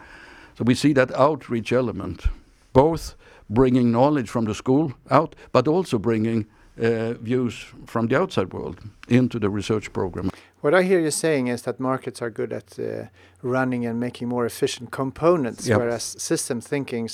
So 0.55 0.63
we 0.63 0.75
see 0.75 0.93
that 0.93 1.11
outreach 1.15 1.73
element, 1.73 2.25
both 2.71 3.15
bringing 3.49 3.91
knowledge 3.91 4.29
from 4.29 4.45
the 4.45 4.53
school 4.53 4.93
out, 5.09 5.35
but 5.51 5.67
also 5.67 5.97
bringing 5.97 6.45
uh, 6.81 7.13
views 7.13 7.65
from 7.85 8.07
the 8.07 8.19
outside 8.19 8.53
world 8.53 8.79
into 9.07 9.39
the 9.39 9.49
research 9.49 9.91
program. 9.93 10.29
What 10.61 10.73
I 10.73 10.83
hear 10.83 10.99
you 10.99 11.11
saying 11.11 11.47
is 11.47 11.61
that 11.63 11.79
markets 11.79 12.21
are 12.21 12.29
good 12.29 12.53
at 12.53 12.79
uh, 12.79 13.07
running 13.41 13.85
and 13.85 13.99
making 13.99 14.29
more 14.29 14.45
efficient 14.45 14.91
components, 14.91 15.67
Yep. 15.67 15.79
whereas 15.79 16.03
system 16.17 16.61
thinking 16.61 17.09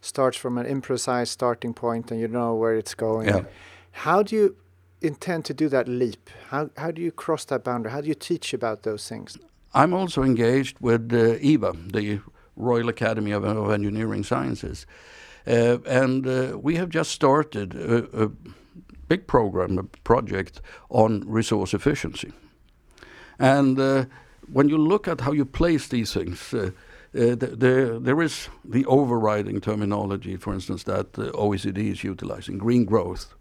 starts 0.00 0.38
from 0.38 0.56
an 0.58 0.66
imprecise 0.66 1.28
starting 1.28 1.74
point 1.74 2.10
and 2.12 2.20
you 2.20 2.28
know 2.28 2.54
where 2.54 2.76
it's 2.78 2.94
going. 2.94 3.28
Yeah. 3.28 3.42
How 3.90 4.22
do 4.22 4.36
you 4.36 4.56
intend 5.00 5.44
to 5.46 5.54
do 5.54 5.68
that 5.68 5.88
leap? 5.88 6.30
How, 6.50 6.70
how 6.76 6.92
do 6.92 7.02
you 7.02 7.10
cross 7.10 7.44
that 7.46 7.64
boundary? 7.64 7.92
How 7.92 8.00
do 8.00 8.06
you 8.08 8.14
teach 8.14 8.54
about 8.54 8.82
those 8.82 9.08
things? 9.08 9.36
I'm 9.74 9.92
also 9.94 10.22
engaged 10.22 10.76
with 10.80 11.12
uh, 11.12 11.38
EVA, 11.40 11.72
the 11.92 12.20
Royal 12.56 12.88
Academy 12.88 13.32
of, 13.32 13.44
of 13.44 13.70
Engineering 13.70 14.22
Sciences. 14.24 14.86
Uh, 15.46 15.78
and 15.86 16.26
uh, 16.26 16.56
we 16.62 16.76
have 16.76 16.88
just 16.88 17.10
started 17.10 17.74
a, 17.74 18.24
a 18.26 18.30
big 19.12 19.26
program, 19.26 19.78
a 19.78 19.82
project 20.04 20.60
on 20.88 21.22
resource 21.26 21.76
efficiency. 21.76 22.32
And 23.38 23.78
uh, 23.78 24.04
when 24.52 24.68
you 24.68 24.78
look 24.78 25.08
at 25.08 25.20
how 25.20 25.32
you 25.32 25.44
place 25.44 25.88
these 25.88 26.12
things, 26.12 26.54
uh, 26.54 26.70
uh, 27.14 27.36
th- 27.36 27.58
there, 27.58 27.98
there 27.98 28.22
is 28.22 28.48
the 28.64 28.84
overriding 28.86 29.60
terminology, 29.60 30.36
for 30.36 30.54
instance, 30.54 30.84
that 30.84 31.18
uh, 31.18 31.30
OECD 31.32 31.78
is 31.92 32.04
utilizing 32.04 32.58
green 32.58 32.84
growth. 32.84 33.34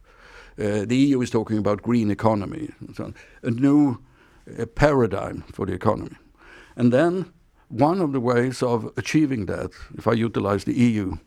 Uh, 0.59 0.85
the 0.85 0.97
EU 0.97 1.21
is 1.21 1.29
talking 1.29 1.57
about 1.57 1.81
green 1.81 2.11
economy, 2.11 2.69
so 2.93 3.13
a 3.43 3.51
new 3.51 3.97
uh, 4.59 4.65
paradigm 4.75 5.43
for 5.53 5.65
the 5.65 5.73
economy. 5.73 6.17
And 6.75 6.91
then 6.91 7.25
one 7.69 8.01
of 8.01 8.11
the 8.11 8.19
ways 8.19 8.63
of 8.63 8.91
achieving 8.97 9.45
that, 9.45 9.71
if 9.97 10.05
I 10.07 10.25
utilize 10.25 10.63
the 10.65 10.73
EU 10.73 11.17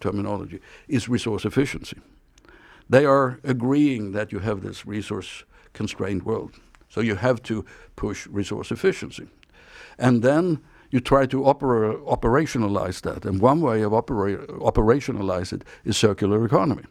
terminology, 0.00 0.60
is 0.88 1.08
resource 1.08 1.46
efficiency. 1.46 1.96
They 2.90 3.06
are 3.06 3.38
agreeing 3.44 4.12
that 4.12 4.32
you 4.32 4.40
have 4.40 4.62
this 4.62 4.84
resource 4.84 5.44
constrained 5.72 6.24
world. 6.24 6.56
So 6.88 7.00
you 7.00 7.14
have 7.14 7.40
to 7.44 7.64
push 7.94 8.26
resource 8.26 8.72
efficiency. 8.72 9.28
And 9.96 10.22
then 10.22 10.58
you 10.90 10.98
try 11.00 11.26
to 11.26 11.44
opera- 11.44 11.98
operationalize 11.98 13.00
that. 13.02 13.24
And 13.24 13.40
one 13.40 13.60
way 13.60 13.82
of 13.82 13.94
opera- 13.94 14.44
operationalize 14.46 15.52
it 15.52 15.64
is 15.84 15.96
circular 15.96 16.44
economy. 16.44 16.82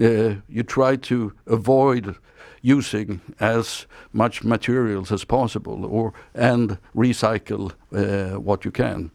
Uh, 0.00 0.36
you 0.48 0.62
try 0.62 0.94
to 0.94 1.32
avoid 1.46 2.14
using 2.62 3.20
as 3.40 3.86
much 4.12 4.44
materials 4.44 5.10
as 5.10 5.24
possible 5.24 5.84
or 5.84 6.12
and 6.34 6.78
recycle 6.94 7.72
uh, 7.92 8.38
what 8.38 8.64
you 8.64 8.70
can 8.70 9.10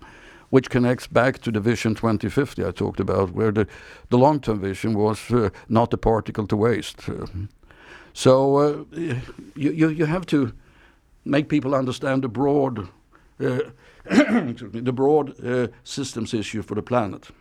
which 0.53 0.69
connects 0.69 1.07
back 1.07 1.39
to 1.39 1.51
the 1.51 1.59
vision 1.59 1.95
2050 1.95 2.63
I 2.63 2.71
talked 2.71 2.99
about 2.99 3.31
where 3.31 3.51
the, 3.51 3.65
the 4.09 4.17
long-term 4.17 4.59
vision 4.59 4.93
was 4.93 5.31
uh, 5.31 5.49
not 5.67 5.93
a 5.93 5.97
particle 5.97 6.47
to 6.47 6.55
waste 6.57 7.09
Uh, 7.09 7.25
so 8.13 8.57
uh, 8.57 8.83
you, 9.55 9.71
you 9.71 9.89
you 9.89 10.05
have 10.05 10.25
to 10.25 10.51
make 11.23 11.47
people 11.47 11.79
understand 11.79 12.21
the 12.21 12.29
broad 12.29 12.87
uh, 13.39 13.59
the 14.85 14.93
broad 14.93 15.33
uh, 15.43 15.67
systems 15.83 16.33
issue 16.33 16.61
for 16.61 16.75
the 16.75 16.81
planet 16.81 17.31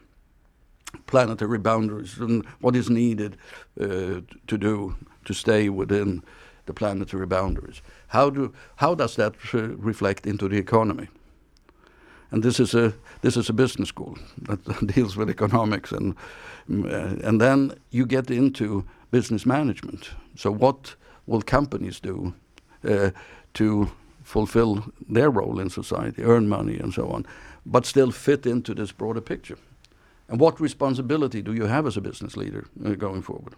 planetary 1.06 1.58
boundaries 1.58 2.20
and 2.20 2.46
what 2.60 2.76
is 2.76 2.88
needed 2.88 3.36
uh, 3.80 4.20
to 4.46 4.58
do 4.58 4.94
to 5.24 5.34
stay 5.34 5.68
within 5.68 6.22
the 6.66 6.72
planetary 6.72 7.26
boundaries. 7.26 7.82
How 8.06 8.30
do 8.30 8.52
how 8.76 8.94
does 8.94 9.14
that 9.16 9.34
reflect 9.84 10.26
into 10.26 10.48
the 10.48 10.56
economy? 10.56 11.08
And 12.32 12.42
this 12.42 12.58
is 12.58 12.74
a 12.74 12.92
this 13.20 13.36
is 13.36 13.48
a 13.48 13.52
business 13.52 13.88
school 13.88 14.16
that 14.48 14.86
deals 14.94 15.16
with 15.16 15.30
economics 15.30 15.92
and 15.92 16.16
uh, 16.70 17.28
and 17.28 17.40
then 17.40 17.72
you 17.90 18.06
get 18.06 18.30
into 18.30 18.84
business 19.10 19.46
management. 19.46 20.10
So 20.34 20.50
what 20.50 20.96
will 21.26 21.42
companies 21.42 22.00
do 22.00 22.32
uh, 22.84 23.10
to 23.52 23.90
fulfill 24.24 24.84
their 25.08 25.30
role 25.30 25.60
in 25.60 25.70
society, 25.70 26.22
earn 26.22 26.48
money 26.48 26.78
and 26.78 26.94
so 26.94 27.10
on, 27.10 27.26
but 27.66 27.86
still 27.86 28.10
fit 28.10 28.46
into 28.46 28.74
this 28.74 28.92
broader 28.92 29.20
picture? 29.20 29.58
And 30.28 30.40
what 30.40 30.60
responsibility 30.60 31.42
do 31.42 31.52
you 31.52 31.66
have 31.66 31.86
as 31.86 31.96
a 31.96 32.00
business 32.00 32.36
leader 32.36 32.64
uh, 32.84 32.94
going 32.96 33.22
forward? 33.22 33.54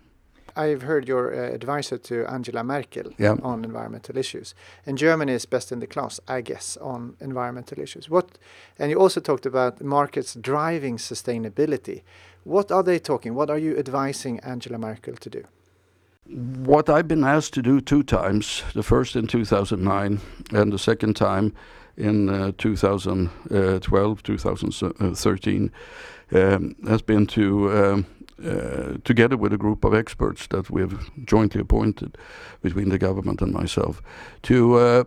I've 0.57 0.83
heard 0.83 1.09
your 1.09 1.35
uh, 1.35 1.55
advisor 1.55 1.99
to 1.99 2.25
Angela 2.27 2.63
Merkel 2.63 3.13
Yeah. 3.19 3.37
on 3.43 3.65
environmental 3.65 4.17
issues, 4.17 4.55
and 4.87 4.97
Germany 4.99 5.33
is 5.33 5.47
best 5.47 5.73
in 5.73 5.81
the 5.81 5.87
class, 5.87 6.21
I 6.29 6.41
guess, 6.43 6.77
on 6.81 7.17
environmental 7.21 7.79
issues. 7.81 8.09
What, 8.09 8.39
and 8.79 8.91
you 8.91 8.99
also 9.01 9.21
talked 9.21 9.47
about 9.47 9.81
markets 9.83 10.35
driving 10.35 10.99
sustainability. 10.99 12.03
What 12.45 12.71
are 12.71 12.83
they 12.83 12.99
talking? 12.99 13.35
What 13.35 13.51
are 13.51 13.59
you 13.59 13.77
advising 13.79 14.41
Angela 14.41 14.79
Merkel 14.79 15.17
to 15.17 15.31
do? 15.31 15.43
What 16.65 16.89
I've 16.89 17.07
been 17.09 17.25
asked 17.25 17.53
to 17.55 17.63
do 17.63 17.81
two 17.81 18.03
times, 18.03 18.63
the 18.75 18.83
first 18.83 19.17
in 19.17 19.27
2009 19.27 20.21
and 20.53 20.73
the 20.73 20.79
second 20.79 21.17
time 21.17 21.53
in 21.97 22.29
uh, 22.29 22.53
2012, 22.59 24.23
2013, 24.23 25.71
um, 26.33 26.75
has 26.89 27.03
been 27.03 27.27
to, 27.27 27.71
um, 27.73 28.07
uh, 28.43 28.99
together 29.05 29.37
with 29.37 29.53
a 29.53 29.59
group 29.59 29.85
of 29.85 29.95
experts 29.95 30.47
that 30.49 30.71
we 30.71 30.81
have 30.81 31.11
jointly 31.25 31.61
appointed 31.61 32.17
between 32.63 32.89
the 32.89 32.99
government 32.99 33.43
and 33.43 33.53
myself, 33.53 34.03
to 34.43 34.75
uh, 34.75 35.05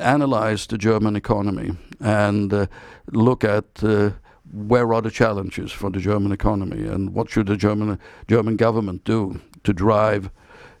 analyze 0.00 0.66
the 0.66 0.78
German 0.78 1.16
economy 1.16 1.76
and 2.00 2.52
uh, 2.52 2.66
look 3.12 3.44
at 3.44 3.82
uh, 3.82 4.10
where 4.52 4.92
are 4.94 5.02
the 5.02 5.10
challenges 5.10 5.72
for 5.72 5.90
the 5.90 6.00
German 6.00 6.32
economy 6.32 6.86
and 6.86 7.14
what 7.14 7.30
should 7.30 7.46
the 7.46 7.56
German 7.56 7.98
German 8.28 8.56
government 8.56 9.04
do 9.04 9.40
to 9.64 9.72
drive 9.72 10.30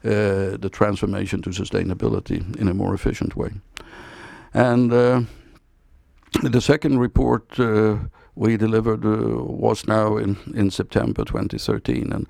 uh, 0.04 0.56
the 0.56 0.70
transformation 0.70 1.42
to 1.42 1.50
sustainability 1.50 2.56
in 2.56 2.68
a 2.68 2.74
more 2.74 2.94
efficient 2.94 3.36
way. 3.36 3.50
And 4.54 4.92
uh, 4.92 5.22
the 6.42 6.60
second 6.60 6.98
report 6.98 7.58
uh, 7.58 7.96
we 8.38 8.56
delivered 8.56 9.04
uh, 9.04 9.42
was 9.42 9.86
now 9.88 10.16
in, 10.16 10.36
in 10.54 10.70
September 10.70 11.24
2013, 11.24 12.12
and 12.12 12.26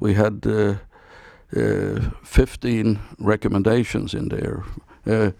we 0.00 0.14
had 0.14 0.46
uh, 0.46 0.76
uh, 1.54 2.00
15 2.24 2.98
recommendations 3.18 4.14
in 4.14 4.28
there. 4.28 4.64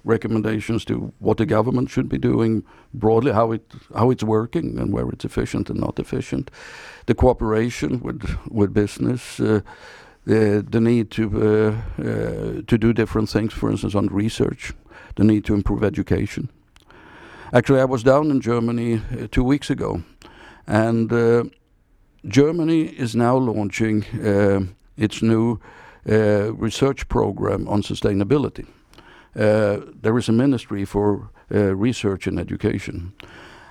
Recommendations 0.05 0.85
to 0.85 1.13
what 1.21 1.37
the 1.37 1.47
government 1.47 1.89
should 1.89 2.09
be 2.09 2.19
doing 2.19 2.65
broadly, 2.93 3.31
how 3.31 3.53
it 3.53 3.63
how 3.95 4.11
it's 4.11 4.25
working, 4.25 4.77
and 4.77 4.93
where 4.93 5.09
it's 5.09 5.25
efficient 5.25 5.71
and 5.71 5.79
not 5.79 6.01
efficient. 6.01 6.51
The 7.07 7.15
cooperation 7.15 8.01
with 8.01 8.29
with 8.51 8.75
business, 8.75 9.37
the 9.37 10.81
need 10.81 11.13
to 11.13 11.31
to 12.67 12.79
do 12.79 12.93
different 12.93 13.31
things, 13.31 13.53
for 13.53 13.71
instance, 13.71 13.95
on 13.95 14.09
research, 14.09 14.73
the 15.15 15.23
need 15.23 15.45
to 15.45 15.55
improve 15.55 15.85
education. 15.85 16.49
Actually, 17.55 17.81
I 17.81 17.85
was 17.85 18.03
down 18.03 18.31
in 18.31 18.41
Germany 18.41 18.95
uh, 18.95 19.27
two 19.31 19.45
weeks 19.45 19.69
ago, 19.69 20.03
and 20.67 21.13
uh, 21.13 21.45
Germany 22.27 22.85
is 22.85 23.15
now 23.15 23.37
launching 23.37 24.05
uh, 24.05 24.61
its 24.97 25.21
new 25.21 25.61
uh, 26.09 26.55
research 26.55 27.07
program 27.09 27.69
on 27.69 27.83
sustainability. 27.83 28.67
Uh, 29.37 29.81
there 30.03 30.17
is 30.17 30.31
a 30.31 30.33
ministry 30.33 30.87
for 30.87 31.29
research 31.51 32.27
and 32.27 32.41
education, 32.41 33.13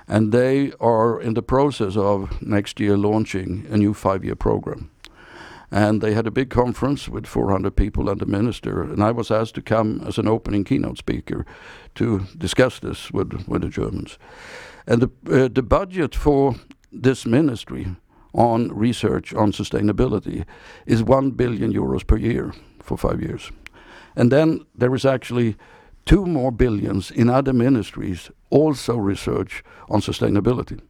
and 0.06 0.30
they 0.30 0.72
are 0.78 1.20
in 1.20 1.34
the 1.34 1.42
process 1.42 1.96
of 1.96 2.40
next 2.40 2.78
year 2.78 2.96
launching 2.96 3.66
a 3.68 3.76
new 3.76 3.92
five-year 3.92 4.36
program. 4.36 4.90
And 5.72 6.02
they 6.02 6.12
had 6.12 6.26
a 6.26 6.30
big 6.30 6.50
conference 6.50 7.08
with 7.08 7.26
400 7.26 7.74
people 7.74 8.10
and 8.10 8.20
the 8.20 8.26
minister, 8.26 8.82
and 8.82 9.02
I 9.02 9.10
was 9.10 9.30
asked 9.30 9.54
to 9.54 9.62
come 9.62 10.02
as 10.06 10.18
an 10.18 10.28
opening 10.28 10.64
keynote 10.64 10.98
speaker 10.98 11.46
to 11.94 12.26
discuss 12.36 12.78
this 12.78 13.10
with 13.10 13.48
with 13.48 13.62
the 13.62 13.70
Germans. 13.70 14.18
And 14.86 15.00
the 15.00 15.10
uh, 15.44 15.48
the 15.48 15.62
budget 15.62 16.14
for 16.14 16.56
this 17.02 17.24
ministry 17.24 17.86
on 18.34 18.68
research 18.80 19.34
on 19.34 19.52
sustainability 19.52 20.44
is 20.86 21.02
1 21.02 21.30
billion 21.32 21.72
euros 21.72 22.06
per 22.06 22.18
year 22.18 22.52
for 22.82 22.98
5 22.98 23.22
years. 23.22 23.52
And 24.14 24.30
then 24.30 24.60
there 24.78 24.94
is 24.94 25.04
actually 25.04 25.56
two 26.04 26.26
more 26.26 26.52
billions 26.52 27.10
in 27.10 27.30
other 27.30 27.52
ministries 27.52 28.30
also 28.50 28.96
research 28.96 29.64
on 29.88 30.00
sustainability. 30.00 30.80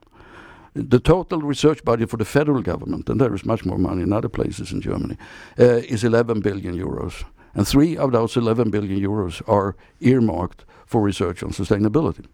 The 0.74 1.00
total 1.00 1.40
research 1.40 1.84
budget 1.84 2.08
for 2.10 2.16
the 2.16 2.24
federal 2.24 2.62
government, 2.62 3.10
and 3.10 3.20
there 3.20 3.34
is 3.34 3.44
much 3.44 3.64
more 3.64 3.78
money 3.78 4.02
in 4.02 4.12
other 4.12 4.28
places 4.28 4.72
in 4.72 4.80
Germany, 4.80 5.16
uh, 5.58 5.82
is 5.88 6.02
11 6.02 6.40
billion 6.40 6.74
euros. 6.74 7.24
And 7.54 7.68
three 7.68 7.96
of 7.96 8.12
those 8.12 8.36
11 8.36 8.70
billion 8.70 8.98
euros 8.98 9.42
are 9.46 9.76
earmarked 10.00 10.64
for 10.86 11.02
research 11.02 11.42
on 11.42 11.50
sustainability. 11.50 12.24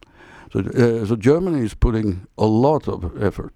So, 0.53 0.61
uh, 0.61 1.07
so 1.07 1.17
Germany 1.17 1.65
is 1.65 1.75
putting 1.75 2.27
a 2.37 2.47
lot 2.47 2.89
of 2.89 3.23
effort. 3.23 3.53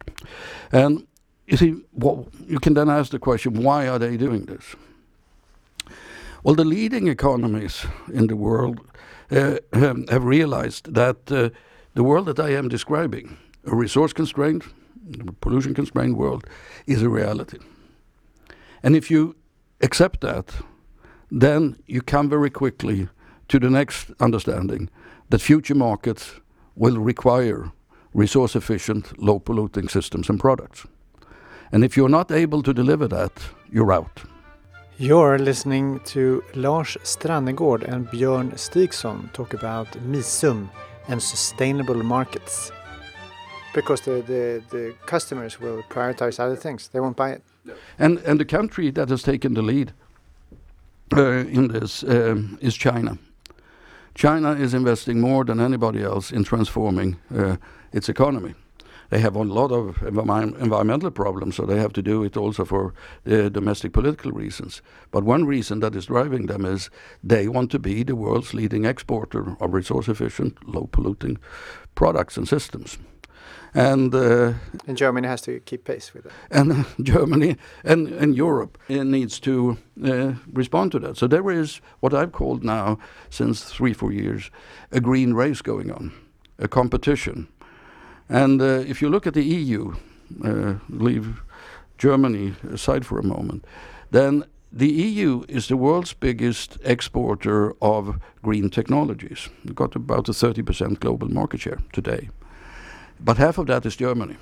And 0.73 1.07
you 1.47 1.57
see, 1.57 1.75
well, 1.93 2.27
you 2.49 2.59
can 2.59 2.75
then 2.75 2.89
ask 2.89 3.11
the 3.11 3.19
question, 3.19 3.63
why 3.63 3.89
are 3.89 3.99
they 3.99 4.17
doing 4.17 4.47
this? 4.47 4.75
Well, 6.43 6.57
the 6.57 6.65
leading 6.65 7.07
economies 7.07 7.87
in 8.13 8.27
the 8.27 8.37
world 8.37 8.81
uh, 9.31 9.59
have 9.73 10.25
realized 10.25 10.93
that 10.95 11.31
uh, 11.31 11.51
the 11.95 12.03
world 12.03 12.27
that 12.27 12.41
I 12.41 12.51
am 12.51 12.69
describing, 12.69 13.37
a 13.65 13.75
resource 13.75 14.13
constrained, 14.13 14.65
pollution 15.41 15.75
constrained 15.75 16.17
world, 16.17 16.45
is 16.87 17.03
a 17.03 17.09
reality. 17.09 17.59
And 18.83 18.97
if 18.97 19.11
you 19.11 19.37
accept 19.81 20.21
that, 20.21 20.55
then 21.31 21.77
you 21.87 22.03
come 22.03 22.29
very 22.29 22.51
quickly 22.51 23.09
to 23.49 23.59
the 23.59 23.71
next 23.71 24.11
understanding 24.21 24.91
that 25.31 25.41
future 25.41 25.75
markets 25.75 26.41
will 26.77 26.99
require 26.99 27.71
resource 28.15 28.57
efficient, 28.57 29.19
low 29.19 29.39
polluting 29.39 29.89
systems 29.89 30.29
and 30.29 30.41
products. 30.41 30.87
And 31.73 31.85
if 31.85 31.97
you're 31.97 32.09
not 32.09 32.31
able 32.31 32.63
to 32.63 32.75
deliver 32.75 33.09
that, 33.09 33.33
you're 33.71 33.93
out. 33.93 34.23
You're 34.99 35.39
listening 35.39 36.01
to 36.05 36.45
Lars 36.55 36.99
Strannegård 37.03 37.83
and 37.89 38.07
Björn 38.09 38.53
Stigson 38.53 39.33
talk 39.33 39.55
about 39.55 39.89
MISUM 40.07 40.69
and 41.09 41.23
sustainable 41.23 42.03
markets. 42.03 42.71
Because 43.75 44.03
the, 44.03 44.23
the, 44.23 44.63
the 44.71 44.95
customers 45.07 45.61
will 45.61 45.83
prioritize 45.89 46.39
other 46.39 46.57
things, 46.57 46.89
they 46.89 47.01
won't 47.01 47.17
buy 47.17 47.31
it. 47.31 47.43
And, 47.99 48.19
and 48.19 48.39
the 48.39 48.45
country 48.45 48.91
that 48.91 49.09
has 49.09 49.23
taken 49.23 49.55
the 49.55 49.63
lead 49.63 49.93
uh, 51.17 51.45
in 51.47 51.69
this 51.69 52.03
um, 52.03 52.59
is 52.61 52.75
China. 52.75 53.19
China 54.15 54.53
is 54.53 54.75
investing 54.75 55.21
more 55.21 55.45
than 55.45 55.61
anybody 55.61 56.03
else 56.03 56.31
in 56.31 56.45
transforming 56.45 57.17
uh, 57.35 57.57
its 57.93 58.09
economy. 58.09 58.55
They 59.13 59.21
have 59.21 59.37
a 59.37 59.43
lot 59.43 59.73
of 59.73 59.97
envi 59.97 60.59
environmental 60.59 61.11
problems, 61.11 61.57
so 61.57 61.67
they 61.67 61.79
have 61.79 61.93
to 61.93 62.03
do 62.03 62.25
it 62.25 62.37
also 62.37 62.65
for 62.65 62.95
uh, 63.27 63.51
domestic 63.51 63.93
political 63.93 64.33
reasons. 64.33 64.81
But 65.11 65.25
one 65.25 65.45
reason 65.45 65.81
that 65.81 65.95
is 65.95 66.07
driving 66.07 66.47
them 66.47 66.65
is 66.65 66.89
they 67.23 67.47
want 67.47 67.71
to 67.73 67.79
be 67.79 68.05
the 68.05 68.17
world's 68.17 68.55
leading 68.55 68.87
exporter 68.87 69.55
of 69.61 69.75
resource 69.75 70.09
efficient, 70.09 70.67
low 70.67 70.89
polluting 70.91 71.39
products 71.95 72.39
and 72.39 72.49
systems. 72.49 72.99
And, 73.75 74.15
uh, 74.15 74.53
and 74.87 74.97
Germany 74.99 75.27
has 75.29 75.41
to 75.43 75.61
keep 75.61 75.85
pace 75.85 76.13
with 76.13 76.27
it. 76.27 76.33
And 76.51 76.85
Germany 77.03 77.57
and, 77.85 78.09
and 78.09 78.37
Europe 78.37 78.79
needs 78.89 79.41
to 79.41 79.79
uh, 80.05 80.33
respond 80.53 80.93
to 80.93 80.99
that. 81.01 81.17
So 81.17 81.27
there 81.27 81.51
is 81.51 81.81
what 82.01 82.13
I've 82.13 82.33
called 82.33 82.65
now, 82.65 82.99
since 83.31 83.65
three, 83.65 83.95
four 83.95 84.13
years, 84.13 84.51
a 84.91 85.01
green 85.01 85.33
race 85.33 85.63
going 85.63 85.91
on, 85.91 86.13
a 86.59 86.69
competition. 86.69 87.49
And 88.29 88.61
uh, 88.61 88.85
if 88.87 89.01
you 89.01 89.09
look 89.09 89.27
at 89.27 89.35
the 89.35 89.45
EU, 89.45 89.95
uh, 90.45 90.75
leave 90.89 91.43
Germany 91.99 92.55
aside 92.71 93.07
for 93.07 93.19
a 93.19 93.25
moment, 93.25 93.65
then 94.11 94.45
the 94.71 94.91
EU 94.91 95.45
is 95.49 95.69
the 95.69 95.77
world's 95.77 96.15
biggest 96.15 96.79
exporter 96.83 97.75
of 97.83 98.19
green 98.43 98.71
technologies. 98.71 99.49
We've 99.65 99.75
got 99.75 99.95
about 99.95 100.29
a 100.29 100.33
30% 100.33 101.01
global 101.01 101.29
market 101.29 101.61
share 101.61 101.79
today. 101.93 102.29
But 103.25 103.39
half 103.39 103.59
of 103.59 103.67
that 103.67 103.87
is 103.87 103.97
Germany. 103.97 104.37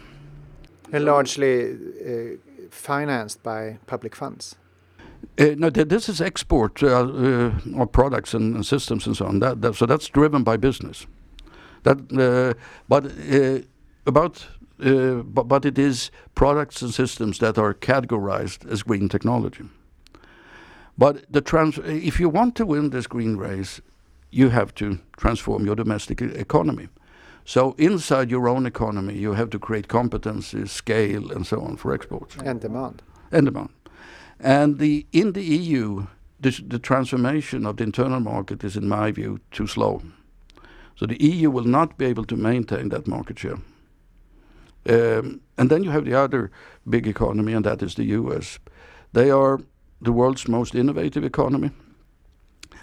And 0.92 1.04
largely 1.04 1.72
uh, 1.72 2.36
financed 2.70 3.42
by 3.42 3.78
public 3.86 4.16
funds. 4.16 4.56
Uh, 5.38 5.54
no, 5.56 5.70
th 5.70 5.88
this 5.88 6.08
is 6.08 6.20
export 6.20 6.82
uh, 6.82 6.88
uh, 6.88 7.82
of 7.82 7.92
products 7.92 8.34
and, 8.34 8.54
and, 8.54 8.64
systems 8.64 9.06
and 9.06 9.16
so 9.16 9.26
on. 9.26 9.40
That, 9.40 9.60
that, 9.60 9.74
so 9.74 9.86
that's 9.86 10.08
driven 10.08 10.42
by 10.44 10.56
business. 10.56 11.06
That, 11.82 11.98
uh, 12.12 12.54
but 12.88 13.04
uh, 13.04 13.62
about, 14.06 14.46
but, 14.78 15.48
but 15.48 15.64
it 15.64 15.78
is 15.78 16.10
products 16.34 16.82
and 16.82 16.92
systems 16.92 17.38
that 17.38 17.58
are 17.58 17.74
categorized 17.74 18.70
as 18.72 18.82
green 18.82 19.08
technology. 19.08 19.64
But 20.96 21.24
the 21.32 21.40
trans 21.40 21.78
if 21.84 22.20
you 22.20 22.30
want 22.32 22.54
to 22.56 22.66
win 22.66 22.90
this 22.90 23.06
green 23.06 23.36
race, 23.36 23.82
you 24.30 24.50
have 24.50 24.72
to 24.74 24.98
transform 25.16 25.66
your 25.66 25.76
domestic 25.76 26.20
economy. 26.22 26.88
So 27.50 27.74
inside 27.78 28.30
your 28.30 28.48
own 28.48 28.64
economy, 28.64 29.18
you 29.18 29.32
have 29.32 29.50
to 29.50 29.58
create 29.58 29.88
competencies, 29.88 30.68
scale, 30.68 31.32
and 31.32 31.44
so 31.44 31.60
on 31.60 31.78
for 31.78 31.92
exports. 31.92 32.36
And 32.44 32.60
demand. 32.60 33.02
And 33.32 33.46
demand. 33.46 33.70
And 34.38 34.78
the, 34.78 35.04
in 35.10 35.32
the 35.32 35.42
EU, 35.42 36.06
the, 36.38 36.50
the 36.68 36.78
transformation 36.78 37.66
of 37.66 37.78
the 37.78 37.82
internal 37.82 38.20
market 38.20 38.62
is, 38.62 38.76
in 38.76 38.88
my 38.88 39.10
view, 39.10 39.40
too 39.50 39.66
slow. 39.66 40.00
So 40.94 41.06
the 41.06 41.20
EU 41.20 41.50
will 41.50 41.64
not 41.64 41.98
be 41.98 42.04
able 42.04 42.24
to 42.26 42.36
maintain 42.36 42.90
that 42.90 43.08
market 43.08 43.40
share. 43.40 43.58
Um, 44.88 45.40
and 45.58 45.70
then 45.70 45.82
you 45.82 45.90
have 45.90 46.04
the 46.04 46.14
other 46.14 46.52
big 46.88 47.08
economy, 47.08 47.52
and 47.52 47.64
that 47.64 47.82
is 47.82 47.96
the 47.96 48.04
US. 48.04 48.60
They 49.12 49.28
are 49.28 49.58
the 50.00 50.12
world's 50.12 50.46
most 50.46 50.76
innovative 50.76 51.24
economy 51.24 51.72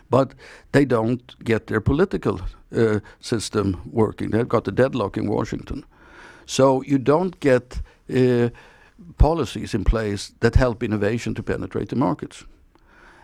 but 0.09 0.33
they 0.71 0.85
don't 0.85 1.35
get 1.43 1.67
their 1.67 1.81
political 1.81 2.41
uh, 2.75 2.99
system 3.19 3.81
working. 3.91 4.31
They've 4.31 4.47
got 4.47 4.67
a 4.67 4.71
deadlock 4.71 5.17
in 5.17 5.27
Washington. 5.27 5.85
So 6.45 6.81
you 6.83 6.97
don't 6.97 7.39
get 7.39 7.81
uh, 8.13 8.49
policies 9.17 9.73
in 9.73 9.83
place 9.83 10.33
that 10.39 10.55
help 10.55 10.83
innovation 10.83 11.33
to 11.35 11.43
penetrate 11.43 11.89
the 11.89 11.95
markets. 11.95 12.45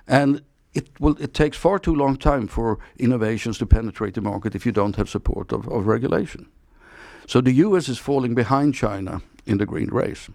And 0.07 0.41
it 0.73 0.89
will 0.99 1.15
it 1.19 1.33
takes 1.33 1.57
far 1.57 1.79
too 1.79 1.95
long 1.95 2.17
time 2.17 2.47
for 2.47 2.79
innovations 2.97 3.57
to 3.57 3.65
penetrate 3.65 4.13
the 4.13 4.21
market 4.21 4.55
if 4.55 4.65
you 4.65 4.71
don't 4.71 4.95
have 4.95 5.09
support 5.09 5.53
of, 5.53 5.67
of 5.67 5.87
regulation. 5.87 6.47
So 7.27 7.41
the 7.41 7.53
US 7.53 7.87
is 7.87 7.99
falling 7.99 8.35
behind 8.35 8.75
China 8.75 9.21
in 9.45 9.57
the 9.57 9.65
green 9.65 9.89
race. 9.89 10.29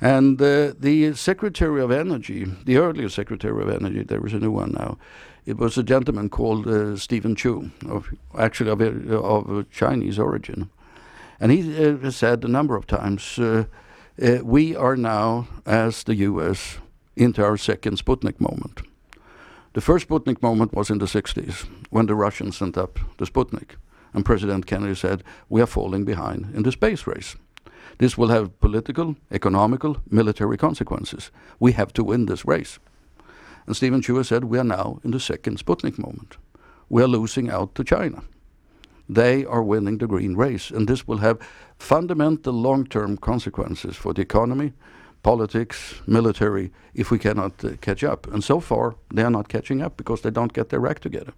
And 0.00 0.40
uh, 0.40 0.74
the 0.78 1.14
Secretary 1.14 1.80
of 1.80 1.90
Energy, 1.90 2.44
the 2.64 2.76
earlier 2.76 3.08
Secretary 3.08 3.62
of 3.62 3.68
Energy, 3.68 4.02
there 4.02 4.24
is 4.26 4.32
a 4.32 4.38
new 4.38 4.50
one 4.50 4.72
now, 4.72 4.98
it 5.46 5.58
was 5.58 5.78
a 5.78 5.82
gentleman 5.82 6.28
called 6.28 6.66
uh, 6.66 6.96
Steven 6.96 7.34
Chu, 7.34 7.70
of, 7.88 8.12
actually 8.36 8.70
of, 8.70 8.80
of 8.80 9.70
Chinese 9.70 10.18
origin. 10.18 10.70
And 11.40 11.52
he 11.52 11.84
uh, 11.84 12.10
said 12.10 12.44
a 12.44 12.48
number 12.48 12.76
of 12.76 12.86
times, 12.86 13.38
uh, 13.38 13.64
uh, 14.20 14.38
we 14.42 14.74
are 14.74 14.96
now, 14.96 15.48
as 15.64 16.02
the 16.02 16.16
US, 16.16 16.78
into 17.14 17.44
our 17.44 17.56
second 17.56 17.98
Sputnik 17.98 18.40
moment. 18.40 18.82
The 19.74 19.80
first 19.80 20.08
Sputnik 20.08 20.42
moment 20.42 20.74
was 20.74 20.90
in 20.90 20.98
the 20.98 21.06
60s, 21.06 21.66
when 21.90 22.06
the 22.06 22.14
Russians 22.14 22.56
sent 22.56 22.76
up 22.76 22.98
the 23.18 23.26
Sputnik. 23.26 23.76
And 24.12 24.24
President 24.24 24.66
Kennedy 24.66 24.94
said, 24.94 25.22
we 25.48 25.60
are 25.60 25.66
falling 25.66 26.04
behind 26.04 26.54
in 26.54 26.62
the 26.62 26.72
space 26.72 27.06
race. 27.06 27.36
This 27.98 28.18
will 28.18 28.28
have 28.28 28.58
political, 28.60 29.16
economical, 29.30 29.96
military 30.10 30.56
consequences. 30.56 31.30
We 31.58 31.72
have 31.72 31.92
to 31.94 32.04
win 32.04 32.26
this 32.26 32.44
race. 32.44 32.78
And 33.66 33.74
Steven 33.74 34.02
Chu 34.02 34.22
said, 34.22 34.44
we 34.44 34.58
are 34.58 34.64
now 34.64 35.00
in 35.02 35.10
the 35.10 35.20
second 35.20 35.58
Sputnik 35.58 35.98
moment. 35.98 36.36
We 36.88 37.02
are 37.02 37.08
losing 37.08 37.50
out 37.50 37.74
to 37.74 37.84
China. 37.84 38.22
They 39.08 39.44
are 39.44 39.62
winning 39.62 39.98
the 39.98 40.06
green 40.06 40.36
race, 40.36 40.70
and 40.70 40.88
this 40.88 41.06
will 41.06 41.18
have 41.18 41.38
fundamental 41.78 42.52
long-term 42.52 43.18
consequences 43.18 43.96
for 43.96 44.12
the 44.12 44.22
economy, 44.22 44.72
politics, 45.22 46.02
military, 46.06 46.72
if 46.94 47.10
we 47.10 47.18
cannot 47.18 47.64
uh, 47.64 47.76
catch 47.80 48.04
up. 48.04 48.26
And 48.32 48.42
so 48.42 48.60
far, 48.60 48.96
they 49.14 49.22
are 49.22 49.30
not 49.30 49.48
catching 49.48 49.82
up 49.82 49.96
because 49.96 50.22
they 50.22 50.30
don't 50.30 50.52
get 50.52 50.68
their 50.68 50.86
act 50.86 51.02
together. 51.02 51.32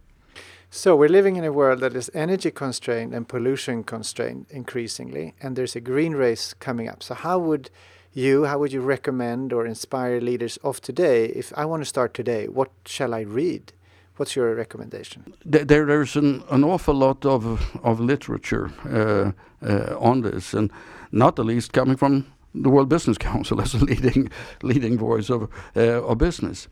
So 0.70 0.94
we're 0.94 1.09
living 1.09 1.37
in 1.37 1.44
a 1.44 1.52
world 1.52 1.81
that 1.81 1.96
is 1.96 2.11
energy 2.12 2.50
constrained 2.50 3.14
and 3.14 3.26
pollution 3.26 3.85
constrained 3.85 4.46
increasingly, 4.50 5.35
and 5.40 5.57
there's 5.57 5.74
a 5.74 5.81
green 5.81 6.12
race 6.12 6.52
coming 6.52 6.88
up. 6.88 7.02
So 7.02 7.14
how 7.14 7.38
would 7.38 7.70
you, 8.12 8.44
how 8.44 8.59
would 8.59 8.72
you 8.74 8.83
recommend 8.83 9.54
or 9.54 9.64
inspire 9.64 10.20
leaders 10.20 10.59
of 10.59 10.83
today? 10.83 11.26
If 11.26 11.54
I 11.57 11.64
want 11.64 11.81
to 11.81 11.87
start 11.87 12.12
today, 12.12 12.48
what 12.48 12.70
shall 12.85 13.14
I 13.14 13.20
read? 13.20 13.72
What's 14.16 14.37
your 14.37 14.54
recommendation? 14.54 15.33
There, 15.42 15.64
there's 15.64 16.16
an, 16.16 16.42
an 16.50 16.64
awful 16.64 16.94
lot 16.94 17.24
of 17.24 17.44
of 17.83 17.98
literature 17.98 18.70
uh, 18.85 19.33
uh, 19.66 19.96
on 19.98 20.20
this, 20.20 20.52
and 20.52 20.70
not 21.12 21.37
the 21.37 21.44
least 21.44 21.72
coming 21.72 21.96
from 21.96 22.26
the 22.54 22.68
World 22.68 22.90
Business 22.90 23.16
Council 23.16 23.61
as 23.62 23.74
a 23.74 23.78
leading 23.78 24.31
leading 24.62 24.98
voice 24.98 25.31
of 25.31 25.48
uh, 25.76 26.02
of 26.02 26.18
business. 26.18 26.68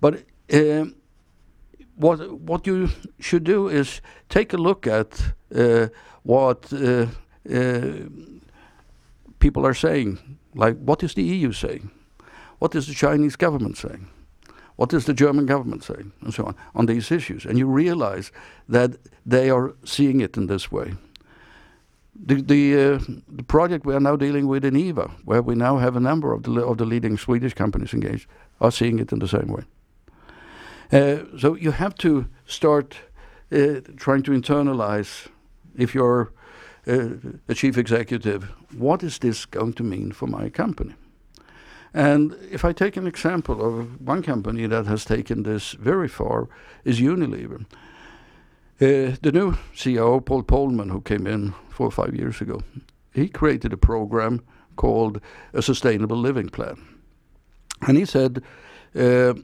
But 0.00 0.24
uh, 0.52 0.86
what 1.98 2.40
what 2.40 2.66
you 2.66 2.88
should 3.18 3.44
do 3.44 3.68
is 3.68 4.00
take 4.28 4.52
a 4.52 4.56
look 4.56 4.86
at 4.86 5.20
uh, 5.54 5.88
what 6.22 6.72
uh, 6.72 7.06
uh, 7.52 7.82
people 9.38 9.66
are 9.66 9.74
saying. 9.74 10.18
Like, 10.54 10.76
what 10.78 11.02
is 11.02 11.14
the 11.14 11.22
EU 11.22 11.52
saying? 11.52 11.90
What 12.58 12.74
is 12.74 12.86
the 12.86 12.94
Chinese 12.94 13.36
government 13.36 13.76
saying? 13.76 14.08
What 14.76 14.92
is 14.92 15.04
the 15.04 15.14
German 15.14 15.46
government 15.46 15.84
saying? 15.84 16.12
And 16.22 16.32
so 16.32 16.44
on, 16.44 16.54
on 16.74 16.86
these 16.86 17.10
issues. 17.10 17.44
And 17.44 17.58
you 17.58 17.66
realize 17.66 18.30
that 18.68 18.92
they 19.26 19.50
are 19.50 19.74
seeing 19.84 20.20
it 20.20 20.36
in 20.36 20.46
this 20.46 20.70
way. 20.70 20.94
The, 22.14 22.42
the, 22.42 22.74
uh, 22.76 22.98
the 23.28 23.42
project 23.42 23.86
we 23.86 23.94
are 23.94 24.00
now 24.00 24.16
dealing 24.16 24.48
with 24.48 24.64
in 24.64 24.76
IVA, 24.76 25.10
where 25.24 25.42
we 25.42 25.54
now 25.54 25.78
have 25.78 25.96
a 25.96 26.00
number 26.00 26.32
of 26.32 26.42
the, 26.42 26.64
of 26.64 26.78
the 26.78 26.84
leading 26.84 27.16
Swedish 27.16 27.54
companies 27.54 27.92
engaged, 27.92 28.28
are 28.60 28.72
seeing 28.72 28.98
it 28.98 29.12
in 29.12 29.18
the 29.18 29.28
same 29.28 29.48
way. 29.48 29.64
Uh, 30.90 31.18
so 31.36 31.54
you 31.54 31.70
have 31.70 31.94
to 31.96 32.26
start 32.46 32.96
uh, 33.52 33.80
trying 33.96 34.22
to 34.22 34.30
internalize, 34.30 35.28
if 35.76 35.94
you're 35.94 36.32
uh, 36.86 37.08
a 37.48 37.54
chief 37.54 37.76
executive, 37.76 38.44
what 38.76 39.02
is 39.02 39.18
this 39.18 39.44
going 39.44 39.74
to 39.74 39.82
mean 39.82 40.12
for 40.12 40.26
my 40.26 40.48
company? 40.48 40.94
And 41.92 42.36
if 42.50 42.64
I 42.64 42.72
take 42.72 42.96
an 42.96 43.06
example 43.06 43.62
of 43.62 44.00
one 44.00 44.22
company 44.22 44.66
that 44.66 44.86
has 44.86 45.04
taken 45.04 45.42
this 45.42 45.72
very 45.72 46.08
far 46.08 46.48
is 46.84 47.00
Unilever. 47.00 47.64
Uh, 48.80 49.16
the 49.22 49.32
new 49.32 49.56
CEO, 49.74 50.24
Paul 50.24 50.42
Polman, 50.42 50.90
who 50.90 51.00
came 51.00 51.26
in 51.26 51.54
four 51.68 51.88
or 51.88 51.90
five 51.90 52.14
years 52.14 52.40
ago, 52.40 52.62
he 53.12 53.28
created 53.28 53.72
a 53.72 53.76
program 53.76 54.42
called 54.76 55.20
a 55.52 55.60
Sustainable 55.60 56.16
Living 56.16 56.48
Plan. 56.48 56.76
And 57.86 57.96
he 57.96 58.04
said, 58.04 58.42
uh, 58.94 59.34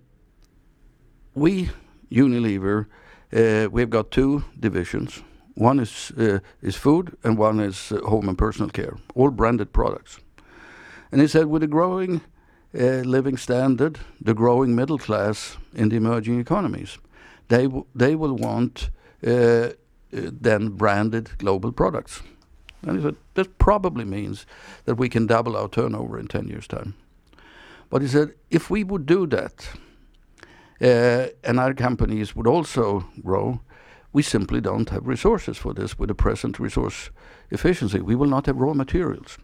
we 1.35 1.71
Unilever, 2.11 2.87
uh, 3.33 3.69
we've 3.71 3.91
got 3.91 4.11
two 4.11 4.45
divisions. 4.59 5.23
One 5.55 5.81
is 5.81 6.13
uh, 6.19 6.39
is 6.63 6.77
food, 6.77 7.17
and 7.23 7.39
one 7.39 7.61
is 7.61 7.93
uh, 7.93 7.99
home 8.09 8.29
and 8.29 8.39
personal 8.39 8.71
care, 8.71 8.97
all 9.15 9.31
branded 9.31 9.73
products. 9.73 10.21
And 11.13 11.21
he 11.21 11.29
said, 11.29 11.47
with 11.47 11.63
the 11.63 11.69
growing 11.69 12.21
living 12.73 13.37
standard, 13.37 14.01
the 14.21 14.35
growing 14.35 14.75
middle 14.75 14.99
class 14.99 15.57
in 15.73 15.89
the 15.89 15.97
emerging 15.97 16.41
economies, 16.41 16.99
they 17.49 17.69
they 17.95 18.17
will 18.17 18.35
want 18.35 18.91
then 19.21 20.69
branded 20.77 21.31
global 21.39 21.73
products. 21.73 22.23
And 22.83 22.97
he 22.97 23.03
said, 23.03 23.17
that 23.35 23.59
probably 23.59 24.05
means 24.05 24.47
that 24.85 24.97
we 24.97 25.09
can 25.09 25.27
double 25.27 25.57
our 25.57 25.69
turnover 25.69 26.19
in 26.19 26.29
10 26.29 26.49
years' 26.49 26.67
time. 26.67 26.95
But 27.91 28.03
he 28.03 28.09
said, 28.09 28.35
if 28.51 28.71
we 28.71 28.85
would 28.85 29.07
do 29.07 29.27
that, 29.29 29.69
uh, 30.81 31.27
and 31.45 31.59
our 31.59 31.75
companies 31.75 32.35
would 32.35 32.47
also 32.47 33.07
grow, 33.23 33.61
we 34.13 34.23
simply 34.23 34.61
don't 34.61 34.91
have 34.91 35.07
resources 35.07 35.59
for 35.59 35.75
this 35.75 35.99
with 35.99 36.09
the 36.09 36.15
present 36.15 36.59
resource 36.59 37.11
efficiency. 37.51 38.01
We 38.01 38.15
will 38.15 38.29
not 38.29 38.47
have 38.47 38.57
raw 38.57 38.75
materials. 38.75 39.39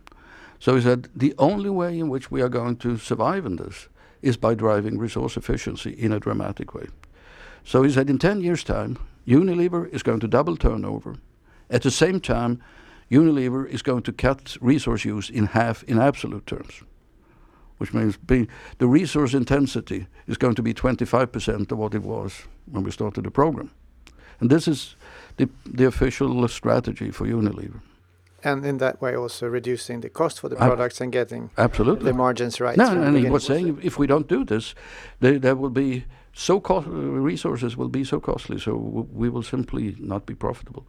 So 0.60 0.76
he 0.76 0.82
said, 0.82 1.08
the 1.14 1.34
only 1.38 1.70
way 1.70 1.98
in 1.98 2.08
which 2.08 2.30
we 2.30 2.42
are 2.42 2.48
going 2.48 2.76
to 2.76 2.98
survive 2.98 3.46
in 3.46 3.56
this 3.56 3.88
is 4.22 4.36
by 4.36 4.54
driving 4.54 4.98
resource 4.98 5.36
efficiency 5.36 5.90
in 5.90 6.12
a 6.12 6.20
dramatic 6.20 6.74
way. 6.74 6.86
So 7.64 7.82
he 7.82 7.90
said, 7.90 8.10
in 8.10 8.18
10 8.18 8.42
years' 8.42 8.64
time, 8.64 8.98
Unilever 9.26 9.88
is 9.90 10.02
going 10.02 10.20
to 10.20 10.28
double 10.28 10.56
turnover. 10.56 11.16
At 11.70 11.82
the 11.82 11.90
same 11.90 12.20
time, 12.20 12.62
Unilever 13.10 13.66
is 13.68 13.82
going 13.82 14.02
to 14.02 14.12
cut 14.12 14.56
resource 14.60 15.04
use 15.04 15.30
in 15.30 15.46
half 15.46 15.82
in 15.84 15.98
absolute 15.98 16.46
terms, 16.46 16.82
which 17.80 17.94
means 17.94 18.18
be, 18.18 18.46
the 18.76 18.86
resource 18.86 19.32
intensity 19.32 20.06
is 20.26 20.36
going 20.36 20.54
to 20.54 20.62
be 20.62 20.74
25% 20.74 21.72
of 21.72 21.78
what 21.78 21.94
it 21.94 22.02
was 22.02 22.42
when 22.70 22.84
we 22.84 22.90
started 22.90 23.24
the 23.24 23.30
program. 23.30 23.70
And 24.38 24.50
this 24.50 24.68
is 24.68 24.96
the, 25.38 25.48
the 25.64 25.86
official 25.86 26.46
strategy 26.48 27.10
for 27.10 27.26
Unilever. 27.26 27.80
And 28.44 28.66
in 28.66 28.78
that 28.78 29.00
way, 29.00 29.16
also 29.16 29.46
reducing 29.46 30.02
the 30.02 30.10
cost 30.10 30.40
for 30.40 30.50
the 30.50 30.56
products 30.56 31.00
and 31.00 31.10
getting 31.10 31.50
absolutely 31.56 32.04
the 32.04 32.12
margins 32.12 32.60
right. 32.60 32.76
No, 32.76 32.90
and 32.90 33.16
he 33.16 33.30
was 33.30 33.44
saying 33.44 33.78
if 33.82 33.98
we 33.98 34.06
don't 34.06 34.28
do 34.28 34.44
this, 34.44 34.74
they, 35.20 35.38
there 35.38 35.56
will 35.56 35.70
be 35.70 36.04
so 36.34 36.60
cost, 36.60 36.86
resources 36.86 37.78
will 37.78 37.88
be 37.88 38.04
so 38.04 38.20
costly, 38.20 38.58
so 38.58 38.76
we 38.76 39.30
will 39.30 39.42
simply 39.42 39.96
not 39.98 40.26
be 40.26 40.34
profitable. 40.34 40.86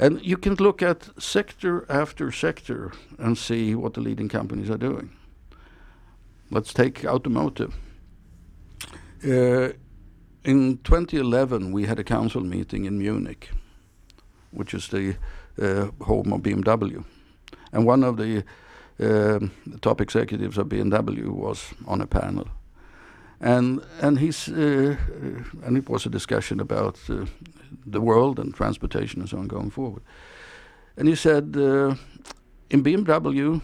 And 0.00 0.20
you 0.20 0.36
can 0.36 0.54
look 0.54 0.82
at 0.82 1.10
sector 1.22 1.86
after 1.88 2.32
sector 2.32 2.92
and 3.18 3.38
see 3.38 3.76
what 3.76 3.94
the 3.94 4.00
leading 4.00 4.28
companies 4.28 4.68
are 4.68 4.78
doing. 4.78 5.10
Let's 6.50 6.74
take 6.74 7.04
automotive. 7.04 7.74
Uh, 9.24 9.70
in 10.44 10.78
2011, 10.84 11.72
we 11.72 11.86
had 11.86 11.98
a 11.98 12.04
council 12.04 12.42
meeting 12.42 12.84
in 12.84 12.98
Munich, 12.98 13.50
which 14.50 14.74
is 14.74 14.88
the 14.88 15.16
uh, 15.60 15.90
home 16.04 16.32
of 16.34 16.42
BMW. 16.42 17.04
And 17.72 17.86
one 17.86 18.04
of 18.04 18.18
the 18.18 18.44
uh, 19.00 19.40
top 19.80 20.00
executives 20.00 20.58
of 20.58 20.68
BMW 20.68 21.28
was 21.28 21.72
on 21.86 22.02
a 22.02 22.06
panel. 22.06 22.48
And 23.40 23.80
and 24.00 24.18
he's 24.18 24.48
and 24.48 25.76
it 25.76 25.88
was 25.88 26.06
a 26.06 26.10
discussion 26.10 26.60
about 26.60 26.98
the 27.86 28.00
world 28.00 28.38
and 28.38 28.54
transportation 28.54 29.20
and 29.20 29.28
so 29.28 29.38
on 29.38 29.48
going 29.48 29.70
forward. 29.70 30.02
And 30.96 31.08
he 31.08 31.16
said, 31.16 31.56
in 31.56 32.82
BMW, 32.82 33.60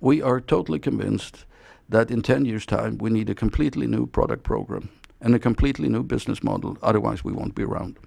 we 0.00 0.22
are 0.22 0.40
totally 0.40 0.78
convinced 0.78 1.46
that 1.88 2.10
in 2.10 2.22
10 2.22 2.44
years' 2.44 2.66
time 2.66 2.98
we 2.98 3.10
need 3.10 3.30
a 3.30 3.34
completely 3.34 3.86
new 3.86 4.06
product 4.06 4.42
program 4.42 4.88
and 5.20 5.34
a 5.34 5.38
completely 5.38 5.88
new 5.88 6.02
business 6.02 6.42
model. 6.42 6.76
Otherwise, 6.82 7.24
we 7.24 7.32
won't 7.32 7.54
be 7.54 7.64
around. 7.64 7.98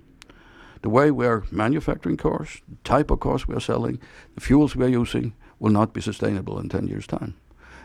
The 0.81 0.89
way 0.89 1.09
we 1.11 1.25
are 1.25 1.43
manufacturing 1.51 2.17
cars, 2.17 2.61
the 2.67 2.77
type 2.83 3.11
of 3.11 3.19
cars 3.19 3.47
we 3.47 3.55
are 3.55 3.59
selling, 3.59 3.99
the 4.35 4.41
fuels 4.41 4.75
we 4.75 4.85
are 4.85 4.99
using 5.01 5.33
will 5.59 5.71
not 5.71 5.93
be 5.93 6.01
sustainable 6.01 6.59
in 6.59 6.69
10 6.69 6.87
years' 6.87 7.07
time. 7.07 7.33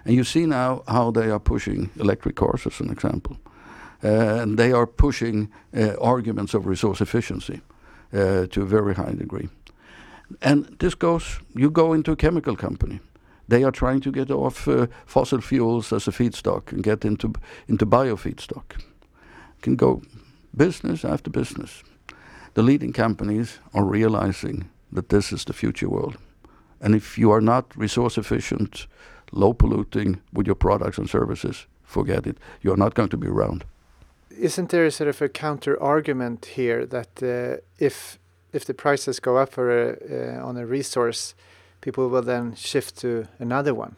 And 0.04 0.14
you 0.14 0.24
see 0.24 0.46
now 0.46 0.82
how 0.86 1.10
they 1.10 1.30
are 1.30 1.40
pushing 1.40 1.90
electric 1.96 2.36
cars, 2.36 2.66
as 2.66 2.80
an 2.80 2.90
example. 2.90 3.38
Uh, 4.04 4.42
and 4.42 4.58
they 4.58 4.72
are 4.72 4.86
pushing 4.86 5.50
uh, 5.76 5.94
arguments 6.00 6.54
of 6.54 6.66
resource 6.66 7.00
efficiency 7.00 7.60
uh, 8.12 8.46
to 8.46 8.62
a 8.62 8.66
very 8.66 8.94
high 8.94 9.14
degree. 9.14 9.48
And 10.40 10.76
this 10.78 10.94
goes, 10.94 11.40
you 11.54 11.70
go 11.70 11.92
into 11.92 12.12
a 12.12 12.16
chemical 12.16 12.56
company. 12.56 13.00
They 13.48 13.64
are 13.64 13.72
trying 13.72 14.00
to 14.02 14.12
get 14.12 14.30
off 14.30 14.68
uh, 14.68 14.86
fossil 15.06 15.40
fuels 15.40 15.92
as 15.92 16.08
a 16.08 16.12
feedstock 16.12 16.72
and 16.72 16.82
get 16.82 17.04
into, 17.04 17.32
into 17.68 17.86
bio 17.86 18.16
feedstock. 18.16 18.80
Can 19.60 19.76
go 19.76 20.02
business 20.56 21.04
after 21.04 21.30
business. 21.30 21.82
The 22.54 22.62
leading 22.62 22.92
companies 22.92 23.58
are 23.72 23.84
realizing 23.84 24.68
that 24.92 25.08
this 25.08 25.32
is 25.32 25.44
the 25.44 25.52
future 25.52 25.88
world. 25.88 26.18
And 26.80 26.94
if 26.94 27.16
you 27.16 27.30
are 27.30 27.40
not 27.40 27.76
resource 27.76 28.18
efficient, 28.18 28.86
low 29.30 29.54
polluting 29.54 30.20
with 30.32 30.46
your 30.46 30.56
products 30.56 30.98
and 30.98 31.08
services, 31.08 31.66
forget 31.84 32.26
it. 32.26 32.38
You're 32.60 32.76
not 32.76 32.94
going 32.94 33.08
to 33.08 33.16
be 33.16 33.28
around. 33.28 33.64
Isn't 34.30 34.70
there 34.70 34.90
sort 34.90 35.08
of 35.08 35.22
a 35.22 35.28
counter 35.28 35.80
argument 35.82 36.46
here 36.56 36.86
that 36.86 37.22
uh, 37.22 37.60
if 37.78 38.18
if 38.52 38.64
the 38.64 38.74
prices 38.74 39.20
go 39.20 39.38
up 39.38 39.50
for 39.52 39.70
a, 39.70 40.38
uh, 40.38 40.46
on 40.46 40.56
a 40.58 40.66
resource, 40.66 41.34
people 41.82 42.08
will 42.08 42.22
then 42.22 42.54
shift 42.54 42.96
to 43.00 43.26
another 43.38 43.74
one? 43.74 43.96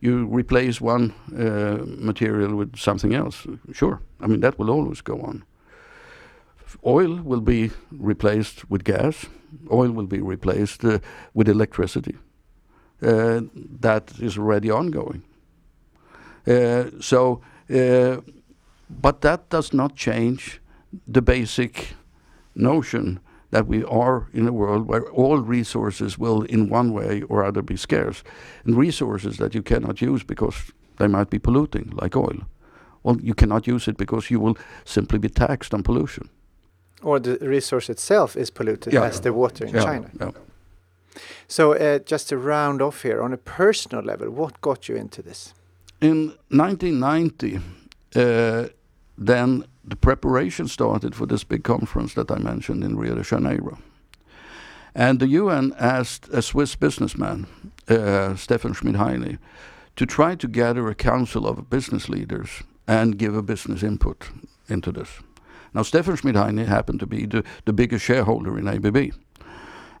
You 0.00 0.26
replace 0.26 0.80
one 0.80 1.12
uh, 1.36 1.78
material 1.84 2.54
with 2.54 2.76
something 2.76 3.14
else. 3.14 3.46
Sure, 3.72 4.00
I 4.20 4.26
mean 4.26 4.40
that 4.40 4.58
will 4.58 4.70
always 4.70 5.02
go 5.02 5.20
on. 5.20 5.44
Oil 6.86 7.20
will 7.24 7.40
be 7.40 7.70
replaced 7.90 8.70
with 8.70 8.84
gas. 8.84 9.26
Oil 9.70 9.90
will 9.90 10.06
be 10.06 10.20
replaced 10.20 10.84
uh, 10.84 10.98
with 11.32 11.48
electricity. 11.48 12.16
Uh, 13.02 13.40
that 13.80 14.12
is 14.20 14.38
already 14.38 14.70
ongoing. 14.70 15.22
Uh, 16.46 16.84
so, 17.00 17.40
uh, 17.70 18.16
but 18.88 19.20
that 19.20 19.48
does 19.50 19.72
not 19.72 19.96
change 19.96 20.60
the 21.06 21.22
basic 21.22 21.94
notion 22.54 23.20
that 23.54 23.68
we 23.68 23.84
are 23.84 24.26
in 24.32 24.48
a 24.48 24.52
world 24.52 24.88
where 24.88 25.04
all 25.12 25.38
resources 25.38 26.18
will 26.18 26.42
in 26.42 26.68
one 26.68 26.92
way 26.92 27.22
or 27.28 27.44
other 27.44 27.62
be 27.62 27.76
scarce 27.76 28.24
and 28.64 28.76
resources 28.76 29.36
that 29.36 29.54
you 29.54 29.62
cannot 29.62 30.02
use 30.02 30.24
because 30.24 30.72
they 30.98 31.06
might 31.06 31.30
be 31.30 31.38
polluting 31.38 31.92
like 32.02 32.16
oil 32.16 32.38
well 33.04 33.16
you 33.22 33.34
cannot 33.34 33.66
use 33.66 33.90
it 33.90 33.96
because 33.96 34.28
you 34.32 34.40
will 34.40 34.56
simply 34.84 35.18
be 35.18 35.28
taxed 35.28 35.72
on 35.72 35.82
pollution 35.84 36.28
or 37.00 37.20
the 37.20 37.38
resource 37.48 37.88
itself 37.88 38.36
is 38.36 38.50
polluted 38.50 38.92
yeah. 38.92 39.04
as 39.04 39.20
the 39.20 39.32
water 39.32 39.64
in 39.66 39.74
yeah. 39.74 39.84
China 39.84 40.10
yeah. 40.20 40.30
So, 41.46 41.74
uh, 41.74 42.00
just 42.10 42.28
to 42.30 42.36
round 42.36 42.82
off 42.82 43.02
here, 43.02 43.22
on 43.22 43.32
a 43.32 43.36
personal 43.36 44.02
level, 44.02 44.30
what 44.30 44.60
got 44.60 44.88
you 44.88 44.96
into 44.96 45.22
this? 45.22 45.54
In 46.00 46.34
1990, 46.48 47.60
uh, 48.16 48.68
then 49.16 49.64
the 49.86 49.96
preparation 49.96 50.68
started 50.68 51.14
for 51.14 51.26
this 51.26 51.44
big 51.44 51.64
conference 51.64 52.14
that 52.14 52.30
I 52.30 52.38
mentioned 52.38 52.82
in 52.82 52.96
Rio 52.96 53.14
de 53.14 53.22
Janeiro. 53.22 53.78
And 54.94 55.18
the 55.18 55.28
UN 55.28 55.74
asked 55.78 56.28
a 56.28 56.40
Swiss 56.40 56.76
businessman, 56.76 57.46
uh, 57.88 58.36
Stephan 58.36 58.74
Schmidheiny, 58.74 59.38
to 59.96 60.06
try 60.06 60.34
to 60.36 60.48
gather 60.48 60.88
a 60.88 60.94
council 60.94 61.46
of 61.46 61.68
business 61.68 62.08
leaders 62.08 62.62
and 62.86 63.18
give 63.18 63.34
a 63.34 63.42
business 63.42 63.82
input 63.82 64.30
into 64.68 64.92
this. 64.92 65.20
Now, 65.72 65.82
Stephan 65.82 66.16
Schmidheiny 66.16 66.66
happened 66.66 67.00
to 67.00 67.06
be 67.06 67.26
the, 67.26 67.44
the 67.64 67.72
biggest 67.72 68.04
shareholder 68.04 68.56
in 68.58 68.68
ABB. 68.68 69.12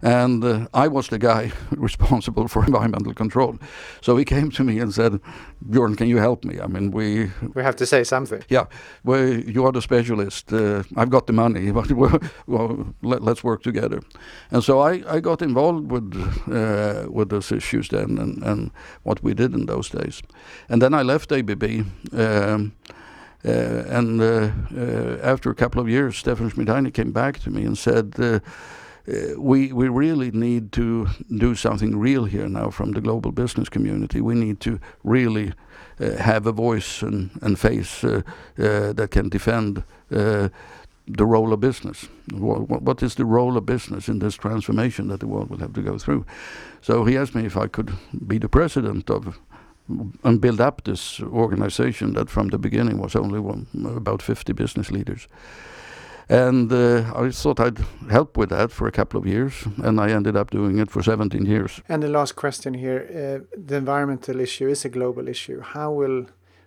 And 0.02 0.44
uh, 0.44 0.66
I 0.74 0.88
was 0.88 1.08
the 1.08 1.18
guy 1.18 1.52
responsible 1.70 2.48
for 2.48 2.64
environmental 2.66 3.14
control. 3.14 3.58
So 4.00 4.16
he 4.16 4.24
came 4.24 4.50
to 4.52 4.64
me 4.64 4.78
and 4.78 4.92
said, 4.92 5.20
Björn, 5.68 5.96
can 5.96 6.08
you 6.08 6.18
help 6.18 6.44
me? 6.44 6.60
I 6.60 6.66
mean, 6.66 6.90
we... 6.90 7.30
We 7.54 7.62
have 7.62 7.76
to 7.76 7.86
say 7.86 8.04
something. 8.04 8.42
Yeah. 8.48 8.66
Well, 9.04 9.26
you 9.26 9.64
are 9.64 9.72
the 9.72 9.82
specialist. 9.82 10.52
Uh, 10.52 10.82
I've 10.96 11.10
got 11.10 11.26
the 11.26 11.32
money, 11.32 11.70
but 11.72 11.90
well, 12.46 12.94
let, 13.02 13.22
us 13.22 13.42
work 13.42 13.62
together. 13.62 14.00
And 14.50 14.62
so 14.62 14.80
I, 14.80 15.02
I 15.08 15.20
got 15.20 15.42
involved 15.42 15.90
with, 15.90 16.14
uh, 16.52 17.10
with 17.10 17.30
those 17.30 17.50
issues 17.52 17.88
then 17.88 18.18
and, 18.18 18.42
and 18.42 18.70
what 19.02 19.22
we 19.22 19.34
did 19.34 19.54
in 19.54 19.66
those 19.66 19.88
days. 19.88 20.22
And 20.68 20.82
then 20.82 20.94
I 20.94 21.02
left 21.02 21.32
ABB. 21.32 21.86
Um, 22.12 22.72
uh, 23.46 23.84
and 23.88 24.22
uh, 24.22 24.50
uh, 24.74 25.18
after 25.22 25.50
a 25.50 25.54
couple 25.54 25.80
of 25.80 25.88
years, 25.88 26.16
Stephan 26.16 26.50
Schmidheiny 26.50 26.92
came 26.92 27.12
back 27.12 27.38
to 27.40 27.50
me 27.50 27.64
and 27.64 27.76
said, 27.76 28.14
uh, 29.06 29.38
we 29.38 29.72
we 29.72 29.88
really 29.88 30.30
need 30.30 30.72
to 30.72 31.06
do 31.28 31.54
something 31.54 31.96
real 31.96 32.24
here 32.24 32.48
now 32.48 32.70
from 32.70 32.92
the 32.92 33.00
global 33.00 33.32
business 33.32 33.68
community. 33.68 34.20
We 34.20 34.34
need 34.34 34.60
to 34.60 34.78
really 35.02 35.52
uh, 36.00 36.16
have 36.16 36.46
a 36.46 36.52
voice 36.52 37.02
and, 37.02 37.30
and 37.42 37.58
face 37.58 38.04
uh, 38.04 38.22
that 38.56 39.08
can 39.10 39.28
defend 39.28 39.84
the 41.06 41.26
role 41.26 41.52
of 41.52 41.60
business. 41.60 42.08
What, 42.32 42.82
what 42.82 43.02
is 43.02 43.14
the 43.14 43.24
role 43.24 43.56
of 43.56 43.66
business 43.66 44.08
in 44.08 44.20
this 44.20 44.36
transformation 44.36 45.08
that 45.08 45.20
the 45.20 45.26
world 45.26 45.50
will 45.50 45.58
have 45.58 45.74
to 45.74 45.82
go 45.82 45.98
through? 45.98 46.24
So 46.80 47.04
he 47.04 47.18
asked 47.18 47.34
me 47.34 47.44
if 47.44 47.56
I 47.56 47.66
could 47.66 47.92
be 48.26 48.38
the 48.38 48.48
president 48.48 49.10
of 49.10 49.38
and 50.22 50.40
build 50.40 50.60
up 50.60 50.84
this 50.84 51.20
organization 51.20 52.14
that 52.14 52.30
from 52.30 52.48
the 52.48 52.58
beginning 52.58 52.98
was 52.98 53.14
only 53.14 53.38
one, 53.38 53.66
about 53.84 54.22
50 54.22 54.52
business 54.54 54.90
leaders. 54.90 55.28
And 56.28 56.72
uh, 56.72 57.12
I 57.14 57.30
thought 57.30 57.60
I'd 57.60 57.78
help 58.10 58.36
with 58.36 58.48
that 58.48 58.72
for 58.72 58.86
a 58.88 58.92
couple 58.92 59.20
of 59.20 59.26
years, 59.26 59.52
and 59.82 60.00
I 60.00 60.10
ended 60.10 60.36
up 60.36 60.50
doing 60.50 60.78
it 60.78 60.90
for 60.90 61.02
17 61.02 61.44
years. 61.44 61.82
And 61.88 62.02
the 62.02 62.08
last 62.08 62.34
question 62.34 62.74
here 62.74 63.06
uh, 63.10 63.58
the 63.66 63.76
environmental 63.76 64.40
issue 64.40 64.68
is 64.68 64.84
a 64.84 64.88
global 64.88 65.28
issue. 65.28 65.60
How 65.60 65.92
will 65.92 66.26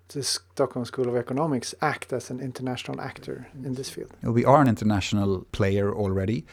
the 0.09 0.23
Stockholm 0.23 0.85
School 0.85 1.09
of 1.09 1.15
Economics 1.15 1.75
act 1.81 2.13
as 2.13 2.29
an 2.29 2.39
international 2.39 3.01
actor 3.01 3.47
in 3.63 3.73
this 3.73 3.89
field? 3.89 4.11
We 4.21 4.45
are 4.45 4.61
an 4.61 4.67
international 4.67 5.45
player 5.51 5.91
already, 5.93 6.45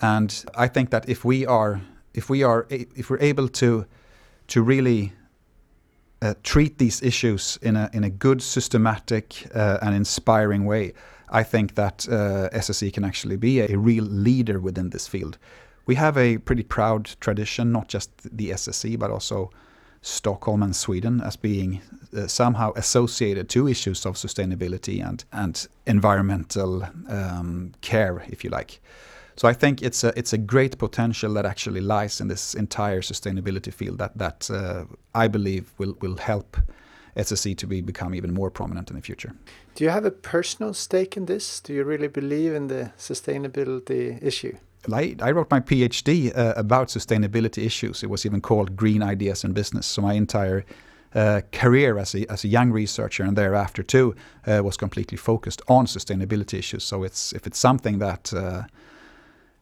and 0.00 0.44
I 0.56 0.68
think 0.68 0.90
that 0.90 1.08
if 1.08 1.24
we 1.24 1.46
are 1.46 1.80
if 2.12 2.28
we 2.28 2.42
are 2.42 2.66
if 2.70 3.08
we're 3.08 3.20
able 3.20 3.48
to 3.48 3.86
to 4.48 4.62
really 4.62 5.12
uh, 6.20 6.34
treat 6.42 6.78
these 6.78 7.02
issues 7.02 7.58
in 7.62 7.76
a 7.76 7.88
in 7.92 8.04
a 8.04 8.10
good, 8.10 8.42
systematic, 8.42 9.46
uh, 9.54 9.78
and 9.80 9.94
inspiring 9.94 10.64
way, 10.64 10.92
I 11.32 11.42
think 11.42 11.74
that 11.74 12.06
uh, 12.08 12.50
SSE 12.52 12.92
can 12.92 13.04
actually 13.04 13.36
be 13.36 13.60
a, 13.60 13.78
real 13.78 14.04
leader 14.04 14.60
within 14.60 14.90
this 14.90 15.08
field. 15.08 15.38
We 15.86 15.94
have 15.96 16.16
a 16.18 16.38
pretty 16.38 16.62
proud 16.62 17.16
tradition, 17.20 17.72
not 17.72 17.88
just 17.88 18.10
the 18.36 18.50
SSE, 18.50 18.98
but 18.98 19.10
also 19.10 19.50
Stockholm 20.02 20.62
and 20.62 20.76
Sweden 20.76 21.20
as 21.20 21.36
being 21.36 21.80
uh, 22.16 22.26
somehow 22.26 22.72
associated 22.76 23.48
to 23.48 23.68
issues 23.68 24.04
of 24.04 24.16
sustainability 24.16 25.02
and 25.04 25.24
and 25.32 25.68
environmental 25.86 26.82
um, 27.08 27.72
care, 27.80 28.24
if 28.28 28.44
you 28.44 28.50
like. 28.50 28.80
So 29.36 29.48
I 29.48 29.54
think 29.54 29.80
it's 29.80 30.04
a 30.04 30.12
it's 30.18 30.32
a 30.32 30.38
great 30.38 30.76
potential 30.78 31.32
that 31.34 31.46
actually 31.46 31.80
lies 31.80 32.20
in 32.20 32.28
this 32.28 32.54
entire 32.54 33.00
sustainability 33.00 33.72
field 33.72 33.98
that 33.98 34.18
that 34.18 34.50
uh, 34.50 34.84
I 35.14 35.28
believe 35.28 35.72
will 35.78 35.96
will 36.00 36.16
help 36.16 36.56
SSE 37.16 37.56
to 37.56 37.66
be 37.66 37.80
become 37.80 38.14
even 38.14 38.32
more 38.32 38.50
prominent 38.50 38.90
in 38.90 38.96
the 38.96 39.02
future. 39.02 39.32
Do 39.74 39.84
you 39.84 39.90
have 39.90 40.04
a 40.04 40.10
personal 40.10 40.74
stake 40.74 41.16
in 41.16 41.26
this? 41.26 41.60
Do 41.60 41.72
you 41.72 41.84
really 41.84 42.08
believe 42.08 42.54
in 42.54 42.68
the 42.68 42.92
sustainability 42.98 44.22
issue? 44.22 44.56
I, 44.92 45.16
I 45.20 45.30
wrote 45.30 45.50
my 45.50 45.60
PhD 45.60 46.36
uh, 46.36 46.54
about 46.56 46.88
sustainability 46.88 47.64
issues. 47.64 48.02
It 48.02 48.10
was 48.10 48.26
even 48.26 48.40
called 48.40 48.76
Green 48.76 49.02
Ideas 49.02 49.44
in 49.44 49.52
Business. 49.52 49.86
So 49.86 50.02
my 50.02 50.14
entire 50.14 50.64
uh, 51.14 51.42
career 51.52 51.98
as 51.98 52.14
a, 52.14 52.30
as 52.32 52.44
a 52.44 52.48
young 52.48 52.72
researcher 52.72 53.22
and 53.22 53.36
thereafter 53.36 53.82
too 53.82 54.14
uh, 54.46 54.60
was 54.64 54.76
completely 54.76 55.16
focused 55.16 55.62
on 55.68 55.86
sustainability 55.86 56.58
issues. 56.58 56.84
So 56.84 57.04
it's 57.04 57.32
if 57.32 57.46
it's 57.46 57.58
something 57.58 57.98
that 57.98 58.32
uh, 58.34 58.62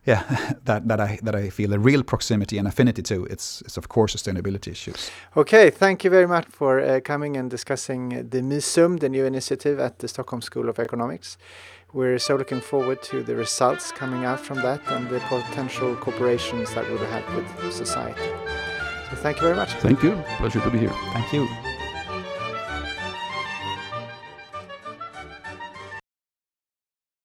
yeah, 0.07 0.55
that, 0.65 0.89
that 0.89 1.01
I 1.01 1.19
that 1.23 1.35
I 1.35 1.51
feel 1.51 1.73
a 1.73 1.79
real 1.79 2.03
proximity 2.03 2.59
and 2.59 2.67
affinity 2.67 3.03
to. 3.03 3.25
It's 3.27 3.63
it's 3.63 3.77
of 3.77 3.89
course 3.89 4.15
sustainability 4.15 4.69
issues. 4.69 5.11
Okay, 5.37 5.71
thank 5.71 6.05
you 6.05 6.11
very 6.11 6.27
much 6.27 6.47
for 6.49 6.81
uh, 6.81 7.01
coming 7.01 7.37
and 7.37 7.51
discussing 7.51 8.09
the 8.31 8.43
MISUM, 8.43 9.01
the 9.01 9.09
new 9.09 9.25
initiative 9.25 9.79
at 9.79 9.99
the 9.99 10.09
Stockholm 10.09 10.43
School 10.43 10.69
of 10.69 10.79
Economics. 10.79 11.37
We're 11.93 12.21
so 12.21 12.37
looking 12.37 12.61
forward 12.61 13.03
to 13.05 13.23
the 13.25 13.35
results 13.35 13.91
coming 13.91 14.25
out 14.25 14.39
from 14.39 14.59
that 14.59 14.81
and 14.93 15.09
the 15.09 15.19
potential 15.21 15.97
cooperations 15.97 16.73
that 16.75 16.87
we 16.89 16.95
will 16.95 17.07
have 17.07 17.35
with 17.35 17.73
society. 17.73 18.31
So 19.11 19.17
thank 19.17 19.39
you 19.39 19.43
very 19.43 19.57
much. 19.57 19.73
Thank 19.75 20.03
you. 20.03 20.23
Pleasure 20.39 20.61
to 20.61 20.71
be 20.71 20.79
here. 20.79 20.95
Thank 21.13 21.33
you. 21.33 21.70